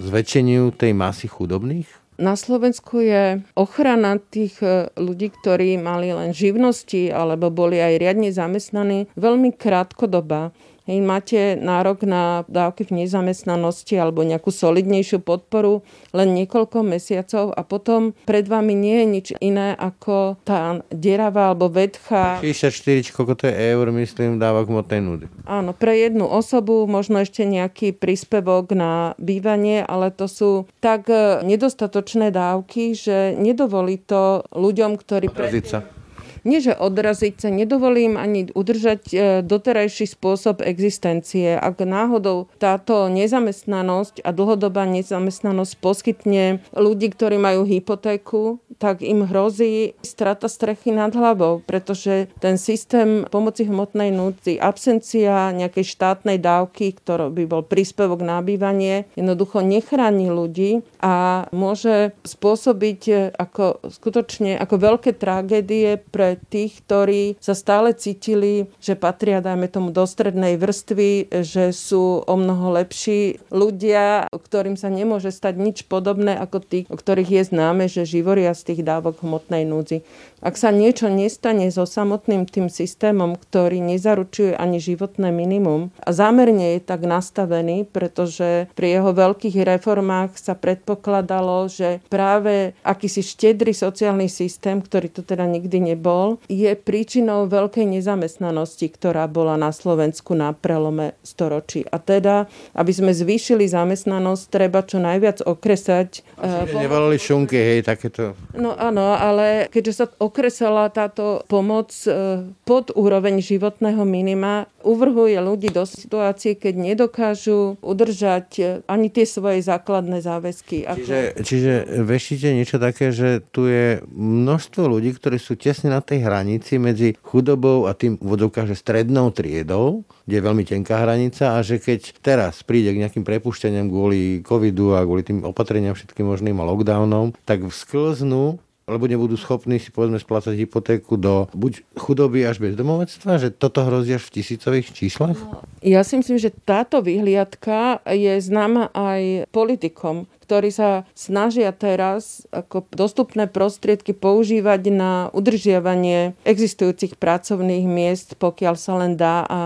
zväčšeniu 0.00 0.74
tej 0.74 0.96
masy 0.98 1.30
chudobných? 1.30 2.02
Na 2.22 2.36
Slovensku 2.36 3.00
je 3.00 3.40
ochrana 3.56 4.20
tých 4.20 4.60
e, 4.60 4.92
ľudí, 5.00 5.32
ktorí 5.32 5.80
mali 5.80 6.12
len 6.12 6.36
živnosti 6.36 7.08
alebo 7.08 7.48
boli 7.48 7.80
aj 7.80 7.98
riadne 7.98 8.28
zamestnaní, 8.28 9.08
veľmi 9.16 9.56
krátkodobá. 9.56 10.52
Hej, 10.82 10.98
máte 10.98 11.54
nárok 11.54 12.02
na 12.02 12.42
dávky 12.50 12.82
v 12.82 13.06
nezamestnanosti 13.06 13.94
alebo 13.94 14.26
nejakú 14.26 14.50
solidnejšiu 14.50 15.22
podporu 15.22 15.86
len 16.10 16.34
niekoľko 16.34 16.82
mesiacov 16.82 17.54
a 17.54 17.62
potom 17.62 18.18
pred 18.26 18.50
vami 18.50 18.74
nie 18.74 18.96
je 18.98 19.06
nič 19.06 19.26
iné 19.38 19.78
ako 19.78 20.42
tá 20.42 20.82
deravá 20.90 21.54
alebo 21.54 21.70
vedcha. 21.70 22.42
64, 22.42 23.14
koľko 23.14 23.34
to 23.38 23.44
je 23.46 23.54
eur, 23.54 23.94
myslím, 23.94 24.42
dávok 24.42 24.74
hmotnej 24.74 24.98
núdy. 24.98 25.24
Áno, 25.46 25.70
pre 25.70 26.02
jednu 26.02 26.26
osobu 26.26 26.82
možno 26.90 27.22
ešte 27.22 27.46
nejaký 27.46 27.94
príspevok 27.94 28.74
na 28.74 29.14
bývanie, 29.22 29.86
ale 29.86 30.10
to 30.10 30.26
sú 30.26 30.66
tak 30.82 31.06
e, 31.06 31.46
nedostatočné 31.46 32.34
dávky, 32.34 32.98
že 32.98 33.38
nedovolí 33.38 34.02
to 34.02 34.42
ľuďom, 34.50 34.98
ktorí... 34.98 35.30
Sa 35.62 36.01
nie 36.42 36.58
že 36.62 36.74
odraziť 36.74 37.34
sa, 37.38 37.48
nedovolím 37.50 38.18
ani 38.18 38.50
udržať 38.50 39.02
e, 39.10 39.16
doterajší 39.42 40.06
spôsob 40.10 40.62
existencie. 40.62 41.54
Ak 41.54 41.82
náhodou 41.82 42.50
táto 42.58 43.10
nezamestnanosť 43.10 44.22
a 44.22 44.30
dlhodobá 44.30 44.86
nezamestnanosť 44.86 45.72
poskytne 45.78 46.62
ľudí, 46.74 47.10
ktorí 47.14 47.38
majú 47.38 47.66
hypotéku, 47.66 48.62
tak 48.82 49.02
im 49.02 49.22
hrozí 49.26 49.94
strata 50.02 50.50
strechy 50.50 50.90
nad 50.90 51.14
hlavou, 51.14 51.62
pretože 51.62 52.26
ten 52.42 52.58
systém 52.58 53.26
pomoci 53.30 53.66
hmotnej 53.66 54.10
núdzi, 54.10 54.58
absencia 54.58 55.54
nejakej 55.54 55.86
štátnej 55.86 56.42
dávky, 56.42 56.98
ktorý 56.98 57.30
by 57.30 57.44
bol 57.46 57.62
príspevok 57.62 58.22
na 58.26 58.42
bývanie, 58.42 59.06
jednoducho 59.14 59.62
nechráni 59.62 60.28
ľudí 60.30 60.82
a 60.98 61.46
môže 61.54 62.14
spôsobiť 62.26 63.00
e, 63.06 63.14
ako 63.30 63.86
skutočne 63.86 64.58
ako 64.58 64.74
veľké 64.78 65.10
tragédie 65.14 66.02
pre 66.10 66.31
tých, 66.36 66.84
ktorí 66.84 67.36
sa 67.38 67.56
stále 67.56 67.96
cítili, 67.96 68.68
že 68.78 68.94
patria, 68.98 69.44
dajme 69.44 69.68
tomu, 69.68 69.88
do 69.90 70.04
strednej 70.04 70.60
vrstvy, 70.60 71.42
že 71.44 71.72
sú 71.72 72.22
o 72.22 72.34
mnoho 72.36 72.76
lepší 72.76 73.42
ľudia, 73.50 74.28
ktorým 74.30 74.76
sa 74.76 74.92
nemôže 74.92 75.32
stať 75.32 75.54
nič 75.56 75.78
podobné 75.88 76.36
ako 76.36 76.58
tí, 76.60 76.78
o 76.92 76.96
ktorých 76.96 77.30
je 77.30 77.42
známe, 77.48 77.84
že 77.88 78.08
živoria 78.08 78.52
z 78.52 78.72
tých 78.72 78.80
dávok 78.84 79.24
hmotnej 79.24 79.64
núdzi. 79.64 80.04
Ak 80.42 80.58
sa 80.58 80.74
niečo 80.74 81.06
nestane 81.06 81.70
so 81.70 81.86
samotným 81.86 82.50
tým 82.50 82.66
systémom, 82.66 83.38
ktorý 83.38 83.78
nezaručuje 83.78 84.58
ani 84.58 84.82
životné 84.82 85.30
minimum 85.30 85.94
a 86.02 86.10
zámerne 86.10 86.76
je 86.76 86.80
tak 86.82 87.06
nastavený, 87.06 87.86
pretože 87.86 88.66
pri 88.74 88.98
jeho 88.98 89.14
veľkých 89.14 89.62
reformách 89.62 90.34
sa 90.34 90.58
predpokladalo, 90.58 91.70
že 91.70 92.02
práve 92.10 92.74
akýsi 92.82 93.22
štedrý 93.22 93.70
sociálny 93.70 94.26
systém, 94.26 94.82
ktorý 94.82 95.14
to 95.14 95.22
teda 95.22 95.46
nikdy 95.46 95.94
nebol, 95.94 96.21
je 96.46 96.72
príčinou 96.76 97.46
veľkej 97.48 97.86
nezamestnanosti, 97.98 98.86
ktorá 98.90 99.26
bola 99.28 99.56
na 99.58 99.70
Slovensku 99.70 100.36
na 100.36 100.52
prelome 100.52 101.16
storočí. 101.24 101.86
A 101.88 101.98
teda, 101.98 102.46
aby 102.76 102.92
sme 102.92 103.12
zvýšili 103.14 103.66
zamestnanosť, 103.68 104.44
treba 104.50 104.84
čo 104.84 104.98
najviac 105.00 105.42
okresať. 105.44 106.24
Asi, 106.38 106.74
uh, 106.74 106.80
nevolali 106.80 107.16
šunky, 107.16 107.56
hej, 107.56 107.80
takéto. 107.86 108.36
No 108.52 108.74
áno, 108.76 109.14
ale 109.14 109.70
keďže 109.72 109.92
sa 109.92 110.06
okresala 110.20 110.92
táto 110.92 111.42
pomoc 111.48 111.90
e, 112.04 112.44
pod 112.68 112.92
úroveň 112.92 113.40
životného 113.40 114.04
minima, 114.04 114.68
uvrhuje 114.84 115.38
ľudí 115.38 115.70
do 115.70 115.86
situácie, 115.86 116.58
keď 116.58 116.74
nedokážu 116.74 117.78
udržať 117.80 118.82
ani 118.90 119.08
tie 119.08 119.24
svoje 119.24 119.62
základné 119.64 120.20
záväzky. 120.20 120.84
Čiže, 120.84 121.18
čiže 121.40 121.72
vešite 122.02 122.48
niečo 122.52 122.76
také, 122.82 123.14
že 123.14 123.40
tu 123.54 123.70
je 123.70 124.02
množstvo 124.12 124.84
ľudí, 124.84 125.14
ktorí 125.16 125.38
sú 125.38 125.54
tesne 125.56 125.94
na 125.94 126.02
tej 126.02 126.11
hranici 126.20 126.76
medzi 126.76 127.14
chudobou 127.22 127.88
a 127.88 127.96
tým 127.96 128.18
vodovkách, 128.20 128.68
že 128.68 128.76
strednou 128.76 129.30
triedou, 129.30 130.04
kde 130.26 130.34
je 130.36 130.46
veľmi 130.46 130.64
tenká 130.66 131.00
hranica 131.00 131.56
a 131.56 131.64
že 131.64 131.78
keď 131.78 132.18
teraz 132.20 132.60
príde 132.66 132.92
k 132.92 133.00
nejakým 133.06 133.24
prepušťaniam 133.24 133.88
kvôli 133.88 134.44
covidu 134.44 134.98
a 134.98 135.06
kvôli 135.06 135.22
tým 135.24 135.46
opatreniam 135.46 135.96
všetkým 135.96 136.26
možným 136.26 136.58
a 136.60 136.68
lockdownom, 136.68 137.32
tak 137.46 137.64
sklznú 137.70 138.60
lebo 138.86 139.06
nebudú 139.06 139.38
schopní 139.38 139.78
si 139.78 139.94
povedzme 139.94 140.18
splácať 140.18 140.58
hypotéku 140.58 141.14
do 141.14 141.46
buď 141.54 141.86
chudoby 141.94 142.42
až 142.42 142.58
bez 142.58 142.74
domovectva, 142.74 143.38
že 143.38 143.54
toto 143.54 143.86
hrozí 143.86 144.18
až 144.18 144.26
v 144.26 144.42
tisícových 144.42 144.90
číslach? 144.90 145.38
Ja 145.82 146.02
si 146.02 146.18
myslím, 146.18 146.38
že 146.38 146.50
táto 146.50 147.02
vyhliadka 147.02 148.02
je 148.10 148.42
známa 148.42 148.90
aj 148.90 149.50
politikom, 149.54 150.26
ktorí 150.42 150.68
sa 150.74 151.08
snažia 151.14 151.70
teraz 151.70 152.44
ako 152.50 152.84
dostupné 152.92 153.48
prostriedky 153.48 154.12
používať 154.12 154.92
na 154.92 155.12
udržiavanie 155.32 156.36
existujúcich 156.44 157.16
pracovných 157.16 157.86
miest, 157.86 158.34
pokiaľ 158.36 158.74
sa 158.76 158.92
len 159.00 159.14
dá 159.14 159.46
a 159.46 159.60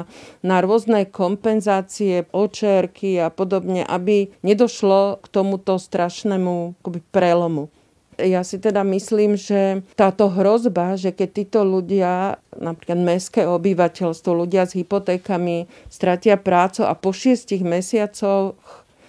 na 0.44 0.62
rôzne 0.62 1.08
kompenzácie, 1.08 2.28
očerky 2.30 3.18
a 3.18 3.32
podobne, 3.32 3.82
aby 3.82 4.30
nedošlo 4.44 5.24
k 5.24 5.26
tomuto 5.32 5.80
strašnému 5.80 6.78
akoby, 6.84 7.00
prelomu. 7.10 7.72
Ja 8.16 8.40
si 8.40 8.56
teda 8.56 8.80
myslím, 8.80 9.36
že 9.36 9.84
táto 9.92 10.32
hrozba, 10.32 10.96
že 10.96 11.12
keď 11.12 11.28
títo 11.36 11.60
ľudia, 11.68 12.40
napríklad 12.56 12.96
mestské 12.96 13.44
obyvateľstvo, 13.44 14.30
ľudia 14.32 14.64
s 14.64 14.72
hypotékami, 14.72 15.68
stratia 15.92 16.40
prácu 16.40 16.88
a 16.88 16.96
po 16.96 17.12
šiestich 17.12 17.60
mesiacoch 17.60 18.56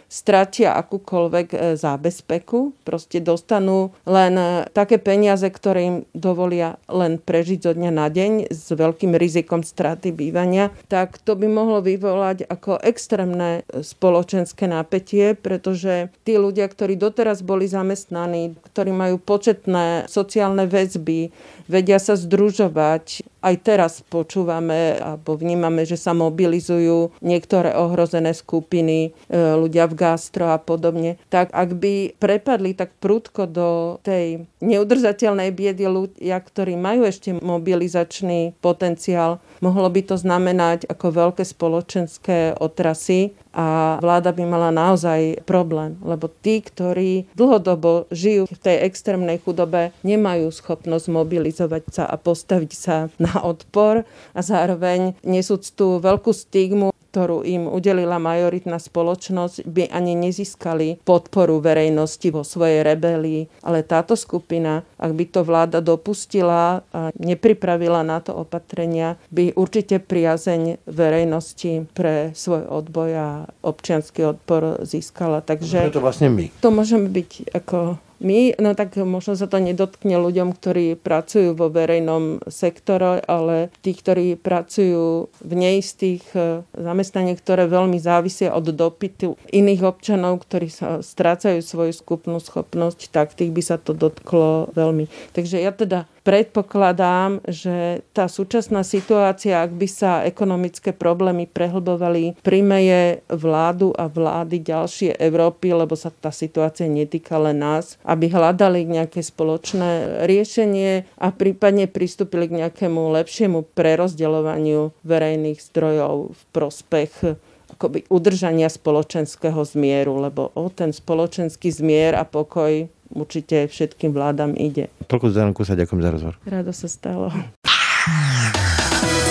stratia 0.08 0.72
akúkoľvek 0.80 1.48
e, 1.52 1.58
zábezpeku, 1.76 2.72
proste 2.88 3.20
dostanú 3.20 3.92
len 4.08 4.40
e, 4.40 4.48
také 4.72 4.98
peniaze, 4.98 5.48
ktoré 5.52 5.80
im 5.84 5.98
dovolia 6.16 6.80
len 6.88 7.20
prežiť 7.20 7.60
zo 7.60 7.72
dňa 7.76 7.92
na 7.92 8.08
deň 8.08 8.32
s 8.48 8.72
veľkým 8.72 9.14
rizikom 9.20 9.62
straty 9.68 10.16
bývania, 10.16 10.72
tak 10.88 11.20
to 11.20 11.36
by 11.36 11.52
mohlo 11.52 11.84
vyvolať 11.84 12.48
ako 12.48 12.80
extrémne 12.80 13.68
e, 13.68 13.84
spoločenské 13.84 14.72
napätie, 14.72 15.36
pretože 15.36 16.08
tí 16.24 16.40
ľudia, 16.40 16.72
ktorí 16.72 16.96
doteraz 16.96 17.44
boli 17.44 17.68
zamestnaní, 17.68 18.56
ktorí 18.72 18.96
majú 18.96 19.20
početné 19.20 20.08
sociálne 20.08 20.66
väzby, 20.72 21.36
vedia 21.70 22.00
sa 22.00 22.16
združovať. 22.16 23.28
Aj 23.44 23.56
teraz 23.56 24.04
počúvame 24.04 24.98
alebo 24.98 25.38
vnímame, 25.38 25.88
že 25.88 25.96
sa 25.96 26.12
mobilizujú 26.12 27.16
niektoré 27.22 27.76
ohrozené 27.78 28.34
skupiny, 28.34 29.12
e, 29.30 29.36
ľudia 29.36 29.88
v 29.88 29.96
gastro 29.96 30.52
a 30.52 30.60
podobne. 30.60 31.22
Tak 31.32 31.54
ak 31.54 31.70
by 31.78 32.18
prepadli 32.18 32.74
tak 32.74 32.92
prudko 32.98 33.48
do 33.48 33.70
tej 34.04 34.48
neudržateľnej 34.60 35.54
biedy 35.54 35.86
ľudia, 35.86 36.42
ktorí 36.42 36.76
majú 36.76 37.08
ešte 37.08 37.38
mobilizačný 37.38 38.58
potenciál, 38.60 39.40
mohlo 39.64 39.88
by 39.88 40.02
to 40.04 40.16
znamenať 40.18 40.90
ako 40.90 41.08
veľké 41.14 41.44
spoločenské 41.46 42.58
otrasy 42.58 43.38
a 43.58 43.98
vláda 43.98 44.30
by 44.30 44.44
mala 44.46 44.70
naozaj 44.70 45.42
problém, 45.50 45.98
lebo 46.06 46.30
tí, 46.30 46.62
ktorí 46.62 47.26
dlhodobo 47.34 48.06
žijú 48.14 48.46
v 48.46 48.62
tej 48.62 48.86
extrémnej 48.86 49.42
chudobe, 49.42 49.90
nemajú 50.06 50.54
schopnosť 50.54 51.10
mobilizovať 51.10 51.84
sa 51.90 52.04
a 52.06 52.16
postaviť 52.22 52.72
sa 52.78 53.10
na 53.18 53.42
odpor 53.42 54.06
a 54.38 54.40
zároveň 54.46 55.18
nesúc 55.26 55.74
tú 55.74 55.98
veľkú 55.98 56.30
stigmu 56.30 56.94
ktorú 57.18 57.42
im 57.42 57.66
udelila 57.66 58.22
majoritná 58.22 58.78
spoločnosť, 58.78 59.66
by 59.66 59.90
ani 59.90 60.14
nezískali 60.14 61.02
podporu 61.02 61.58
verejnosti 61.58 62.30
vo 62.30 62.46
svojej 62.46 62.86
rebelii. 62.86 63.50
Ale 63.66 63.82
táto 63.82 64.14
skupina, 64.14 64.86
ak 65.02 65.18
by 65.18 65.26
to 65.26 65.42
vláda 65.42 65.82
dopustila 65.82 66.86
a 66.94 67.10
nepripravila 67.18 68.06
na 68.06 68.22
to 68.22 68.38
opatrenia, 68.38 69.18
by 69.34 69.50
určite 69.58 69.98
priazeň 69.98 70.86
verejnosti 70.86 71.90
pre 71.98 72.38
svoj 72.38 72.70
odboj 72.70 73.10
a 73.18 73.30
občianský 73.66 74.38
odpor 74.38 74.86
získala. 74.86 75.42
Takže 75.42 75.90
to 75.90 75.98
vlastne 75.98 76.30
my. 76.30 76.54
To 76.62 76.70
môžeme 76.70 77.10
byť 77.10 77.50
ako 77.50 77.98
my, 78.18 78.58
no 78.58 78.74
tak 78.74 78.98
možno 78.98 79.38
sa 79.38 79.46
to 79.46 79.62
nedotkne 79.62 80.18
ľuďom, 80.18 80.58
ktorí 80.58 80.98
pracujú 80.98 81.54
vo 81.54 81.70
verejnom 81.70 82.42
sektore, 82.50 83.22
ale 83.26 83.70
tí, 83.86 83.94
ktorí 83.94 84.38
pracujú 84.42 85.30
v 85.30 85.54
neistých 85.54 86.26
e, 86.34 86.66
zamestnaní, 86.74 87.38
ktoré 87.38 87.70
veľmi 87.70 88.02
závisia 88.02 88.54
od 88.54 88.74
dopytu 88.74 89.38
iných 89.54 89.82
občanov, 89.86 90.42
ktorí 90.44 90.68
sa 90.70 91.06
strácajú 91.06 91.62
svoju 91.62 91.94
skupnú 91.94 92.42
schopnosť, 92.42 93.14
tak 93.14 93.38
tých 93.38 93.54
by 93.54 93.62
sa 93.62 93.78
to 93.78 93.94
dotklo 93.94 94.74
veľmi. 94.74 95.06
Takže 95.38 95.62
ja 95.62 95.70
teda 95.70 96.10
predpokladám, 96.28 97.40
že 97.48 98.04
tá 98.12 98.28
súčasná 98.28 98.84
situácia, 98.84 99.64
ak 99.64 99.72
by 99.72 99.88
sa 99.88 100.12
ekonomické 100.28 100.92
problémy 100.92 101.48
prehlbovali, 101.48 102.36
primeje 102.44 103.24
vládu 103.32 103.96
a 103.96 104.12
vlády 104.12 104.60
ďalšie 104.60 105.16
Európy, 105.16 105.72
lebo 105.72 105.96
sa 105.96 106.12
tá 106.12 106.36
situácia 106.36 106.92
netýka 106.92 107.40
len 107.40 107.64
nás, 107.64 107.96
aby 108.04 108.28
hľadali 108.28 108.84
nejaké 108.84 109.24
spoločné 109.24 110.28
riešenie 110.28 111.08
a 111.16 111.32
prípadne 111.32 111.88
pristúpili 111.88 112.52
k 112.52 112.60
nejakému 112.68 113.08
lepšiemu 113.24 113.64
prerozdeľovaniu 113.72 114.92
verejných 115.08 115.64
zdrojov 115.64 116.36
v 116.36 116.42
prospech 116.52 117.40
akoby 117.68 118.08
udržania 118.08 118.72
spoločenského 118.72 119.60
zmieru, 119.62 120.24
lebo 120.24 120.56
o 120.56 120.72
ten 120.72 120.96
spoločenský 120.96 121.68
zmier 121.70 122.16
a 122.16 122.24
pokoj 122.24 122.88
určite 123.12 123.68
všetkým 123.68 124.12
vládam 124.12 124.56
ide. 124.56 124.92
Toľko 125.08 125.28
Zdanku 125.32 125.62
sa 125.64 125.78
ďakujem 125.78 126.02
za 126.04 126.10
rozhovor. 126.12 126.36
Rado 126.44 126.72
sa 126.72 126.88
stalo. 126.90 127.32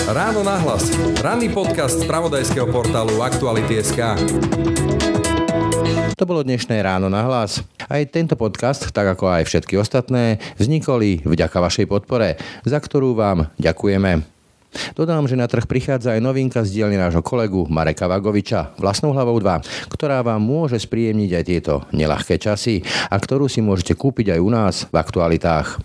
Ráno 0.07 0.39
nahlas. 0.45 0.87
Ranný 1.19 1.51
podcast 1.51 1.99
z 1.99 2.07
pravodajského 2.07 2.71
portálu 2.71 3.19
Aktuality.sk. 3.19 4.15
To 6.17 6.23
bolo 6.25 6.41
dnešné 6.41 6.81
ráno 6.81 7.11
na 7.11 7.21
hlas. 7.27 7.61
Aj 7.85 8.01
tento 8.09 8.33
podcast, 8.33 8.89
tak 8.89 9.05
ako 9.05 9.29
aj 9.29 9.43
všetky 9.45 9.77
ostatné, 9.77 10.41
vznikoli 10.57 11.21
vďaka 11.21 11.61
vašej 11.61 11.85
podpore, 11.85 12.41
za 12.65 12.81
ktorú 12.81 13.13
vám 13.13 13.53
ďakujeme. 13.61 14.36
Dodám, 14.93 15.25
že 15.25 15.39
na 15.39 15.47
trh 15.47 15.65
prichádza 15.65 16.17
aj 16.17 16.21
novinka 16.21 16.61
z 16.61 16.81
dielne 16.81 16.99
nášho 16.99 17.23
kolegu 17.23 17.65
Mareka 17.69 18.05
Vagoviča 18.05 18.75
vlastnou 18.77 19.13
hlavou 19.15 19.39
2, 19.39 19.93
ktorá 19.93 20.21
vám 20.21 20.41
môže 20.43 20.77
spríjemniť 20.77 21.31
aj 21.33 21.43
tieto 21.43 21.73
nelahké 21.93 22.37
časy 22.37 22.83
a 23.07 23.15
ktorú 23.15 23.47
si 23.47 23.63
môžete 23.63 23.95
kúpiť 23.95 24.37
aj 24.37 24.39
u 24.41 24.49
nás 24.51 24.75
v 24.89 24.95
aktualitách. 24.97 25.79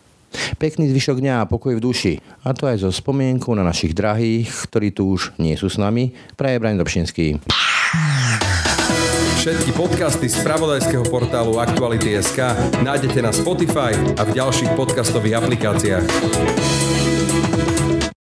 Pekný 0.57 0.89
zvyšok 0.89 1.20
dňa 1.20 1.35
a 1.45 1.49
pokoj 1.49 1.76
v 1.76 1.85
duši. 1.85 2.14
A 2.45 2.57
to 2.57 2.64
aj 2.64 2.80
zo 2.80 2.91
spomienku 2.91 3.53
na 3.53 3.61
našich 3.61 3.93
drahých, 3.93 4.49
ktorí 4.68 4.89
tu 4.91 5.12
už 5.12 5.37
nie 5.37 5.53
sú 5.61 5.68
s 5.68 5.76
nami, 5.76 6.16
praje 6.41 6.57
Braň 6.57 6.80
Dobšinský. 6.80 7.45
Všetky 9.43 9.74
podcasty 9.74 10.30
z 10.30 10.39
pravodajského 10.41 11.03
portálu 11.11 11.59
Aktuality.sk 11.59 12.39
nájdete 12.80 13.20
na 13.20 13.35
Spotify 13.35 13.91
a 14.16 14.22
v 14.22 14.30
ďalších 14.39 14.72
podcastových 14.78 15.43
aplikáciách. 15.43 16.82